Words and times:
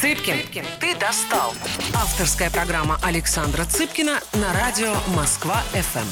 Цыпкин, 0.00 0.64
ты 0.80 0.96
достал. 0.96 1.50
Авторская 1.94 2.50
программа 2.50 2.98
Александра 3.02 3.66
Цыпкина 3.66 4.20
на 4.32 4.54
радио 4.54 4.94
Москва-ФМ. 5.14 6.08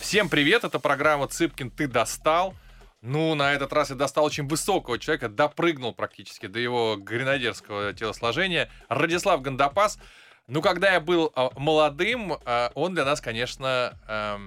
Всем 0.00 0.30
привет, 0.30 0.64
это 0.64 0.78
программа 0.78 1.28
«Цыпкин, 1.28 1.70
ты 1.72 1.86
достал». 1.86 2.54
Ну, 3.02 3.34
на 3.34 3.52
этот 3.52 3.74
раз 3.74 3.90
я 3.90 3.96
достал 3.96 4.24
очень 4.24 4.48
высокого 4.48 4.98
человека, 4.98 5.28
допрыгнул 5.28 5.92
практически 5.92 6.46
до 6.46 6.58
его 6.58 6.96
гренадерского 6.96 7.92
телосложения. 7.92 8.70
Радислав 8.88 9.42
Гандапас. 9.42 9.98
Ну, 10.46 10.62
когда 10.62 10.90
я 10.94 11.00
был 11.00 11.30
э, 11.36 11.50
молодым, 11.58 12.32
э, 12.32 12.70
он 12.74 12.94
для 12.94 13.04
нас, 13.04 13.20
конечно, 13.20 13.98
э, 14.08 14.38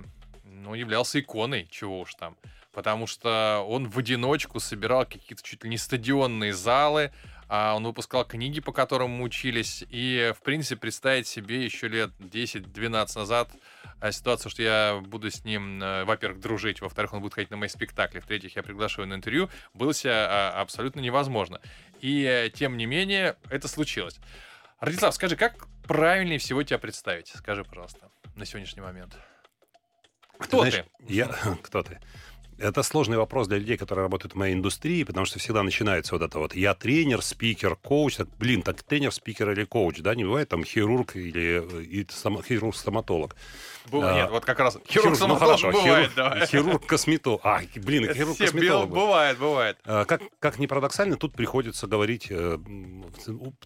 ну, 0.43 0.73
являлся 0.73 1.19
иконой, 1.19 1.67
чего 1.69 1.99
уж 1.99 2.15
там. 2.15 2.35
Потому 2.71 3.05
что 3.05 3.63
он 3.69 3.87
в 3.87 3.99
одиночку 3.99 4.59
собирал 4.59 5.05
какие-то 5.05 5.43
чуть 5.43 5.63
ли 5.63 5.69
не 5.69 5.77
стадионные 5.77 6.51
залы, 6.51 7.11
а 7.55 7.75
он 7.75 7.83
выпускал 7.83 8.25
книги, 8.25 8.59
по 8.61 8.71
которым 8.71 9.11
мы 9.11 9.25
учились. 9.25 9.85
И, 9.91 10.33
в 10.35 10.41
принципе, 10.41 10.75
представить 10.75 11.27
себе 11.27 11.63
еще 11.63 11.87
лет 11.87 12.09
10-12 12.17 13.15
назад 13.15 13.51
а, 13.99 14.11
ситуацию, 14.11 14.49
что 14.49 14.63
я 14.63 14.99
буду 15.05 15.29
с 15.29 15.43
ним, 15.43 15.79
э, 15.83 16.03
во-первых, 16.03 16.39
дружить, 16.39 16.81
во-вторых, 16.81 17.13
он 17.13 17.21
будет 17.21 17.35
ходить 17.35 17.51
на 17.51 17.57
мои 17.57 17.69
спектакли, 17.69 18.21
в-третьих, 18.21 18.55
я 18.55 18.63
приглашаю 18.63 19.07
на 19.07 19.13
интервью, 19.13 19.51
было 19.75 19.93
себе 19.93 20.13
а, 20.13 20.61
абсолютно 20.61 20.99
невозможно. 20.99 21.61
И, 22.01 22.23
э, 22.23 22.49
тем 22.49 22.75
не 22.75 22.87
менее, 22.87 23.35
это 23.51 23.67
случилось. 23.67 24.19
Радислав, 24.79 25.13
скажи, 25.13 25.35
как 25.35 25.67
правильнее 25.87 26.39
всего 26.39 26.63
тебя 26.63 26.79
представить? 26.79 27.27
Скажи, 27.27 27.63
пожалуйста, 27.63 28.09
на 28.33 28.45
сегодняшний 28.45 28.81
момент. 28.81 29.15
Кто 30.39 30.63
ты? 30.63 30.71
Знаешь, 30.71 30.85
ты? 30.97 31.13
Я... 31.13 31.27
Кто 31.61 31.83
ты? 31.83 31.99
Это 32.57 32.83
сложный 32.83 33.17
вопрос 33.17 33.47
для 33.47 33.57
людей, 33.57 33.77
которые 33.77 34.03
работают 34.03 34.33
в 34.33 34.37
моей 34.37 34.53
индустрии, 34.53 35.03
потому 35.03 35.25
что 35.25 35.39
всегда 35.39 35.63
начинается 35.63 36.15
вот 36.15 36.21
это 36.21 36.39
вот 36.39 36.55
«я 36.55 36.73
тренер, 36.73 37.21
спикер, 37.21 37.75
коуч». 37.75 38.17
Так, 38.17 38.27
блин, 38.37 38.61
так 38.61 38.81
тренер, 38.83 39.11
спикер 39.11 39.51
или 39.51 39.63
коуч, 39.63 39.99
да? 39.99 40.15
Не 40.15 40.23
бывает 40.23 40.49
там 40.49 40.63
хирург 40.63 41.15
или 41.15 41.63
э, 41.63 42.43
хирург-стоматолог. 42.47 43.35
Бывает, 43.91 44.13
а, 44.13 44.21
нет, 44.21 44.31
вот 44.31 44.45
как 44.45 44.59
раз 44.59 44.77
хирург-стоматолог 44.87 45.59
ну, 45.61 45.71
бывает, 45.71 46.11
хирург, 46.11 46.15
да. 46.15 46.45
Хирург-косметолог. 46.45 47.41
А, 47.43 47.61
блин, 47.75 48.13
хирург-косметолог. 48.13 48.89
Бывает, 48.89 49.37
бывает. 49.37 49.77
А, 49.85 50.05
как, 50.05 50.21
как 50.39 50.57
ни 50.59 50.67
парадоксально, 50.67 51.17
тут 51.17 51.33
приходится 51.33 51.87
говорить 51.87 52.27
э, 52.29 52.57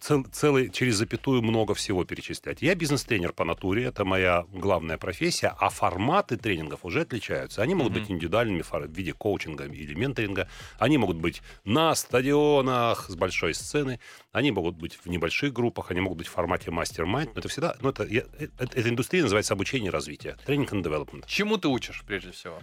цел, 0.00 0.26
целый, 0.32 0.70
через 0.70 0.96
запятую 0.96 1.42
много 1.42 1.74
всего 1.74 2.04
перечислять. 2.04 2.62
Я 2.62 2.74
бизнес-тренер 2.74 3.32
по 3.32 3.44
натуре, 3.44 3.84
это 3.84 4.04
моя 4.04 4.44
главная 4.52 4.98
профессия, 4.98 5.54
а 5.58 5.70
форматы 5.70 6.36
тренингов 6.36 6.80
уже 6.84 7.02
отличаются. 7.02 7.62
Они 7.62 7.74
могут 7.74 7.92
mm-hmm. 7.92 8.00
быть 8.00 8.10
индивидуальными 8.10 8.62
в 8.86 8.92
виде 8.92 9.12
коучинга 9.12 9.64
или 9.64 9.94
менторинга. 9.94 10.48
Они 10.78 10.98
могут 10.98 11.16
быть 11.16 11.42
на 11.64 11.94
стадионах 11.94 13.08
с 13.08 13.16
большой 13.16 13.54
сцены, 13.54 14.00
они 14.32 14.50
могут 14.50 14.76
быть 14.76 14.94
в 14.94 15.06
небольших 15.06 15.52
группах, 15.52 15.90
они 15.90 16.00
могут 16.00 16.18
быть 16.18 16.26
в 16.28 16.30
формате 16.32 16.70
мастер-майнд. 16.70 17.34
Но 17.34 17.40
это 17.40 17.48
всегда, 17.48 17.76
ну 17.80 17.90
это, 17.90 18.04
я, 18.04 18.22
это, 18.38 18.64
эта 18.64 18.88
индустрия 18.88 19.22
называется 19.22 19.54
обучение 19.54 19.88
и 19.88 19.92
развитие. 19.92 20.36
Тренинг 20.46 20.72
and 20.72 20.82
development. 20.82 21.24
Чему 21.26 21.56
ты 21.56 21.68
учишь, 21.68 22.04
прежде 22.06 22.32
всего? 22.32 22.58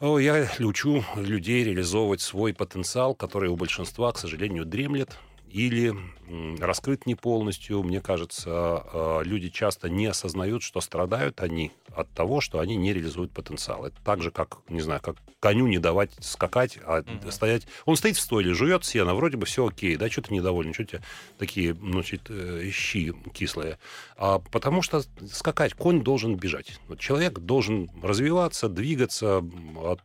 Я 0.00 0.50
учу 0.58 1.02
людей 1.16 1.64
реализовывать 1.64 2.20
свой 2.20 2.52
потенциал, 2.52 3.14
который 3.14 3.48
у 3.48 3.56
большинства, 3.56 4.12
к 4.12 4.18
сожалению, 4.18 4.66
дремлет 4.66 5.16
или 5.50 5.94
раскрыт 6.60 7.06
не 7.06 7.14
полностью. 7.14 7.82
Мне 7.82 8.00
кажется, 8.00 8.50
а, 8.50 9.20
люди 9.22 9.48
часто 9.48 9.88
не 9.88 10.06
осознают, 10.06 10.62
что 10.62 10.80
страдают 10.80 11.40
они 11.40 11.72
от 11.94 12.10
того, 12.10 12.40
что 12.40 12.58
они 12.58 12.76
не 12.76 12.92
реализуют 12.92 13.32
потенциал. 13.32 13.86
Это 13.86 13.96
так 14.04 14.22
же, 14.22 14.30
как, 14.30 14.58
не 14.68 14.80
знаю, 14.80 15.00
как 15.00 15.16
коню 15.40 15.66
не 15.66 15.78
давать 15.78 16.10
скакать, 16.20 16.78
а 16.84 17.00
угу. 17.00 17.30
стоять... 17.30 17.66
Он 17.84 17.96
стоит 17.96 18.16
в 18.16 18.20
стойле, 18.20 18.54
жует 18.54 18.84
сено, 18.84 19.14
вроде 19.14 19.36
бы 19.36 19.46
все 19.46 19.66
окей, 19.66 19.96
да, 19.96 20.10
что 20.10 20.22
то 20.22 20.34
недоволен, 20.34 20.74
что 20.74 20.84
то 20.84 21.02
такие, 21.38 21.74
значит, 21.74 22.22
э, 22.28 22.70
щи 22.72 23.12
кислые. 23.32 23.78
А 24.16 24.38
потому 24.38 24.82
что 24.82 25.02
скакать, 25.30 25.74
конь 25.74 26.02
должен 26.02 26.36
бежать. 26.36 26.80
Вот 26.88 26.98
человек 26.98 27.38
должен 27.38 27.90
развиваться, 28.02 28.68
двигаться 28.68 29.42
от 29.76 30.00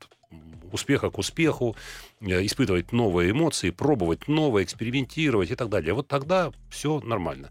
успеха 0.71 1.09
к 1.09 1.17
успеху, 1.17 1.75
э, 1.75 2.10
испытывать 2.21 2.91
новые 2.91 3.31
эмоции, 3.31 3.71
пробовать 3.71 4.27
новое, 4.27 4.63
экспериментировать 4.63 5.51
и 5.51 5.55
так 5.55 5.69
далее. 5.69 5.93
Вот 5.93 6.07
тогда 6.07 6.51
все 6.69 6.99
нормально. 7.01 7.49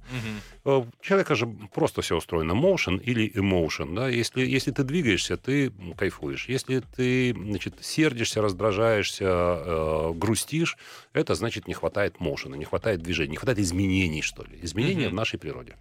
Угу. 0.65 0.93
Человека 1.03 1.35
же 1.35 1.47
просто 1.75 2.03
все 2.03 2.17
устроено 2.17 2.53
motion 2.53 3.01
или 3.03 3.31
emotion. 3.35 3.95
Да? 3.95 4.09
Если, 4.09 4.47
если 4.47 4.71
ты 4.71 4.85
двигаешься, 4.85 5.37
ты 5.37 5.73
кайфуешь. 5.97 6.49
Если 6.49 6.81
ты 6.81 7.35
значит, 7.35 7.75
сердишься, 7.81 8.43
раздражаешься, 8.43 9.25
э, 9.25 10.13
грустишь, 10.15 10.77
это 11.13 11.35
значит 11.35 11.67
не 11.67 11.75
хватает 11.75 12.17
motion, 12.21 12.57
не 12.57 12.65
хватает 12.65 13.03
движения, 13.03 13.33
не 13.33 13.37
хватает 13.37 13.59
изменений, 13.59 14.23
что 14.23 14.45
ли. 14.45 14.59
Изменения 14.63 15.07
угу. 15.07 15.13
в 15.13 15.17
нашей 15.17 15.39
природе. 15.39 15.77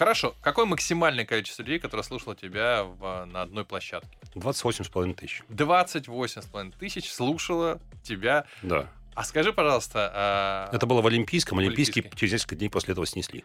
Хорошо. 0.00 0.34
Какое 0.40 0.64
максимальное 0.64 1.26
количество 1.26 1.62
людей, 1.62 1.78
которое 1.78 2.02
слушало 2.02 2.34
тебя 2.34 2.84
в, 2.84 3.26
на 3.26 3.42
одной 3.42 3.66
площадке? 3.66 4.08
28,5 4.34 5.14
тысяч. 5.14 5.42
28,5 5.50 6.72
тысяч 6.78 7.12
слушало 7.12 7.80
тебя. 8.02 8.29
Да. 8.62 8.88
А 9.14 9.24
скажи, 9.24 9.52
пожалуйста... 9.52 10.10
А... 10.14 10.70
Это 10.72 10.86
было 10.86 11.02
в 11.02 11.06
Олимпийском. 11.06 11.58
Олимпийский 11.58 12.04
через 12.16 12.32
несколько 12.32 12.56
дней 12.56 12.70
после 12.70 12.92
этого 12.92 13.06
снесли. 13.06 13.44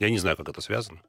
Я 0.00 0.10
не 0.10 0.18
знаю, 0.18 0.36
как 0.36 0.48
это 0.48 0.60
связано. 0.60 1.00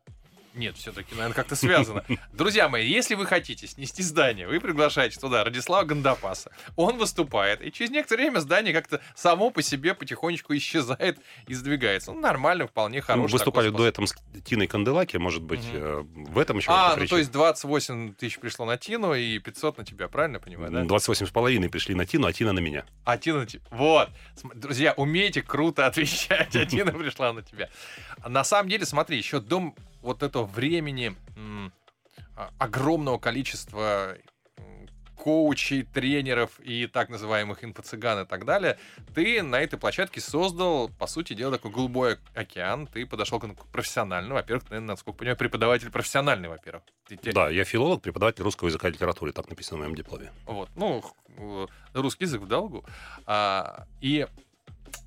Нет, 0.56 0.78
все-таки, 0.78 1.14
наверное, 1.14 1.36
как-то 1.36 1.56
связано. 1.56 2.04
Друзья 2.34 2.70
мои, 2.70 2.88
если 2.88 3.16
вы 3.16 3.26
хотите 3.26 3.68
снести 3.68 4.02
здание, 4.02 4.48
вы 4.48 4.62
приглашаете 4.62 5.20
туда 5.20 5.44
Радислава 5.44 5.84
Гандапаса. 5.84 6.52
Он 6.78 6.98
выступает, 6.98 7.62
и 7.62 7.72
через 7.72 7.92
некоторое 7.92 8.24
время 8.24 8.40
здание 8.40 8.74
как-то 8.74 9.02
само 9.16 9.52
по 9.52 9.62
себе 9.62 9.94
потихонечку 9.94 10.56
исчезает 10.56 11.20
и 11.48 11.54
сдвигается. 11.54 12.14
Ну, 12.14 12.22
нормально, 12.22 12.68
вполне 12.68 13.02
хорошо. 13.02 13.24
Мы 13.24 13.28
выступали 13.28 13.70
до 13.70 13.86
этого 13.86 14.06
с 14.06 14.16
Тиной 14.46 14.68
Канделаки, 14.68 15.18
может 15.18 15.44
быть, 15.44 15.68
угу. 15.74 16.08
в 16.14 16.40
этом 16.40 16.58
еще 16.58 16.72
А, 16.72 16.96
ну 16.96 17.06
то 17.06 17.18
есть 17.18 17.32
28 17.32 18.14
тысяч 18.14 18.40
пришло 18.40 18.66
на 18.66 18.78
Тину 18.78 19.14
и 19.14 19.40
500 19.40 19.80
на 19.80 19.86
тебя, 19.86 20.08
правильно 20.08 20.40
понимаю, 20.40 20.72
да? 20.72 20.84
28 20.86 21.26
с 21.26 21.32
половиной 21.32 21.70
пришли 21.70 21.96
на 21.96 22.06
Тину, 22.06 22.28
а 22.28 22.34
Тина 22.34 22.54
на 22.54 22.60
меня. 22.60 22.86
А 23.04 23.18
Тина 23.18 23.40
на 23.40 23.46
тебя. 23.46 23.64
Вот. 23.72 24.10
Друзья, 24.54 24.94
умейте 24.94 25.42
круто 25.42 25.86
отвечать, 25.86 26.56
а 26.56 26.66
Тина 26.66 26.94
пришла 26.94 27.34
на 27.34 27.42
тебя. 27.42 27.70
На 28.26 28.44
самом 28.44 28.70
деле, 28.70 28.86
смотри, 28.86 29.18
еще 29.18 29.40
дом 29.42 29.76
вот 30.06 30.24
этого 30.24 30.46
времени 30.46 31.16
а, 32.36 32.52
огромного 32.58 33.18
количества 33.18 34.16
коучей, 35.16 35.82
тренеров 35.82 36.60
и 36.60 36.86
так 36.86 37.10
называемых 37.10 37.64
инфо-цыган 37.64 38.24
и 38.24 38.26
так 38.26 38.46
далее, 38.46 38.78
ты 39.16 39.42
на 39.42 39.60
этой 39.60 39.80
площадке 39.80 40.22
создал, 40.22 40.90
по 40.90 41.08
сути 41.08 41.34
дела, 41.34 41.54
такой 41.54 41.72
голубой 41.72 42.18
океан. 42.36 42.86
Ты 42.86 43.08
подошел 43.08 43.40
к 43.40 43.66
профессиональному. 43.72 44.36
Во-первых, 44.36 44.66
ты, 44.66 44.80
насколько 44.80 45.18
понимаю, 45.18 45.38
преподаватель 45.38 45.90
профессиональный, 45.90 46.48
во-первых. 46.48 46.84
Да, 47.34 47.50
я 47.50 47.64
филолог, 47.64 48.04
преподаватель 48.04 48.44
русского 48.44 48.68
языка 48.68 48.88
и 48.88 48.92
литературы, 48.92 49.32
так 49.32 49.50
написано 49.50 49.78
в 49.78 49.80
моем 49.82 49.96
дипломе. 49.96 50.32
Вот, 50.46 50.70
ну, 50.76 51.04
русский 51.94 52.26
язык 52.26 52.42
в 52.42 52.48
долгу. 52.48 52.86
А, 53.26 53.86
и 54.02 54.28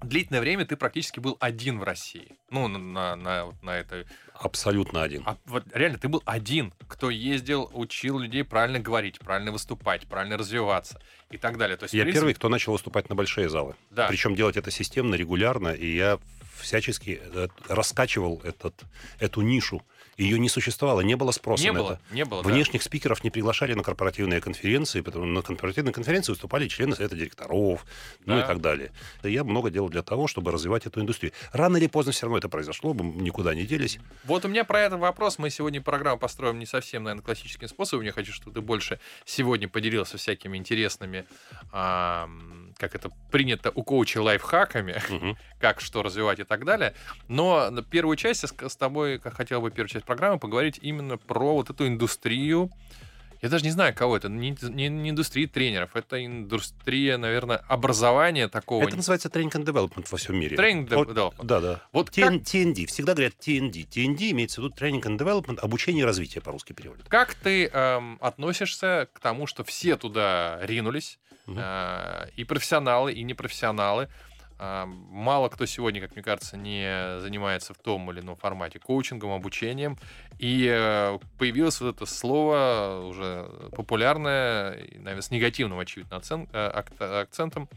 длительное 0.02 0.40
время 0.40 0.64
ты 0.64 0.76
практически 0.76 1.20
был 1.20 1.36
один 1.40 1.78
в 1.78 1.82
России. 1.82 2.36
Ну, 2.50 2.68
на, 2.68 3.16
на, 3.16 3.52
на 3.62 3.70
этой... 3.76 4.06
Абсолютно 4.34 5.02
один. 5.02 5.22
А, 5.26 5.36
вот 5.46 5.64
реально, 5.72 5.98
ты 5.98 6.08
был 6.08 6.22
один, 6.24 6.72
кто 6.86 7.10
ездил, 7.10 7.70
учил 7.72 8.18
людей 8.18 8.44
правильно 8.44 8.78
говорить, 8.78 9.18
правильно 9.18 9.52
выступать, 9.52 10.06
правильно 10.06 10.36
развиваться 10.36 11.00
и 11.30 11.36
так 11.36 11.58
далее. 11.58 11.76
То 11.76 11.84
есть, 11.84 11.94
я 11.94 12.02
принципе... 12.02 12.20
первый, 12.20 12.34
кто 12.34 12.48
начал 12.48 12.72
выступать 12.72 13.08
на 13.08 13.14
большие 13.14 13.48
залы. 13.48 13.74
Да. 13.90 14.06
Причем 14.08 14.34
делать 14.34 14.56
это 14.56 14.70
системно, 14.70 15.14
регулярно, 15.14 15.68
и 15.68 15.96
я 15.96 16.18
всячески 16.56 17.20
э, 17.22 17.48
раскачивал 17.68 18.40
этот, 18.44 18.74
эту 19.18 19.40
нишу 19.42 19.82
ее 20.18 20.38
не 20.38 20.48
существовало, 20.48 21.00
не 21.00 21.14
было 21.14 21.30
спроса 21.30 21.62
не 21.62 21.70
на 21.70 21.78
было, 21.78 21.92
это. 21.92 22.14
Не 22.14 22.24
было, 22.24 22.42
Внешних 22.42 22.82
да. 22.82 22.86
спикеров 22.86 23.22
не 23.24 23.30
приглашали 23.30 23.74
на 23.74 23.82
корпоративные 23.82 24.40
конференции, 24.40 25.00
потому 25.00 25.26
на 25.26 25.42
корпоративной 25.42 25.92
конференции 25.92 26.32
выступали 26.32 26.66
члены 26.68 26.96
совета 26.96 27.14
директоров, 27.16 27.86
да. 28.26 28.34
ну 28.34 28.40
и 28.40 28.42
так 28.42 28.60
далее. 28.60 28.90
И 29.22 29.30
я 29.30 29.44
много 29.44 29.70
делал 29.70 29.88
для 29.88 30.02
того, 30.02 30.26
чтобы 30.26 30.50
развивать 30.50 30.86
эту 30.86 31.00
индустрию. 31.00 31.32
Рано 31.52 31.76
или 31.76 31.86
поздно 31.86 32.12
все 32.12 32.26
равно 32.26 32.38
это 32.38 32.48
произошло, 32.48 32.92
мы 32.94 33.04
никуда 33.22 33.54
не 33.54 33.64
делись. 33.64 33.98
Вот 34.24 34.44
у 34.44 34.48
меня 34.48 34.64
про 34.64 34.80
этот 34.80 34.98
вопрос. 34.98 35.38
Мы 35.38 35.50
сегодня 35.50 35.80
программу 35.80 36.18
построим 36.18 36.58
не 36.58 36.66
совсем, 36.66 37.04
наверное, 37.04 37.22
классическим 37.22 37.68
способом. 37.68 38.04
Я 38.04 38.12
хочу, 38.12 38.32
чтобы 38.32 38.54
ты 38.54 38.60
больше 38.60 38.98
сегодня 39.24 39.68
поделился 39.68 40.18
всякими 40.18 40.58
интересными, 40.58 41.26
как 42.78 42.94
это 42.94 43.10
принято 43.30 43.70
у 43.74 43.82
коуча 43.82 44.22
лайфхаками, 44.22 45.02
угу. 45.10 45.36
как 45.60 45.80
что 45.80 46.02
развивать 46.02 46.38
и 46.38 46.44
так 46.44 46.64
далее. 46.64 46.94
Но 47.26 47.70
первую 47.90 48.16
часть 48.16 48.44
с 48.44 48.76
тобой 48.76 49.18
хотел 49.18 49.60
бы 49.60 49.70
первую 49.70 49.88
часть 49.88 50.06
программы 50.06 50.38
поговорить 50.38 50.78
именно 50.80 51.18
про 51.18 51.54
вот 51.54 51.70
эту 51.70 51.86
индустрию. 51.86 52.70
Я 53.40 53.48
даже 53.50 53.64
не 53.64 53.70
знаю, 53.70 53.94
кого 53.94 54.16
это. 54.16 54.28
Не, 54.28 54.56
не, 54.62 54.88
не 54.88 55.10
индустрия 55.10 55.46
тренеров, 55.46 55.94
это 55.94 56.24
индустрия, 56.24 57.18
наверное, 57.18 57.58
образования 57.68 58.48
такого. 58.48 58.82
Это 58.82 58.96
называется 58.96 59.28
тренинг 59.28 59.54
and 59.54 59.64
development 59.64 60.06
во 60.10 60.18
всем 60.18 60.38
мире. 60.38 60.56
Тренинг 60.56 60.90
and 60.90 61.06
development. 61.06 61.44
Да, 61.44 61.60
да. 61.60 61.82
Вот 61.92 62.10
TN, 62.10 62.38
как... 62.38 62.48
TND. 62.48 62.86
Всегда 62.86 63.14
говорят 63.14 63.34
TND. 63.34 63.86
TND 63.88 64.32
имеется 64.32 64.60
в 64.60 64.64
виду 64.64 64.74
тренинг 64.74 65.06
and 65.06 65.18
development, 65.18 65.60
обучение 65.60 66.02
и 66.02 66.04
развитие 66.04 66.42
по-русски 66.42 66.72
переводят. 66.72 67.08
Как 67.08 67.34
ты 67.34 67.68
эм, 67.68 68.18
относишься 68.20 69.08
к 69.12 69.20
тому, 69.20 69.46
что 69.46 69.62
все 69.62 69.96
туда 69.96 70.58
ринулись, 70.62 71.20
угу. 71.48 71.58
э, 71.58 72.28
и 72.36 72.44
профессионалы, 72.44 73.12
и 73.12 73.24
непрофессионалы, 73.24 74.08
А, 74.60 74.86
Мало 74.86 75.48
кто 75.50 75.66
сегодня, 75.66 76.00
как 76.00 76.16
мне 76.16 76.22
кажется, 76.24 76.56
не 76.56 77.20
занимается 77.20 77.74
в 77.74 77.78
том 77.78 78.10
или 78.10 78.18
ином 78.20 78.34
формате 78.34 78.80
коучингом, 78.80 79.30
обучением. 79.30 79.96
И 80.40 80.66
э, 80.68 81.18
появилось 81.38 81.80
вот 81.80 81.94
это 81.94 82.06
слово 82.06 83.04
уже 83.06 83.46
популярное, 83.76 84.72
и, 84.72 84.98
наверное, 84.98 85.22
с 85.22 85.30
негативным, 85.30 85.78
очевидно, 85.78 86.16
оцен- 86.16 86.48
э, 86.52 86.70
ак- 86.74 87.00
акцентом 87.00 87.68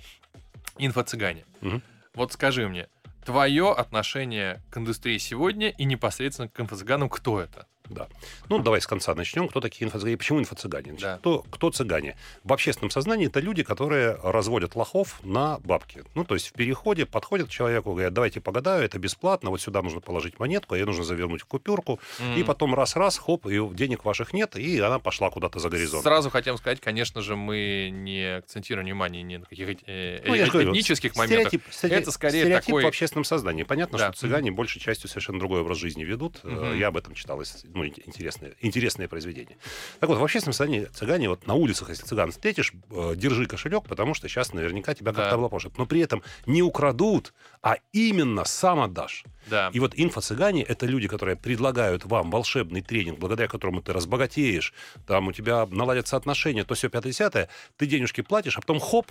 инфо-цыгане. 0.79 1.45
Мгм. 1.62 1.81
Вот 2.15 2.33
скажи 2.33 2.67
мне, 2.67 2.88
твое 3.25 3.71
отношение 3.71 4.59
к 4.71 4.77
индустрии 4.77 5.19
сегодня 5.19 5.69
и 5.69 5.85
непосредственно 5.85 6.47
к 6.50 6.59
инфо-цыганам, 6.59 7.09
кто 7.09 7.39
это? 7.39 7.67
Да. 7.91 8.07
Ну, 8.49 8.59
давай 8.59 8.81
с 8.81 8.88
конца 8.88 9.13
начнем. 9.15 9.47
Кто 9.47 9.59
такие 9.59 9.85
инфо-цыгане? 9.88 10.17
Почему 10.17 10.39
инфо-цыгане? 10.41 10.93
Да. 10.99 11.17
кто, 11.17 11.39
кто 11.49 11.69
цыгане? 11.71 12.15
В 12.43 12.53
общественном 12.53 12.89
сознании 12.89 13.27
это 13.27 13.39
люди, 13.39 13.63
которые 13.63 14.17
разводят 14.23 14.75
лохов 14.75 15.19
на 15.23 15.59
бабки. 15.59 16.03
Ну, 16.15 16.23
то 16.23 16.35
есть 16.35 16.47
в 16.49 16.53
переходе 16.53 17.05
подходят 17.05 17.47
к 17.47 17.51
человеку, 17.51 17.91
говорят, 17.91 18.13
давайте 18.13 18.39
погадаю, 18.41 18.83
это 18.83 18.97
бесплатно, 18.99 19.49
вот 19.49 19.61
сюда 19.61 19.81
нужно 19.81 19.99
положить 19.99 20.39
монетку, 20.39 20.73
а 20.73 20.77
ее 20.77 20.85
нужно 20.85 21.03
завернуть 21.03 21.41
в 21.41 21.45
купюрку, 21.45 21.99
и 22.19 22.39
М. 22.41 22.45
потом 22.45 22.73
раз-раз, 22.75 23.17
хоп, 23.17 23.45
и 23.47 23.59
денег 23.73 24.05
ваших 24.05 24.33
нет, 24.33 24.55
и 24.55 24.79
она 24.79 24.99
пошла 24.99 25.29
куда-то 25.29 25.59
за 25.59 25.69
горизонт. 25.69 26.03
Сразу 26.03 26.29
хотим 26.29 26.57
сказать, 26.57 26.79
конечно 26.79 27.21
же, 27.21 27.35
мы 27.35 27.89
не 27.91 28.38
акцентируем 28.38 28.85
внимание 28.85 29.21
ни 29.23 29.38
на 29.38 29.45
каких 29.45 29.67
э, 29.88 30.21
Ну, 30.25 30.35
этнических 30.35 31.15
моментах. 31.15 31.53
стереотип- 31.53 31.71
стереотип- 31.71 32.01
Это 32.01 32.11
скорее 32.11 32.41
стереотип 32.43 32.65
такой- 32.67 32.83
в 32.83 32.88
общественном 32.88 33.23
сознании. 33.25 33.63
Понятно, 33.63 33.97
Да. 33.97 34.11
что 34.13 34.21
цыгане 34.21 34.51
большей 34.51 34.79
частью 34.81 35.09
совершенно 35.09 35.39
другой 35.39 35.61
образ 35.61 35.77
жизни 35.77 36.03
ведут. 36.03 36.39
Я 36.77 36.88
об 36.88 36.97
этом 36.97 37.13
читал 37.15 37.41
ну, 37.81 37.88
ин- 37.88 38.04
интересное, 38.06 38.54
интересное 38.62 39.07
произведение. 39.07 39.57
Так 40.00 40.10
вот, 40.10 40.18
в 40.19 40.24
общественном 40.24 40.54
сознании 40.54 40.86
цыгане, 40.86 41.30
вот 41.30 41.48
на 41.48 41.54
улицах, 41.56 41.89
если 41.89 42.06
цыган 42.06 42.31
встретишь, 42.31 42.74
э, 42.92 43.13
держи 43.16 43.45
кошелек, 43.45 43.83
потому 43.88 44.13
что 44.13 44.28
сейчас 44.28 44.54
наверняка 44.54 44.94
тебя 44.94 45.12
Да. 45.12 45.22
как-то 45.22 45.36
облапошат. 45.36 45.78
Но 45.78 45.86
при 45.86 46.01
этом 46.01 46.22
не 46.45 46.62
украдут, 46.62 47.33
а 47.62 47.78
именно 47.94 48.45
сам 48.45 48.80
отдашь. 48.80 49.24
Да. 49.48 49.69
И 49.74 49.80
вот 49.80 49.94
инфо-цыгане— 49.95 50.63
это 50.68 50.86
люди, 50.86 51.07
которые 51.07 51.36
предлагают 51.36 52.06
вам 52.06 52.30
волшебный 52.31 52.81
тренинг, 52.81 53.18
благодаря 53.19 53.48
которому 53.48 53.81
ты 53.81 53.92
разбогатеешь, 53.94 54.74
там 55.07 55.27
у 55.27 55.31
тебя 55.34 55.66
наладятся 55.66 56.16
отношения, 56.18 56.63
то 56.63 56.75
все 56.75 56.89
пятое 56.89 57.12
десятое, 57.12 57.50
ты 57.77 57.86
денежки 57.88 58.22
платишь, 58.22 58.57
а 58.57 58.62
потом 58.62 58.80
хоп, 58.80 59.07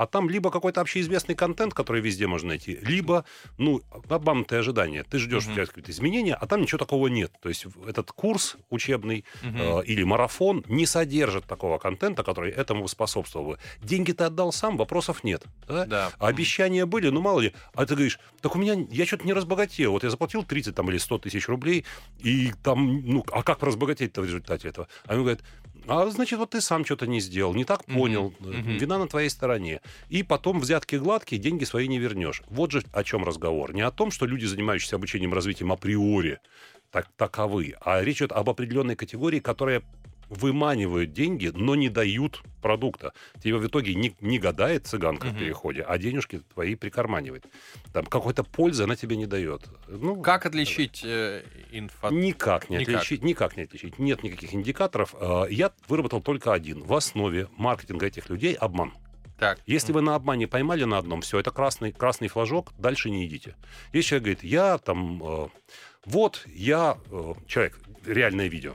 а 0.00 0.06
там 0.06 0.30
либо 0.30 0.50
какой-то 0.50 0.80
общеизвестный 0.80 1.34
контент, 1.34 1.74
который 1.74 2.00
везде 2.00 2.26
можно 2.26 2.48
найти, 2.48 2.78
либо, 2.80 3.26
ну, 3.58 3.82
обманутые 4.08 4.60
ожидания. 4.60 5.04
Ты 5.04 5.18
ждешь 5.18 5.42
Мгм. 5.44 5.52
у 5.52 5.54
тебя 5.56 5.66
какие-то 5.66 5.90
изменения, 5.90 6.34
а 6.34 6.46
там 6.46 6.62
ничего 6.62 6.78
такого 6.78 7.08
нет. 7.08 7.30
То 7.42 7.50
есть 7.50 7.66
этот 7.86 8.10
курс 8.10 8.56
учебный 8.70 9.26
Мгм. 9.42 9.60
э, 9.60 9.84
или 9.84 10.02
марафон 10.02 10.64
не 10.68 10.86
содержит 10.86 11.44
такого 11.44 11.76
контента, 11.76 12.22
который 12.22 12.50
этому 12.50 12.88
способствовал 12.88 13.46
бы. 13.48 13.58
Деньги 13.82 14.12
ты 14.12 14.24
отдал 14.24 14.52
сам, 14.52 14.78
вопросов 14.78 15.22
нет. 15.22 15.42
да? 15.68 15.84
Да. 15.84 16.12
А 16.18 16.28
Обещания 16.28 16.86
были, 16.86 17.10
ну 17.10 17.20
мало 17.20 17.40
ли. 17.40 17.52
А 17.74 17.84
ты 17.84 17.94
говоришь, 17.94 18.18
так 18.40 18.56
у 18.56 18.58
меня, 18.58 18.86
я 18.90 19.04
что-то 19.04 19.26
не 19.26 19.34
разбогател. 19.34 19.92
Вот 19.92 20.02
я 20.02 20.08
заплатил 20.08 20.44
30 20.44 20.74
там, 20.74 20.88
или 20.88 20.96
100 20.96 21.18
тысяч 21.18 21.46
рублей, 21.46 21.84
и 22.20 22.52
там, 22.62 23.02
ну, 23.04 23.22
а 23.32 23.42
как 23.42 23.62
разбогатеть-то 23.62 24.22
в 24.22 24.24
результате 24.24 24.68
этого? 24.68 24.88
А 25.04 25.12
ему 25.12 25.24
говорят, 25.24 25.42
а 25.90 26.08
значит, 26.08 26.38
вот 26.38 26.50
ты 26.50 26.60
сам 26.60 26.84
что-то 26.84 27.08
не 27.08 27.18
сделал, 27.18 27.52
не 27.52 27.64
так 27.64 27.84
понял, 27.84 28.32
мгм. 28.38 28.78
вина 28.78 28.96
на 28.96 29.08
твоей 29.08 29.28
стороне. 29.28 29.80
И 30.08 30.22
потом 30.22 30.60
взятки 30.60 30.94
гладкие, 30.94 31.40
деньги 31.40 31.64
свои 31.64 31.88
не 31.88 31.98
вернешь. 31.98 32.42
Вот 32.48 32.70
же 32.70 32.84
о 32.92 33.02
чем 33.02 33.24
разговор. 33.24 33.74
Не 33.74 33.80
о 33.80 33.90
том, 33.90 34.12
что 34.12 34.24
люди, 34.24 34.44
занимающиеся 34.44 34.94
обучением 34.94 35.34
развитием 35.34 35.72
априори, 35.72 36.38
так, 36.92 37.08
таковы, 37.16 37.74
а 37.80 38.02
речь 38.02 38.18
идет 38.18 38.30
об 38.30 38.48
определенной 38.48 38.94
категории, 38.94 39.40
которая 39.40 39.82
выманивают 40.30 41.12
деньги, 41.12 41.50
но 41.54 41.74
не 41.74 41.88
дают 41.88 42.42
продукта. 42.62 43.12
Тебе 43.42 43.56
в 43.56 43.66
итоге 43.66 43.94
не, 43.94 44.14
не 44.20 44.38
гадает 44.38 44.86
цыганка 44.86 45.26
в 45.26 45.30
Мгм. 45.30 45.38
переходе, 45.40 45.82
а 45.82 45.98
денежки 45.98 46.40
твои 46.54 46.74
прикарманивает. 46.76 47.44
Там 47.92 48.06
какой-то 48.06 48.44
пользы 48.44 48.84
она 48.84 48.96
тебе 48.96 49.16
не 49.16 49.26
дает. 49.26 49.62
Ну, 49.88 50.22
Как 50.22 50.46
отличить 50.46 51.02
э, 51.04 51.42
инфо... 51.72 52.10
Никак 52.10 52.70
не 52.70 52.78
Никак. 52.78 52.94
отличить, 52.96 53.22
никак 53.24 53.56
не 53.56 53.64
отличить. 53.64 53.98
Нет 53.98 54.22
никаких 54.22 54.54
индикаторов. 54.54 55.14
Э, 55.20 55.44
Я 55.50 55.72
выработал 55.88 56.20
только 56.22 56.52
один. 56.52 56.82
В 56.82 56.94
основе 56.94 57.48
маркетинга 57.56 58.06
этих 58.06 58.30
людей 58.30 58.54
обман. 58.54 58.92
Так. 59.38 59.58
Если 59.66 59.92
вы 59.92 60.02
на 60.02 60.14
обмане 60.14 60.46
поймали 60.46 60.84
на 60.84 60.98
одном, 60.98 61.22
все, 61.22 61.38
это 61.40 61.50
красный, 61.50 61.92
красный 61.92 62.28
флажок, 62.28 62.72
дальше 62.78 63.08
не 63.10 63.26
идите. 63.26 63.56
Если 63.92 64.10
человек 64.10 64.24
говорит, 64.24 64.44
я 64.44 64.76
там, 64.78 65.22
э, 65.24 65.48
вот 66.04 66.44
я, 66.46 66.98
э, 67.10 67.32
человек, 67.48 67.80
реальное 68.04 68.48
видео, 68.48 68.74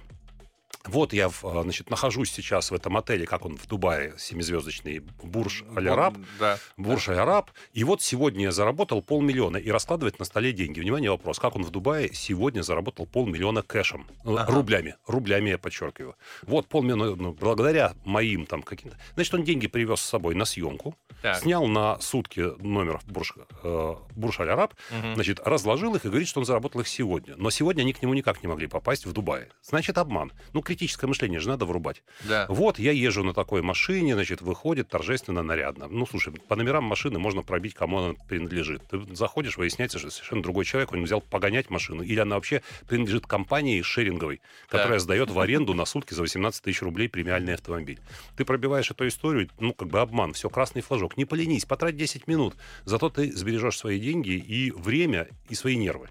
вот 0.90 1.14
я, 1.14 1.28
э, 1.28 1.62
значит, 1.64 1.90
нахожусь 1.90 2.32
сейчас 2.32 2.72
в 2.72 2.74
этом 2.74 2.98
отеле, 2.98 3.26
как 3.26 3.46
он 3.46 3.58
в 3.58 3.68
Дубае, 3.68 4.14
семизвездочный 4.18 5.00
Бурж 5.24 5.64
Аль 5.76 5.90
Араб, 5.90 6.16
Вот, 6.18 6.26
Да. 6.40 6.58
Бурж 6.78 7.10
Аль 7.10 7.18
Араб, 7.20 7.52
и 7.74 7.84
вот 7.84 8.02
сегодня 8.02 8.46
я 8.46 8.52
заработал 8.52 9.02
полмиллиона 9.02 9.58
и 9.58 9.70
раскладывает 9.72 10.20
на 10.20 10.26
столе 10.26 10.52
деньги. 10.54 10.80
Внимание, 10.80 11.10
вопрос, 11.12 11.40
как 11.40 11.56
он 11.56 11.64
в 11.64 11.72
Дубае 11.72 12.14
сегодня 12.14 12.62
заработал 12.62 13.06
полмиллиона 13.06 13.62
кэшем, 13.62 14.06
Ну, 14.24 14.38
Ага. 14.38 14.52
рублями, 14.52 14.96
рублями 15.08 15.50
я 15.50 15.58
подчеркиваю. 15.58 16.16
Вот 16.44 16.68
полмиллиона, 16.68 17.16
ну, 17.16 17.34
благодаря 17.34 17.94
моим 18.06 18.46
там 18.46 18.62
каким-то... 18.62 18.98
Значит, 19.16 19.34
он 19.34 19.44
деньги 19.44 19.68
привез 19.68 20.00
с 20.02 20.06
собой 20.06 20.36
на 20.36 20.46
съемку, 20.46 20.96
Так. 21.22 21.38
снял 21.42 21.68
на 21.68 22.00
сутки 22.00 22.42
номер 22.62 23.00
в 23.00 23.12
Бурж, 23.12 23.34
э, 23.64 23.96
Бурж 24.16 24.40
Аль 24.40 24.50
Араб, 24.50 24.74
Мгм. 24.92 25.16
значит, 25.16 25.40
разложил 25.46 25.96
их 25.96 26.06
и 26.06 26.10
говорит, 26.10 26.28
что 26.28 26.40
он 26.40 26.46
заработал 26.46 26.82
их 26.82 26.88
сегодня. 26.88 27.36
Но 27.38 27.50
сегодня 27.50 27.82
они 27.82 27.94
к 27.94 28.02
нему 28.02 28.14
никак 28.14 28.42
не 28.44 28.48
могли 28.48 28.68
попасть 28.68 29.06
в 29.06 29.14
Дубае. 29.14 29.50
Значит, 29.64 29.98
обман. 29.98 30.32
Ну, 30.54 30.62
критическое 30.76 31.08
мышление 31.08 31.40
же 31.40 31.48
надо 31.48 31.66
врубать. 31.66 32.04
Да. 32.24 32.46
Вот 32.50 32.80
я 32.80 32.92
езжу 32.92 33.24
на 33.24 33.34
такой 33.34 33.62
машине, 33.62 34.14
значит, 34.14 34.42
выходит 34.42 34.90
торжественно, 34.90 35.42
нарядно. 35.42 35.88
Ну, 35.88 36.06
слушай, 36.06 36.34
по 36.34 36.56
номерам 36.56 36.84
машины 36.84 37.18
можно 37.18 37.44
пробить, 37.44 37.74
кому 37.74 38.00
она 38.00 38.14
принадлежит. 38.28 38.82
Ты 38.90 39.02
заходишь, 39.16 39.58
выясняется, 39.58 40.00
что 40.00 40.10
совершенно 40.10 40.44
другой 40.44 40.66
человек, 40.66 40.92
он 40.92 41.04
взял 41.04 41.22
погонять 41.22 41.70
машину, 41.70 42.04
или 42.04 42.20
она 42.20 42.36
вообще 42.36 42.62
принадлежит 42.90 43.26
компании 43.26 43.82
шеринговой, 43.82 44.42
которая 44.68 45.00
сдает 45.00 45.32
в 45.32 45.40
аренду 45.40 45.74
на 45.74 45.86
сутки 45.86 46.14
за 46.14 46.22
18 46.22 46.62
тысяч 46.62 46.82
рублей 46.82 47.08
премиальный 47.08 47.54
автомобиль. 47.54 48.00
Ты 48.36 48.44
пробиваешь 48.44 48.92
эту 48.92 49.08
историю, 49.08 49.50
ну, 49.60 49.74
как 49.74 49.88
бы 49.88 50.02
обман, 50.02 50.34
все, 50.34 50.50
красный 50.50 50.82
флажок. 50.82 51.16
Не 51.16 51.24
поленись, 51.24 51.64
потрать 51.66 51.96
10 51.96 52.28
минут. 52.28 52.56
Зато 52.84 53.10
ты 53.10 53.32
сбережешь 53.32 53.78
свои 53.78 53.98
деньги 54.00 54.32
и 54.32 54.72
время, 54.72 55.30
и 55.48 55.56
свои 55.56 55.78
нервы. 55.78 56.10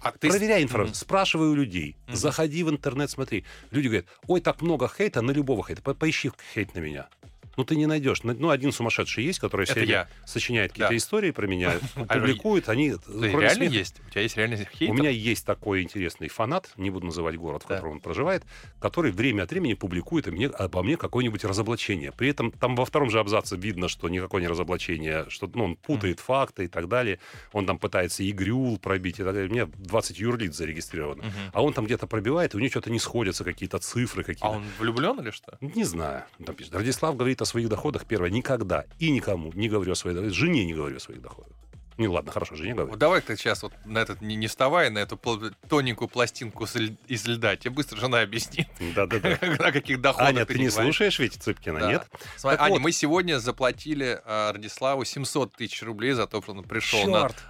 А 0.00 0.12
ты... 0.12 0.28
Проверяй 0.28 0.62
информацию, 0.62 0.92
Мгм. 0.92 0.94
спрашивай 0.94 1.48
у 1.48 1.54
людей, 1.54 1.96
Мгм. 2.06 2.16
заходи 2.16 2.62
в 2.62 2.70
интернет, 2.70 3.10
смотри. 3.10 3.44
Люди 3.70 3.86
говорят, 3.88 4.06
ой, 4.26 4.40
так 4.40 4.62
много 4.62 4.88
хейта 4.88 5.22
на 5.22 5.30
любого 5.32 5.64
хейта, 5.64 5.82
По- 5.82 5.94
поищи 5.94 6.30
хейт 6.54 6.74
на 6.74 6.78
меня. 6.80 7.08
Ну, 7.58 7.64
ты 7.64 7.74
не 7.74 7.86
найдешь. 7.86 8.22
Ну, 8.22 8.50
один 8.50 8.70
сумасшедший 8.70 9.24
есть, 9.24 9.40
который 9.40 9.64
Это 9.64 9.74
сегодня 9.74 9.92
я. 9.92 10.08
сочиняет 10.24 10.70
какие-то 10.70 10.90
Да. 10.92 10.96
истории 10.96 11.32
про 11.32 11.48
меня, 11.48 11.72
публикует, 11.94 12.68
они... 12.68 12.94
Реально 13.08 13.64
есть? 13.64 13.96
У 14.06 14.10
тебя 14.10 14.22
есть 14.22 14.36
реально 14.36 14.58
хейтер? 14.58 14.90
У 14.90 14.94
меня 14.94 15.10
есть 15.10 15.44
такой 15.44 15.82
интересный 15.82 16.28
фанат, 16.28 16.70
не 16.76 16.90
буду 16.90 17.06
называть 17.06 17.34
город, 17.36 17.64
в 17.64 17.66
котором 17.66 17.94
он 17.94 18.00
проживает, 18.00 18.44
который 18.78 19.10
время 19.10 19.42
от 19.42 19.50
времени 19.50 19.74
публикует 19.74 20.28
обо 20.54 20.82
мне 20.84 20.96
какое-нибудь 20.96 21.44
разоблачение. 21.44 22.12
При 22.12 22.28
этом 22.28 22.52
там 22.52 22.76
во 22.76 22.84
втором 22.84 23.10
же 23.10 23.18
абзаце 23.18 23.56
видно, 23.56 23.88
что 23.88 24.08
никакое 24.08 24.40
не 24.40 24.46
разоблачение, 24.46 25.26
что 25.28 25.50
ну, 25.52 25.64
он 25.64 25.74
путает 25.74 26.20
факты 26.20 26.66
и 26.66 26.68
так 26.68 26.86
далее. 26.86 27.18
Он 27.52 27.66
там 27.66 27.80
пытается 27.80 28.28
игрюл 28.28 28.78
пробить 28.78 29.18
и 29.18 29.24
так 29.24 29.34
далее. 29.34 29.48
У 29.48 29.52
меня 29.52 29.66
20 29.78 30.16
юрлиц 30.20 30.54
зарегистрировано. 30.54 31.24
А 31.52 31.60
он 31.60 31.72
там 31.72 31.86
где-то 31.86 32.06
пробивает, 32.06 32.54
и 32.54 32.56
у 32.56 32.60
него 32.60 32.70
что-то 32.70 32.90
не 32.90 33.00
сходятся, 33.00 33.42
какие-то 33.42 33.78
цифры 33.78 34.22
какие-то. 34.22 34.46
А 34.46 34.50
он 34.50 34.64
влюблен 34.78 35.18
или 35.18 35.32
что? 35.32 35.58
Не 35.60 35.82
знаю. 35.82 36.22
Там 36.46 36.54
пишет, 36.54 36.72
Радислав 36.72 37.16
говорит 37.16 37.42
о 37.42 37.47
своих 37.48 37.68
доходах. 37.68 38.04
Первое, 38.06 38.30
никогда 38.30 38.84
и 38.98 39.10
никому 39.10 39.52
не 39.54 39.68
говорю 39.68 39.92
о 39.92 39.96
своих 39.96 40.16
доходах. 40.16 40.36
Жене 40.36 40.64
не 40.64 40.74
говорю 40.74 40.96
о 40.96 41.00
своих 41.00 41.20
доходах. 41.20 41.52
Не, 41.98 42.08
ладно, 42.08 42.30
хорошо, 42.32 42.54
жене 42.54 42.74
говорю. 42.74 42.90
Вот 42.90 42.98
давай 42.98 43.20
ты 43.20 43.36
сейчас 43.36 43.62
вот 43.62 43.72
на 43.84 43.98
этот 43.98 44.20
не, 44.22 44.36
не 44.36 44.46
вставай, 44.46 44.88
на 44.88 44.98
эту 44.98 45.16
пл- 45.16 45.52
тоненькую 45.68 46.08
пластинку 46.08 46.66
с 46.66 46.76
ль- 46.76 46.96
из 47.08 47.26
льда. 47.26 47.56
Тебе 47.56 47.72
быстро 47.72 47.98
жена 48.00 48.20
объяснит, 48.20 48.68
Да-да-да. 48.94 49.36
на 49.58 49.72
каких 49.72 50.00
доходах 50.00 50.28
Аня, 50.28 50.46
ты 50.46 50.54
не 50.54 50.68
говоришь. 50.68 50.74
слушаешь 50.74 51.18
ведь 51.18 51.34
Цыпкина, 51.42 51.80
Да. 51.80 51.90
нет? 51.90 52.06
Смотри, 52.36 52.56
Так 52.56 52.66
Аня, 52.66 52.74
вот. 52.74 52.82
мы 52.82 52.92
сегодня 52.92 53.38
заплатили 53.40 54.20
э, 54.24 54.50
Радиславу 54.52 55.04
700 55.04 55.54
тысяч 55.56 55.82
рублей 55.82 56.12
за 56.12 56.26
то, 56.28 56.40
что 56.40 56.52
он 56.52 56.62
пришел 56.62 57.04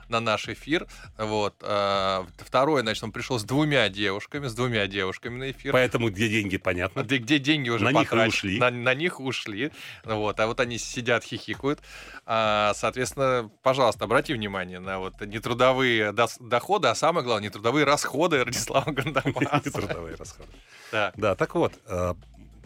на, 0.09 0.21
наш 0.21 0.49
эфир. 0.49 0.87
Вот. 1.19 1.55
э, 1.61 2.25
второе, 2.38 2.83
значит, 2.83 3.05
он 3.05 3.12
пришел 3.12 3.38
с 3.38 3.45
двумя 3.45 3.88
девушками, 3.90 4.47
с 4.49 4.55
двумя 4.55 4.87
девушками 4.87 5.37
на 5.38 5.50
эфир. 5.50 5.73
Поэтому 5.73 6.09
где 6.09 6.28
деньги, 6.28 6.57
понятно. 6.57 7.02
Где, 7.02 7.19
где 7.19 7.38
деньги 7.38 7.69
уже 7.69 7.85
На 7.85 7.93
них 7.93 8.11
ушли. 8.12 8.59
На, 8.59 8.71
на 8.71 8.95
них 8.95 9.21
ушли. 9.21 9.73
Вот, 10.05 10.40
а 10.40 10.47
вот 10.47 10.59
они 10.61 10.78
сидят, 10.78 11.23
хихикают. 11.23 11.81
А, 12.25 12.73
соответственно, 12.75 13.50
пожалуйста, 13.62 14.05
обрати 14.05 14.38
внимание 14.38 14.78
на 14.80 14.99
вот 14.99 15.21
нетрудовые 15.21 16.12
доходы, 16.40 16.88
а 16.88 16.95
самое 16.95 17.25
главное, 17.25 17.49
нетрудовые 17.49 17.85
расходы 17.85 18.45
Радислава 18.45 18.90
Гандапаса. 18.90 19.71
Трудовые 19.71 20.16
расходы. 20.16 20.49
Да. 20.92 21.12
Да, 21.16 21.35
так 21.35 21.54
вот, 21.54 21.73
э, 21.87 22.14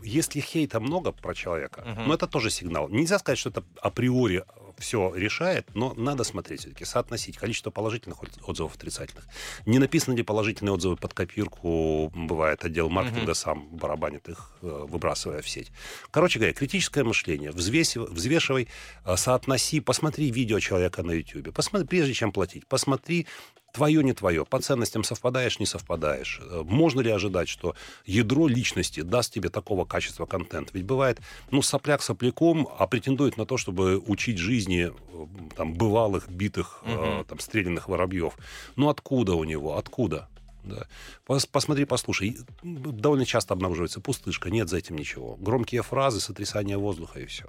если 0.02 0.40
хейта 0.40 0.80
много 0.80 1.12
про 1.12 1.34
человека, 1.34 1.82
Мгм. 1.86 2.04
ну 2.08 2.14
это 2.14 2.26
тоже 2.26 2.50
сигнал. 2.50 2.88
Нельзя 2.88 3.18
сказать, 3.18 3.38
что 3.38 3.50
это 3.50 3.62
априори 3.80 4.44
все 4.82 5.14
решает, 5.14 5.74
но 5.74 5.94
надо 5.94 6.24
смотреть 6.24 6.60
все-таки, 6.60 6.84
соотносить 6.84 7.38
количество 7.38 7.70
положительных 7.70 8.18
отзывов 8.46 8.74
отрицательных. 8.74 9.26
Не 9.64 9.78
написаны 9.78 10.14
ли 10.14 10.22
положительные 10.22 10.72
отзывы 10.72 10.96
под 10.96 11.14
копирку, 11.14 12.10
бывает, 12.14 12.64
отдел 12.64 12.90
маркетинга 12.90 13.32
mm-hmm. 13.32 13.34
сам 13.34 13.68
барабанит 13.70 14.28
их, 14.28 14.52
э, 14.62 14.86
выбрасывая 14.88 15.40
в 15.40 15.48
сеть. 15.48 15.72
Короче 16.10 16.38
говоря, 16.38 16.52
критическое 16.52 17.04
мышление. 17.04 17.52
Взвесь, 17.52 17.96
взвешивай, 17.96 18.68
э, 19.04 19.16
соотноси, 19.16 19.80
посмотри 19.80 20.30
видео 20.30 20.58
человека 20.58 21.02
на 21.02 21.12
YouTube. 21.12 21.54
Посмотри, 21.54 21.86
прежде 21.86 22.12
чем 22.14 22.32
платить, 22.32 22.66
посмотри 22.66 23.26
твое, 23.72 24.04
не 24.04 24.12
твое, 24.12 24.44
по 24.44 24.60
ценностям 24.60 25.02
совпадаешь, 25.02 25.58
не 25.58 25.66
совпадаешь. 25.66 26.40
Э, 26.42 26.62
можно 26.64 27.00
ли 27.00 27.10
ожидать, 27.10 27.48
что 27.48 27.74
ядро 28.04 28.46
личности 28.46 29.00
даст 29.00 29.32
тебе 29.32 29.48
такого 29.48 29.84
качества 29.84 30.26
контент? 30.26 30.70
Ведь 30.72 30.84
бывает, 30.84 31.20
ну, 31.50 31.62
сопляк 31.62 32.02
сопляком, 32.02 32.68
а 32.78 32.86
претендует 32.86 33.36
на 33.36 33.46
то, 33.46 33.56
чтобы 33.56 33.98
учить 33.98 34.38
жизни 34.38 34.92
э, 34.92 35.26
там, 35.56 35.74
бывалых, 35.74 36.28
битых, 36.28 36.82
угу. 36.82 36.92
э, 36.92 37.24
там, 37.26 37.38
стрелянных 37.40 37.88
воробьев. 37.88 38.34
Ну, 38.76 38.88
откуда 38.88 39.34
у 39.34 39.44
него? 39.44 39.76
Откуда? 39.76 40.28
Да. 40.64 40.86
Пос, 41.24 41.46
посмотри, 41.46 41.84
послушай. 41.84 42.38
Довольно 42.62 43.26
часто 43.26 43.54
обнаруживается 43.54 44.00
пустышка, 44.00 44.50
нет 44.50 44.68
за 44.68 44.76
этим 44.78 44.96
ничего. 44.96 45.36
Громкие 45.40 45.82
фразы, 45.82 46.20
сотрясание 46.20 46.76
воздуха 46.76 47.20
и 47.20 47.26
все. 47.26 47.46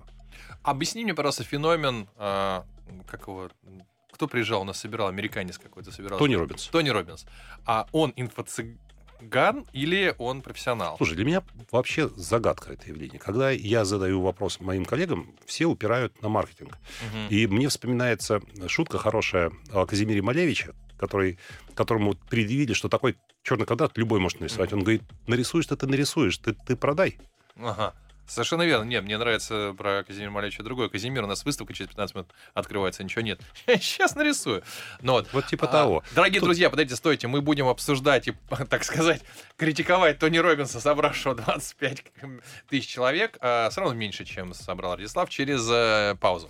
Объясни 0.63 1.03
мне, 1.03 1.13
пожалуйста, 1.13 1.43
феномен, 1.43 2.07
э, 2.17 2.61
как 3.05 3.27
его 3.27 3.49
кто 4.13 4.27
приезжал, 4.27 4.61
у 4.61 4.63
нас 4.63 4.79
собирал, 4.79 5.07
американец 5.07 5.57
какой-то 5.57 5.91
собирал. 5.91 6.19
Тони 6.19 6.35
Робинс. 6.35 6.67
Тони 6.67 6.89
Робинс. 6.89 7.25
А 7.65 7.87
он 7.91 8.13
инфо-цыган 8.15 9.65
или 9.73 10.15
он 10.19 10.41
профессионал? 10.41 10.97
Слушай, 10.97 11.15
для 11.15 11.25
меня 11.25 11.43
вообще 11.71 12.09
загадка 12.09 12.73
это 12.73 12.87
явление. 12.87 13.19
Когда 13.19 13.49
я 13.49 13.85
задаю 13.85 14.21
вопрос 14.21 14.59
моим 14.59 14.85
коллегам, 14.85 15.35
все 15.45 15.65
упирают 15.65 16.21
на 16.21 16.29
маркетинг. 16.29 16.77
Угу. 17.01 17.33
И 17.33 17.47
мне 17.47 17.67
вспоминается 17.69 18.41
шутка 18.67 18.99
хорошая 18.99 19.51
о 19.71 19.85
Казимире 19.85 20.21
Малевиче, 20.21 20.73
который, 20.97 21.39
которому 21.73 22.13
предъявили, 22.13 22.73
что 22.73 22.89
такой 22.89 23.17
черный 23.41 23.65
квадрат 23.65 23.97
любой 23.97 24.19
может 24.19 24.39
нарисовать. 24.39 24.73
Он 24.73 24.81
говорит, 24.81 25.03
нарисуешь 25.27 25.67
ты, 25.67 25.75
ты 25.75 25.87
нарисуешь, 25.87 26.37
ты, 26.37 26.53
ты 26.53 26.75
продай. 26.75 27.17
Ага. 27.55 27.93
Совершенно 28.27 28.63
верно. 28.63 28.85
Нет, 28.85 29.03
мне 29.03 29.17
нравится 29.17 29.75
про 29.77 30.03
Казимир 30.03 30.29
Малевича 30.29 30.63
другой. 30.63 30.89
Казимир, 30.89 31.23
у 31.23 31.27
нас 31.27 31.43
выставка 31.43 31.73
через 31.73 31.89
15 31.89 32.15
минут 32.15 32.29
открывается, 32.53 33.03
ничего 33.03 33.21
нет. 33.21 33.41
Сейчас 33.67 34.15
нарисую. 34.15 34.63
Но 35.01 35.13
вот, 35.13 35.33
вот 35.33 35.45
типа 35.47 35.65
а, 35.65 35.71
того. 35.71 36.03
Дорогие 36.15 36.39
Тут... 36.39 36.47
друзья, 36.47 36.69
подождите, 36.69 36.95
стойте, 36.95 37.27
мы 37.27 37.41
будем 37.41 37.67
обсуждать 37.67 38.27
и, 38.27 38.33
так 38.69 38.83
сказать, 38.83 39.21
критиковать 39.57 40.19
Тони 40.19 40.37
Робинса, 40.37 40.79
собравшего 40.79 41.35
25 41.35 42.03
тысяч 42.69 42.87
человек, 42.87 43.37
а, 43.41 43.69
все 43.69 43.81
равно 43.81 43.95
меньше, 43.95 44.25
чем 44.25 44.53
собрал 44.53 44.95
Радислав, 44.95 45.29
через 45.29 45.67
э, 45.69 46.15
паузу. 46.19 46.49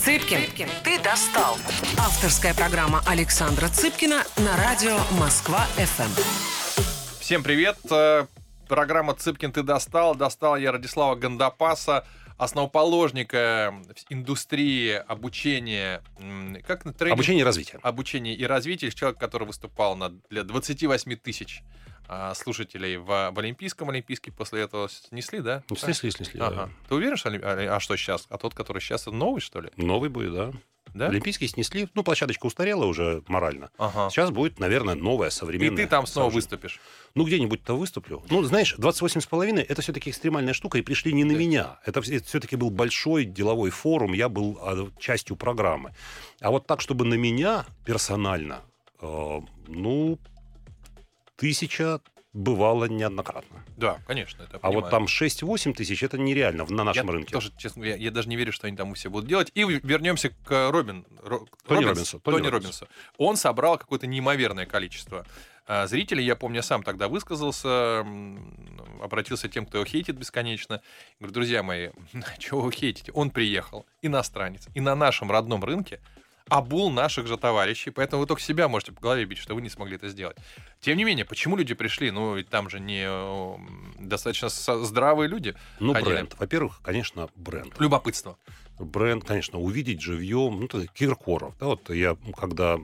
Цыпкин, 0.00 0.40
Цыпкин, 0.46 0.68
ты 0.82 0.98
достал. 1.02 1.58
Авторская 1.98 2.54
программа 2.54 3.02
Александра 3.06 3.68
Цыпкина 3.68 4.24
на 4.38 4.56
радио 4.56 4.96
Москва-ФМ. 5.18 6.10
Всем 7.20 7.42
привет. 7.42 7.76
Программа 8.70 9.14
«Цыпкин 9.14 9.50
ты 9.50 9.64
достал». 9.64 10.14
Достал 10.14 10.56
я 10.56 10.70
Радислава 10.70 11.16
Гандапаса, 11.16 12.06
основоположника 12.38 13.74
индустрии 14.10 14.92
обучения... 14.92 16.04
Как 16.68 16.84
на 16.84 16.92
тренинг? 16.92 17.14
Обучение 17.14 17.40
и 17.40 17.44
развитие. 17.44 17.80
Обучение 17.82 18.36
и 18.36 18.44
развитие. 18.44 18.92
Человек, 18.92 19.18
который 19.18 19.48
выступал 19.48 19.96
на, 19.96 20.10
для 20.30 20.44
28 20.44 21.16
тысяч 21.16 21.64
а, 22.06 22.32
слушателей 22.34 22.96
в, 22.98 23.06
в 23.06 23.38
Олимпийском. 23.40 23.90
Олимпийский 23.90 24.30
после 24.30 24.62
этого 24.62 24.88
снесли, 24.88 25.40
да? 25.40 25.64
Ну, 25.68 25.74
снесли, 25.74 26.12
снесли, 26.12 26.38
ага. 26.38 26.54
да. 26.54 26.68
Ты 26.88 26.94
уверен, 26.94 27.16
что... 27.16 27.28
А, 27.28 27.76
а 27.76 27.80
что 27.80 27.96
сейчас? 27.96 28.26
А 28.30 28.38
тот, 28.38 28.54
который 28.54 28.80
сейчас, 28.80 29.06
новый, 29.06 29.40
что 29.40 29.60
ли? 29.62 29.70
Новый 29.76 30.10
будет, 30.10 30.32
да. 30.32 30.52
Да? 30.94 31.08
Олимпийский 31.08 31.46
снесли. 31.48 31.88
Ну, 31.94 32.02
площадочка 32.02 32.46
устарела 32.46 32.84
уже 32.84 33.22
морально. 33.28 33.70
Ага. 33.78 34.10
Сейчас 34.10 34.30
будет, 34.30 34.58
наверное, 34.58 34.94
новая, 34.94 35.30
современная. 35.30 35.72
И 35.72 35.76
ты 35.76 35.86
там 35.86 36.06
снова 36.06 36.28
сажа. 36.28 36.34
выступишь. 36.34 36.80
Ну, 37.14 37.24
где-нибудь-то 37.24 37.76
выступлю. 37.76 38.22
Ну, 38.30 38.42
знаешь, 38.44 38.74
28,5 38.76 39.60
это 39.62 39.82
все-таки 39.82 40.10
экстремальная 40.10 40.54
штука, 40.54 40.78
и 40.78 40.82
пришли 40.82 41.12
не 41.12 41.24
на 41.24 41.32
меня. 41.32 41.78
Это, 41.84 42.00
это 42.00 42.24
все-таки 42.24 42.56
был 42.56 42.70
большой 42.70 43.24
деловой 43.24 43.70
форум, 43.70 44.12
я 44.12 44.28
был 44.28 44.58
а, 44.60 44.88
частью 44.98 45.36
программы. 45.36 45.92
А 46.40 46.50
вот 46.50 46.66
так, 46.66 46.80
чтобы 46.80 47.04
на 47.04 47.14
меня 47.14 47.66
персонально, 47.84 48.60
э, 49.00 49.40
ну, 49.68 50.18
тысяча 51.36 52.00
бывало 52.32 52.84
неоднократно. 52.84 53.64
Да, 53.76 54.00
конечно. 54.06 54.42
Это 54.42 54.58
а 54.62 54.70
вот 54.70 54.90
там 54.90 55.04
6-8 55.04 55.74
тысяч, 55.74 56.02
это 56.02 56.18
нереально 56.18 56.64
на 56.68 56.84
нашем 56.84 57.06
я 57.06 57.12
рынке. 57.12 57.32
Тоже, 57.32 57.52
честно, 57.56 57.84
я, 57.84 57.96
я 57.96 58.10
даже 58.10 58.28
не 58.28 58.36
верю, 58.36 58.52
что 58.52 58.66
они 58.66 58.76
там 58.76 58.94
все 58.94 59.10
будут 59.10 59.28
делать. 59.28 59.50
И 59.54 59.64
вернемся 59.64 60.30
к 60.30 60.70
Робин, 60.70 61.04
Ро, 61.22 61.46
Тони 61.66 61.84
Робинс, 61.84 61.88
Робинсу. 61.88 62.20
Тони, 62.20 62.36
Тони 62.36 62.46
Робинсу. 62.48 62.88
Он 63.18 63.36
собрал 63.36 63.78
какое-то 63.78 64.06
неимоверное 64.06 64.66
количество 64.66 65.26
а, 65.66 65.86
зрителей. 65.86 66.24
Я 66.24 66.36
помню, 66.36 66.56
я 66.56 66.62
сам 66.62 66.82
тогда 66.82 67.08
высказался, 67.08 68.06
обратился 69.00 69.48
к 69.48 69.52
тем, 69.52 69.66
кто 69.66 69.78
его 69.78 69.84
хейтит 69.84 70.16
бесконечно. 70.16 70.82
Говорю, 71.18 71.34
друзья 71.34 71.62
мои, 71.62 71.90
чего 72.38 72.60
вы 72.60 72.72
хейтите? 72.72 73.10
Он 73.12 73.30
приехал, 73.30 73.86
иностранец, 74.02 74.66
и 74.74 74.80
на 74.80 74.94
нашем 74.94 75.30
родном 75.30 75.64
рынке 75.64 76.00
обул 76.50 76.90
наших 76.90 77.26
же 77.26 77.38
товарищей, 77.38 77.90
поэтому 77.90 78.20
вы 78.20 78.26
только 78.26 78.42
себя 78.42 78.68
можете 78.68 78.92
по 78.92 79.00
голове 79.00 79.24
бить, 79.24 79.38
что 79.38 79.54
вы 79.54 79.62
не 79.62 79.70
смогли 79.70 79.96
это 79.96 80.08
сделать. 80.08 80.36
Тем 80.80 80.98
не 80.98 81.04
менее, 81.04 81.24
почему 81.24 81.56
люди 81.56 81.74
пришли? 81.74 82.10
Ну, 82.10 82.34
ведь 82.34 82.48
там 82.48 82.68
же 82.68 82.80
не 82.80 83.08
достаточно 83.98 84.48
здравые 84.48 85.28
люди. 85.28 85.54
Ну, 85.78 85.94
ходили. 85.94 86.14
бренд. 86.14 86.36
Во-первых, 86.38 86.80
конечно, 86.82 87.28
бренд. 87.36 87.78
Любопытство. 87.78 88.36
Бренд, 88.78 89.24
конечно, 89.24 89.58
увидеть 89.58 90.00
живьем, 90.00 90.58
ну, 90.58 90.64
это 90.64 90.86
Киркоров. 90.86 91.54
Да, 91.60 91.66
вот 91.66 91.90
я, 91.90 92.16
когда 92.34 92.78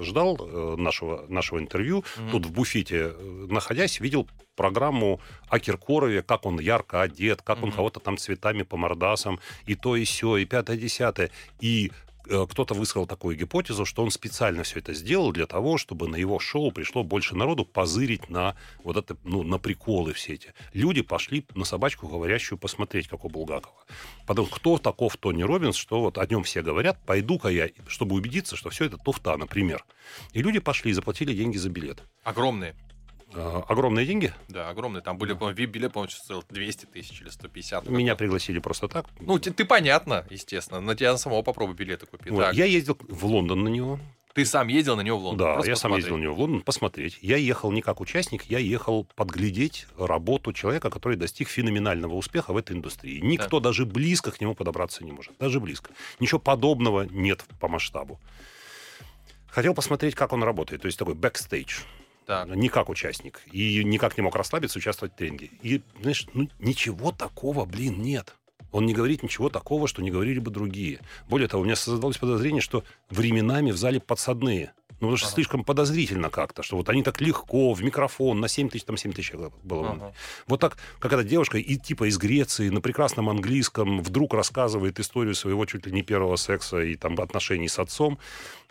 ждал 0.00 0.38
э, 0.38 0.76
нашего, 0.76 1.26
нашего 1.28 1.58
интервью, 1.58 1.98
mm-hmm. 1.98 2.30
тут 2.30 2.46
в 2.46 2.52
буфете, 2.52 3.12
э, 3.12 3.46
находясь, 3.50 3.98
видел 3.98 4.28
программу 4.54 5.20
о 5.48 5.58
Киркорове, 5.58 6.22
как 6.22 6.46
он 6.46 6.60
ярко 6.60 7.02
одет, 7.02 7.42
как 7.42 7.58
mm-hmm. 7.58 7.64
он 7.64 7.72
кого-то 7.72 7.98
там 7.98 8.18
цветами 8.18 8.62
по 8.62 8.76
мордасам, 8.76 9.40
и 9.66 9.74
то, 9.74 9.96
и 9.96 10.04
все, 10.04 10.36
и 10.36 10.44
пятое-десятое. 10.44 11.32
И 11.60 11.90
Э, 11.90 12.11
кто-то 12.24 12.74
высказал 12.74 13.06
такую 13.06 13.36
гипотезу, 13.36 13.84
что 13.84 14.02
он 14.02 14.10
специально 14.10 14.62
все 14.62 14.78
это 14.78 14.94
сделал 14.94 15.32
для 15.32 15.46
того, 15.46 15.78
чтобы 15.78 16.08
на 16.08 16.16
его 16.16 16.38
шоу 16.38 16.70
пришло 16.72 17.02
больше 17.02 17.36
народу 17.36 17.64
позырить 17.64 18.28
на 18.28 18.56
вот 18.84 18.96
это, 18.96 19.16
ну, 19.24 19.42
на 19.42 19.58
приколы 19.58 20.12
все 20.12 20.34
эти. 20.34 20.54
Люди 20.72 21.02
пошли 21.02 21.44
на 21.54 21.64
собачку 21.64 22.08
говорящую 22.08 22.58
посмотреть, 22.58 23.08
как 23.08 23.24
у 23.24 23.28
Булгакова. 23.28 23.84
Потом, 24.26 24.46
кто 24.46 24.78
таков 24.78 25.16
Тони 25.16 25.42
Робинс, 25.42 25.76
что 25.76 26.00
вот 26.00 26.18
о 26.18 26.26
нем 26.26 26.42
все 26.44 26.62
говорят, 26.62 26.98
пойду-ка 27.04 27.48
я, 27.48 27.68
чтобы 27.86 28.16
убедиться, 28.16 28.56
что 28.56 28.70
все 28.70 28.84
это 28.86 28.96
туфта, 28.96 29.36
например. 29.36 29.84
И 30.32 30.42
люди 30.42 30.58
пошли 30.58 30.90
и 30.90 30.94
заплатили 30.94 31.32
деньги 31.34 31.56
за 31.56 31.70
билет. 31.70 32.02
Огромные. 32.22 32.74
А, 33.34 33.64
огромные 33.68 34.06
деньги? 34.06 34.32
Да, 34.48 34.68
огромные. 34.68 35.02
Там 35.02 35.18
были, 35.18 35.32
по-моему, 35.32 35.58
VIP-билет, 35.58 35.92
по-моему, 35.92 36.10
стоил 36.10 36.44
200 36.48 36.86
тысяч 36.86 37.20
или 37.20 37.28
150. 37.28 37.88
Меня 37.88 38.16
пригласили 38.16 38.58
просто 38.58 38.88
так. 38.88 39.06
Ну, 39.20 39.38
ты, 39.38 39.52
ты 39.52 39.64
понятно, 39.64 40.26
естественно. 40.30 40.80
На 40.80 40.94
тебя 40.94 41.16
самого 41.16 41.42
попробуй 41.42 41.74
билеты 41.74 42.06
купить. 42.06 42.32
Вот. 42.32 42.52
Я 42.52 42.64
ездил 42.64 42.96
в 43.08 43.24
Лондон 43.24 43.64
на 43.64 43.68
него. 43.68 43.98
Ты 44.34 44.46
сам 44.46 44.68
ездил 44.68 44.96
на 44.96 45.02
него 45.02 45.18
в 45.18 45.24
Лондон? 45.24 45.46
Да, 45.46 45.52
Просто 45.54 45.70
я 45.70 45.74
посмотреть. 45.74 46.04
сам 46.04 46.12
ездил 46.12 46.16
на 46.16 46.22
него 46.22 46.34
в 46.34 46.40
Лондон 46.40 46.62
посмотреть. 46.62 47.18
Я 47.20 47.36
ехал 47.36 47.70
не 47.70 47.82
как 47.82 48.00
участник, 48.00 48.44
я 48.44 48.58
ехал 48.58 49.04
подглядеть 49.14 49.86
работу 49.98 50.54
человека, 50.54 50.88
который 50.88 51.18
достиг 51.18 51.48
феноменального 51.48 52.14
успеха 52.14 52.52
в 52.52 52.56
этой 52.56 52.74
индустрии. 52.74 53.20
Никто 53.20 53.60
да. 53.60 53.68
даже 53.68 53.84
близко 53.84 54.30
к 54.30 54.40
нему 54.40 54.54
подобраться 54.54 55.04
не 55.04 55.12
может. 55.12 55.34
Даже 55.38 55.60
близко. 55.60 55.90
Ничего 56.18 56.40
подобного 56.40 57.02
нет 57.10 57.44
по 57.60 57.68
масштабу. 57.68 58.20
Хотел 59.48 59.74
посмотреть, 59.74 60.14
как 60.14 60.32
он 60.32 60.42
работает. 60.42 60.80
То 60.80 60.86
есть 60.86 60.98
такой 60.98 61.14
бэкстейдж. 61.14 61.80
Так. 62.26 62.48
Не 62.48 62.68
как 62.68 62.88
участник. 62.88 63.42
И 63.52 63.82
никак 63.84 64.16
не 64.16 64.22
мог 64.22 64.36
расслабиться, 64.36 64.78
участвовать 64.78 65.12
в 65.14 65.16
тренинге. 65.16 65.50
И, 65.62 65.82
знаешь, 66.00 66.26
ну, 66.34 66.48
ничего 66.58 67.12
такого, 67.12 67.64
блин, 67.64 68.00
нет. 68.00 68.34
Он 68.70 68.86
не 68.86 68.94
говорит 68.94 69.22
ничего 69.22 69.50
такого, 69.50 69.86
что 69.86 70.02
не 70.02 70.10
говорили 70.10 70.38
бы 70.38 70.50
другие. 70.50 71.00
Более 71.28 71.46
того, 71.46 71.62
у 71.62 71.64
меня 71.64 71.76
создалось 71.76 72.16
подозрение, 72.16 72.62
что 72.62 72.84
временами 73.10 73.70
в 73.70 73.76
зале 73.76 74.00
подсадные. 74.00 74.72
Ну, 75.02 75.08
потому 75.08 75.16
что 75.16 75.26
ага. 75.26 75.34
слишком 75.34 75.64
подозрительно 75.64 76.30
как-то, 76.30 76.62
что 76.62 76.76
вот 76.76 76.88
они 76.88 77.02
так 77.02 77.20
легко, 77.20 77.72
в 77.72 77.82
микрофон, 77.82 78.38
на 78.38 78.46
7 78.46 78.68
тысяч, 78.68 78.84
там 78.84 78.96
7 78.96 79.12
тысяч 79.12 79.32
было. 79.64 79.90
Ага. 79.90 80.12
Вот 80.46 80.60
так, 80.60 80.76
как 81.00 81.12
эта 81.12 81.24
девушка, 81.24 81.58
и 81.58 81.76
типа 81.76 82.08
из 82.08 82.18
Греции, 82.18 82.68
на 82.68 82.80
прекрасном 82.80 83.28
английском, 83.28 84.00
вдруг 84.00 84.32
рассказывает 84.32 85.00
историю 85.00 85.34
своего 85.34 85.66
чуть 85.66 85.86
ли 85.86 85.92
не 85.92 86.02
первого 86.02 86.36
секса 86.36 86.82
и 86.82 86.94
там 86.94 87.20
отношений 87.20 87.66
с 87.66 87.80
отцом. 87.80 88.20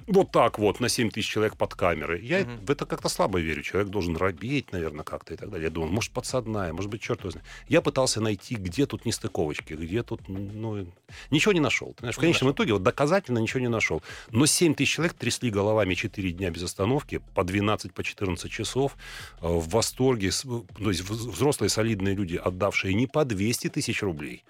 Вот 0.07 0.31
так 0.31 0.57
вот, 0.57 0.79
на 0.79 0.87
7 0.87 1.09
тысяч 1.09 1.27
человек 1.27 1.57
под 1.57 1.75
камерой. 1.75 2.25
Я 2.25 2.41
угу. 2.41 2.51
в 2.65 2.71
это 2.71 2.85
как-то 2.85 3.09
слабо 3.09 3.39
верю. 3.39 3.61
Человек 3.61 3.89
должен 3.89 4.15
робеть, 4.15 4.71
наверное, 4.71 5.03
как-то 5.03 5.33
и 5.33 5.37
так 5.37 5.49
далее. 5.49 5.65
Я 5.65 5.69
думаю, 5.69 5.91
может, 5.91 6.13
подсадная, 6.13 6.71
может 6.71 6.89
быть, 6.89 7.01
черт 7.01 7.19
знает. 7.21 7.45
Я 7.67 7.81
пытался 7.81 8.21
найти, 8.21 8.55
где 8.55 8.85
тут 8.85 9.05
нестыковочки, 9.05 9.73
где 9.73 10.01
тут, 10.01 10.29
ну, 10.29 10.87
ничего 11.29 11.51
не 11.51 11.59
нашел. 11.59 11.93
Ты 11.93 11.99
знаешь, 11.99 12.15
в 12.15 12.19
конечном 12.19 12.51
итоге 12.51 12.71
вот 12.71 12.83
доказательно 12.83 13.39
ничего 13.39 13.59
не 13.59 13.67
нашел. 13.67 14.01
Но 14.29 14.45
7 14.45 14.75
тысяч 14.75 14.93
человек 14.93 15.13
трясли 15.13 15.51
головами 15.51 15.93
4 15.93 16.20
4 16.21 16.31
дня 16.33 16.51
без 16.51 16.63
остановки, 16.63 17.21
по 17.33 17.43
12, 17.43 17.93
по 17.93 18.03
14 18.03 18.51
часов, 18.51 18.95
э, 19.41 19.47
в 19.47 19.69
восторге, 19.69 20.29
то 20.31 20.91
есть 20.91 21.01
взрослые 21.01 21.69
солидные 21.69 22.15
люди, 22.15 22.35
отдавшие 22.35 22.93
не 22.93 23.07
по 23.07 23.25
200 23.25 23.69
тысяч 23.69 24.03
рублей, 24.03 24.43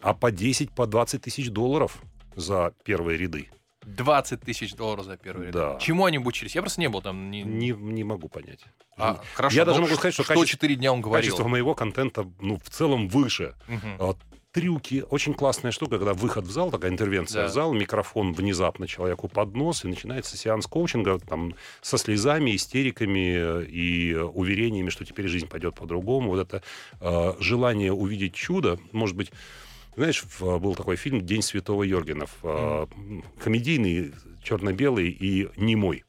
а 0.00 0.12
по 0.14 0.30
10, 0.30 0.70
по 0.70 0.86
20 0.86 1.22
тысяч 1.22 1.50
долларов 1.50 2.02
за 2.36 2.72
первые 2.84 3.18
ряды. 3.18 3.48
20 3.86 4.40
тысяч 4.40 4.74
долларов 4.74 5.04
за 5.04 5.16
первый 5.16 5.46
ряд. 5.46 5.52
Да. 5.54 5.78
Чему 5.78 6.04
они 6.06 6.18
бы 6.18 6.28
учились? 6.28 6.54
Я 6.54 6.62
просто 6.62 6.80
не 6.80 6.88
был 6.88 7.02
там. 7.02 7.30
Не... 7.30 7.42
Не, 7.42 7.70
не 7.70 8.04
могу 8.04 8.28
понять. 8.28 8.64
А, 8.96 9.20
хорошо. 9.34 9.56
Я 9.56 9.64
ну, 9.64 9.72
даже 9.72 9.82
могу 9.82 9.94
сказать, 9.94 10.14
что 10.14 10.22
что 10.22 10.32
качество- 10.32 10.46
4 10.46 10.76
дня 10.76 10.92
он 10.92 11.02
говорил. 11.02 11.30
Качество 11.30 11.48
моего 11.48 11.74
контента, 11.74 12.26
ну, 12.40 12.58
в 12.64 12.70
целом 12.70 13.08
выше. 13.08 13.54
Мгм. 13.68 13.96
Трюки. 14.54 15.04
Очень 15.10 15.34
классная 15.34 15.72
штука, 15.72 15.98
когда 15.98 16.14
выход 16.14 16.44
в 16.44 16.50
зал, 16.52 16.70
такая 16.70 16.92
интервенция 16.92 17.42
Да. 17.42 17.48
в 17.48 17.52
зал, 17.52 17.74
микрофон 17.74 18.32
внезапно 18.32 18.86
человеку 18.86 19.26
под 19.26 19.56
нос, 19.56 19.84
и 19.84 19.88
начинается 19.88 20.36
сеанс 20.36 20.68
коучинга 20.68 21.18
там, 21.18 21.56
со 21.82 21.98
слезами, 21.98 22.54
истериками 22.54 23.34
э, 23.36 23.64
и 23.64 24.14
уверениями, 24.14 24.90
что 24.90 25.04
теперь 25.04 25.26
жизнь 25.26 25.48
пойдет 25.48 25.74
по-другому. 25.74 26.28
Вот 26.30 26.38
это 26.38 26.62
э, 27.00 27.32
желание 27.40 27.92
увидеть 27.92 28.34
чудо, 28.34 28.78
может 28.92 29.16
быть, 29.16 29.32
знаешь, 29.96 30.22
в- 30.38 30.58
был 30.60 30.76
такой 30.76 30.94
фильм 30.94 31.26
«День 31.26 31.42
святого 31.42 31.82
Йоргена», 31.82 32.26
э, 32.44 32.86
комедийный, 33.42 34.12
черно-белый 34.44 35.08
и 35.10 35.48
немой. 35.56 36.04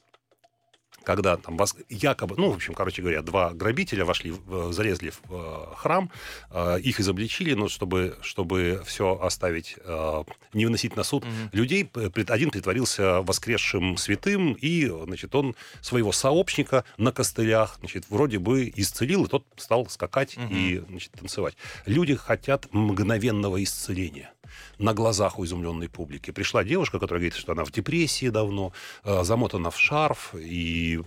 Когда 1.05 1.38
там 1.38 1.55
вас 1.57 1.75
якобы, 1.89 2.35
ну, 2.38 2.50
в 2.51 2.55
общем, 2.55 2.74
короче 2.74 3.01
говоря, 3.01 3.21
два 3.21 3.53
грабителя 3.53 4.05
вошли, 4.05 4.31
в- 4.31 4.71
залезли 4.74 5.12
в 5.12 5.21
э, 5.29 5.65
храм, 5.77 6.09
э, 6.51 6.79
их 6.81 7.00
изобличили, 7.00 7.53
но 7.53 7.67
чтобы, 7.69 8.17
чтобы 8.21 8.81
все 8.85 9.17
оставить, 9.21 9.75
э, 9.83 10.24
не 10.53 10.65
выносить 10.65 10.95
на 10.95 11.03
суд 11.03 11.24
Мгм. 11.25 11.50
людей, 11.51 11.89
один 12.27 12.50
притворился 12.50 13.21
воскресшим 13.21 13.97
святым, 13.97 14.53
и, 14.53 14.88
значит, 15.05 15.33
он 15.35 15.55
своего 15.81 16.12
сообщника 16.12 16.83
на 16.97 17.12
костылях, 17.12 17.77
значит, 17.79 18.05
вроде 18.09 18.39
бы 18.39 18.71
исцелил, 18.75 19.25
и 19.25 19.27
тот 19.27 19.45
стал 19.57 19.88
скакать 19.89 20.38
Мгм. 20.38 20.47
и, 20.55 20.83
значит, 20.89 21.12
танцевать. 21.12 21.55
Люди 21.85 22.15
хотят 22.15 22.67
мгновенного 22.74 23.63
исцеления 23.63 24.31
на 24.77 24.93
глазах 24.93 25.39
у 25.39 25.45
изумленной 25.45 25.89
публики. 25.89 26.31
Пришла 26.31 26.63
девушка, 26.63 27.00
которая 27.00 27.21
говорит, 27.21 27.35
что 27.35 27.51
она 27.51 27.63
в 27.65 27.71
депрессии 27.71 28.29
давно, 28.29 28.74
э, 29.03 29.24
замотана 29.24 29.71
в 29.71 29.79
шарф 29.79 30.35
и, 30.35 31.01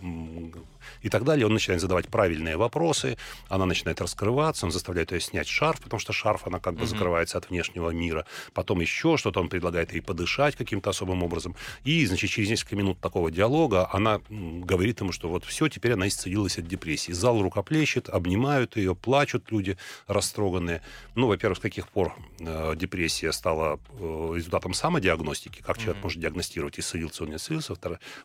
и 1.02 1.08
так 1.08 1.24
далее. 1.24 1.46
Он 1.46 1.52
начинает 1.52 1.80
задавать 1.80 2.08
правильные 2.08 2.56
вопросы, 2.56 3.16
она 3.48 3.66
начинает 3.66 4.00
раскрываться, 4.00 4.66
он 4.66 4.72
заставляет 4.72 5.12
ее 5.12 5.20
снять 5.20 5.48
шарф, 5.48 5.80
потому 5.80 6.00
что 6.00 6.12
шарф, 6.12 6.46
она 6.46 6.58
как 6.60 6.74
бы 6.74 6.80
Мгм. 6.80 6.88
закрывается 6.88 7.38
от 7.38 7.50
внешнего 7.50 7.90
мира. 7.90 8.26
Потом 8.52 8.80
еще 8.80 9.16
что-то, 9.16 9.40
он 9.40 9.48
предлагает 9.48 9.92
ей 9.92 10.00
подышать 10.00 10.56
каким-то 10.56 10.90
особым 10.90 11.22
образом. 11.22 11.54
И, 11.84 12.04
значит, 12.06 12.30
через 12.30 12.48
несколько 12.50 12.76
минут 12.76 13.00
такого 13.00 13.30
диалога 13.30 13.88
она 13.92 14.20
говорит 14.28 15.00
ему, 15.00 15.12
что 15.12 15.28
вот 15.28 15.44
все, 15.44 15.68
теперь 15.68 15.92
она 15.92 16.08
исцелилась 16.08 16.58
от 16.58 16.66
депрессии. 16.66 17.12
Зал 17.12 17.40
рукоплещет, 17.42 18.08
обнимают 18.08 18.76
ее, 18.76 18.94
плачут 18.94 19.50
люди 19.50 19.76
растроганные. 20.06 20.82
Ну, 21.14 21.26
во-первых, 21.26 21.58
с 21.58 21.60
каких 21.60 21.88
пор 21.88 22.14
э, 22.40 22.74
депрессия 22.76 23.32
стала 23.32 23.78
э, 23.98 24.32
результатом 24.36 24.74
самодиагностики, 24.74 25.60
как 25.62 25.76
человек 25.76 25.96
Мгм. 25.96 26.02
может 26.04 26.20
диагностировать, 26.20 26.78
исцелился 26.78 27.24
он, 27.24 27.30
не 27.30 27.36
исцелился. 27.36 27.74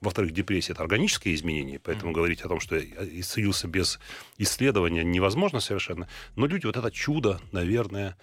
Во-вторых, 0.02 0.32
депрессия– 0.32 0.72
это 0.74 0.82
органические 0.84 1.36
изменения, 1.36 1.80
поэтому 1.80 2.12
говорить 2.12 2.42
о 2.44 2.48
том, 2.54 2.60
что 2.60 2.78
исцелился 2.80 3.68
без 3.68 4.00
исследования 4.38 5.04
невозможно 5.04 5.60
совершенно. 5.60 6.08
Но 6.36 6.46
люди 6.46 6.68
вот 6.68 6.78
это 6.78 6.92
чудо, 6.92 7.40
наверное, 7.52 8.16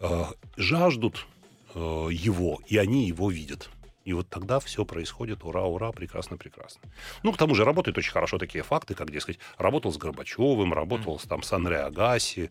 э, 0.00 0.24
жаждут 0.56 1.26
э, 1.74 1.78
его, 1.78 2.60
и 2.66 2.78
они 2.78 3.06
его 3.06 3.30
видят. 3.30 3.68
И 4.06 4.12
вот 4.12 4.28
тогда 4.28 4.58
все 4.60 4.84
происходит, 4.84 5.44
ура, 5.44 5.64
ура, 5.64 5.92
прекрасно, 5.92 6.36
прекрасно. 6.36 6.80
Ну, 7.22 7.32
к 7.32 7.38
тому 7.38 7.54
же 7.54 7.64
работают 7.64 7.98
очень 7.98 8.12
хорошо 8.12 8.38
такие 8.38 8.62
факты, 8.62 8.94
как, 8.94 9.10
дескать, 9.10 9.38
работал 9.58 9.92
с 9.92 9.98
Горбачевым, 9.98 10.72
работал 10.72 11.18
с, 11.18 11.24
там, 11.24 11.42
с 11.42 11.52
Андре 11.52 11.78
Агаси, 11.78 12.50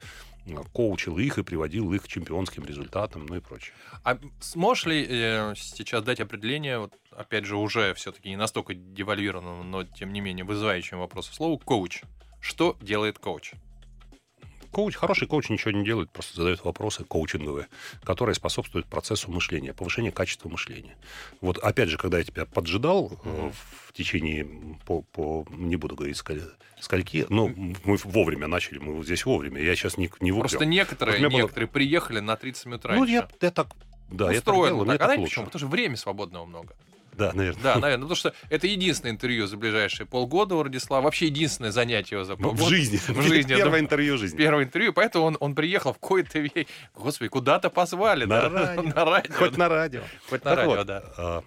коучил 0.74 1.18
их 1.18 1.38
и 1.38 1.44
приводил 1.44 1.94
их 1.94 2.04
к 2.04 2.08
чемпионским 2.08 2.66
результатам, 2.66 3.26
ну 3.26 3.36
и 3.36 3.40
прочее. 3.40 3.74
А 4.04 4.18
сможешь 4.40 4.86
ли 4.86 5.06
э, 5.08 5.54
сейчас 5.56 6.04
дать 6.04 6.20
определение, 6.20 6.80
вот, 6.80 6.94
опять 7.12 7.46
же, 7.46 7.56
уже 7.56 7.94
все-таки 7.94 8.30
не 8.30 8.36
настолько 8.36 8.74
девальвированному, 8.74 9.64
но 9.64 9.84
тем 9.84 10.12
не 10.12 10.22
менее 10.22 10.46
вызывающему 10.46 11.02
вопрос 11.02 11.28
слову 11.28 11.58
коуч? 11.58 12.04
Что 12.40 12.78
делает 12.82 13.20
коуч? 13.20 13.54
Коуч, 14.74 14.96
хороший 14.96 15.28
коуч 15.28 15.50
ничего 15.50 15.72
не 15.72 15.86
делает, 15.86 16.10
просто 16.10 16.36
задает 16.36 16.66
вопросы 16.66 17.04
коучинговые, 17.04 17.68
которые 18.04 18.34
способствуют 18.36 18.88
процессу 18.88 19.32
мышления, 19.32 19.72
повышению 19.74 20.12
качества 20.12 20.50
мышления. 20.50 20.98
Вот 21.42 21.60
опять 21.60 21.90
же, 21.90 21.98
когда 21.98 22.18
я 22.18 22.24
тебя 22.24 22.46
поджидал 22.46 23.12
Мгм. 23.24 23.52
в 23.88 23.94
течение, 23.94 24.48
по, 24.86 25.04
по, 25.04 25.46
не 25.52 25.76
буду 25.76 25.96
говорить 25.96 26.18
сколь- 26.18 26.42
скольки, 26.82 27.26
но 27.30 27.50
мы 27.86 27.98
вовремя 28.04 28.48
начали, 28.48 28.80
мы 28.80 29.04
здесь 29.04 29.26
вовремя, 29.26 29.62
я 29.62 29.76
сейчас 29.76 29.96
не, 29.98 30.10
не 30.20 30.32
в 30.32 30.40
Просто 30.40 30.66
некоторые, 30.66 31.14
Вот 31.14 31.20
меня 31.20 31.30
было- 31.30 31.38
некоторые 31.44 31.68
приехали 31.70 32.20
на 32.20 32.36
30 32.36 32.66
минут 32.66 32.84
Ну, 32.86 32.90
раньше. 32.90 33.14
я, 33.14 33.30
я 33.42 33.52
так, 33.52 33.68
да, 34.12 34.26
я 34.32 34.42
так 34.42 34.54
Устроено 34.56 34.76
делал, 34.78 34.86
так. 34.88 34.96
А 34.96 34.98
так 34.98 35.06
знаете 35.08 35.22
лучше. 35.22 35.32
почему? 35.36 35.46
Потому 35.46 35.60
что 35.60 35.68
времени 35.68 35.96
свободного 35.96 36.46
много. 36.46 36.76
Да, 37.18 37.32
наверное. 37.34 37.64
Да, 37.64 37.76
наверное. 37.80 38.04
Потому 38.04 38.16
что 38.16 38.34
это 38.50 38.68
единственное 38.68 39.12
интервью 39.12 39.48
за 39.48 39.58
ближайшие 39.58 40.06
полгода 40.08 40.56
у 40.56 40.64
Радислава. 40.64 41.04
Вообще 41.04 41.28
единственное 41.28 41.72
занятие 41.72 42.16
его 42.16 42.26
за 42.26 42.36
В 42.36 42.42
полгода. 42.42 42.70
жизни. 42.70 42.98
В 42.98 43.22
жизни, 43.22 43.54
Первое 43.56 43.80
интервью 43.80 44.16
в 44.16 44.20
жизни. 44.20 44.38
Первое 44.38 44.64
интервью, 44.66 44.94
поэтому 44.94 45.26
он, 45.26 45.38
он 45.40 45.56
приехал 45.56 45.94
в 45.94 46.00
какой-то. 46.00 46.44
Господи, 46.96 47.30
куда-то 47.30 47.70
позвали, 47.70 48.26
На 48.26 48.42
да? 48.42 48.50
радио. 48.50 48.82
На 48.96 49.06
радио. 49.06 49.34
Хоть 49.34 49.58
на 49.58 49.70
радио. 49.70 50.02
Хоть 50.30 50.44
на 50.46 50.56
Так 50.56 50.60
радио, 50.60 50.76
вот, 50.76 50.86
да. 50.88 51.44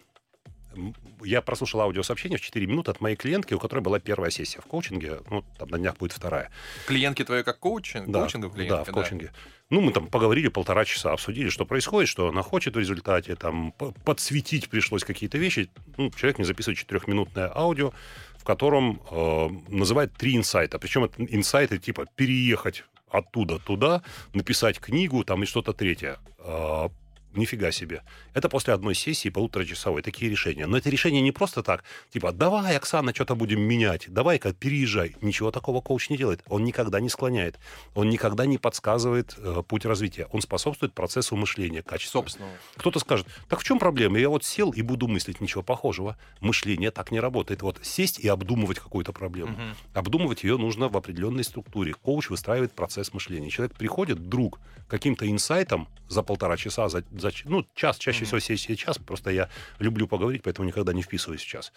Я 1.25 1.43
прослушал 1.43 1.81
аудиосообщение 1.81 2.39
в 2.39 2.43
4 2.43 2.67
минуты 2.67 2.91
от 2.91 3.01
моей 3.01 3.17
клиентки, 3.17 3.55
у 3.55 3.59
которой 3.59 3.81
была 3.81 3.99
первая 3.99 4.31
сессия 4.31 4.61
в 4.61 4.67
коучинге. 4.67 5.21
Ну, 5.31 5.45
там 5.59 5.69
на 5.69 5.79
днях 5.79 5.97
будет 5.97 6.13
вторая. 6.13 6.51
Клиентки 6.87 7.25
твои 7.25 7.43
как 7.43 7.59
коучинг? 7.59 8.09
Да, 8.09 8.21
Коучинговые 8.21 8.69
да, 8.69 8.75
клиентки, 8.75 8.91
в 8.91 8.93
коучинге. 8.93 9.33
Ну, 9.71 9.81
мы 9.81 9.93
там 9.93 10.07
поговорили 10.07 10.49
полтора 10.49 10.85
часа, 10.85 11.13
обсудили, 11.13 11.49
что 11.49 11.65
происходит, 11.65 12.09
что 12.09 12.29
она 12.29 12.43
хочет 12.43 12.77
в 12.77 12.79
результате, 12.79 13.35
там, 13.35 13.73
подсветить 14.05 14.69
пришлось 14.69 15.03
какие-то 15.03 15.39
вещи. 15.39 15.69
Ну, 15.97 16.11
человек 16.11 16.39
мне 16.39 16.47
записывает 16.47 16.79
четырехминутное 16.79 17.51
аудио, 17.53 17.93
в 18.37 18.45
котором 18.45 19.01
э, 19.11 19.49
называет 19.69 20.13
три 20.13 20.37
инсайта. 20.37 20.79
Причем 20.79 21.05
это 21.05 21.23
инсайты 21.25 21.79
типа 21.79 22.07
переехать 22.15 22.85
оттуда 23.11 23.59
туда, 23.59 24.03
написать 24.35 24.79
книгу, 24.79 25.25
там 25.25 25.43
и 25.43 25.47
что-то 25.47 25.73
третье. 25.73 26.19
Э, 26.39 26.89
Нифига 27.37 27.71
себе. 27.71 28.03
Это 28.35 28.49
после 28.49 28.75
одной 28.75 28.95
сессии 28.95 29.29
полуторачасовой. 29.29 30.03
Такие 30.03 30.31
решения. 30.31 30.67
Но 30.67 30.77
это 30.77 30.91
решение 30.91 31.23
не 31.23 31.33
просто 31.33 31.63
так. 31.63 31.85
Типа, 32.11 32.33
давай, 32.33 32.77
Оксана, 32.77 33.15
что-то 33.15 33.35
будем 33.35 33.61
менять. 33.61 34.07
Давай-ка, 34.09 34.53
переезжай. 34.53 35.17
Ничего 35.21 35.51
такого 35.51 35.81
коуч 35.81 36.11
не 36.11 36.17
делает. 36.17 36.43
Он 36.49 36.65
никогда 36.65 37.01
не 37.01 37.09
склоняет. 37.09 37.59
Он 37.95 38.09
никогда 38.09 38.47
не 38.47 38.59
подсказывает 38.59 39.35
э, 39.39 39.63
путь 39.67 39.85
развития. 39.85 40.29
Он 40.33 40.41
способствует 40.41 40.95
процессу 40.95 41.37
мышления, 41.37 41.83
качества. 41.83 42.21
Собственно. 42.21 42.49
Кто-то 42.77 42.99
скажет, 42.99 43.27
так 43.49 43.61
в 43.61 43.65
чем 43.65 43.79
проблема? 43.79 44.19
Я 44.19 44.29
вот 44.29 44.45
сел 44.45 44.71
и 44.71 44.83
буду 44.83 45.07
мыслить. 45.09 45.41
Ничего 45.41 45.63
похожего. 45.63 46.17
Мышление 46.41 46.91
так 46.91 47.11
не 47.11 47.21
работает. 47.21 47.63
Вот 47.63 47.79
сесть 47.83 48.19
и 48.19 48.29
обдумывать 48.29 48.79
какую-то 48.79 49.13
проблему. 49.13 49.53
Мгм. 49.53 49.77
Обдумывать 49.95 50.45
ее 50.45 50.57
нужно 50.57 50.89
в 50.89 50.97
определенной 50.97 51.45
структуре. 51.45 51.95
Коуч 51.95 52.31
выстраивает 52.31 52.73
процесс 52.73 53.13
мышления. 53.13 53.51
Человек 53.51 53.77
приходит, 53.77 54.29
друг, 54.29 54.61
каким-то 54.89 55.29
инсайтом 55.29 55.89
за 56.09 56.23
полтора 56.23 56.57
часа, 56.57 56.89
за, 56.89 57.05
за 57.11 57.26
ч- 57.33 57.45
ну, 57.49 57.67
час, 57.75 57.99
чаще 57.99 58.19
Мгм. 58.21 58.27
всего 58.27 58.41
сессия 58.41 58.77
час, 58.77 58.99
просто 58.99 59.31
я 59.31 59.49
люблю 59.79 60.07
поговорить, 60.09 60.43
поэтому 60.43 60.69
никогда 60.69 60.93
не 60.93 61.03
вписываюсь 61.03 61.43
в 61.43 61.47
час. 61.47 61.73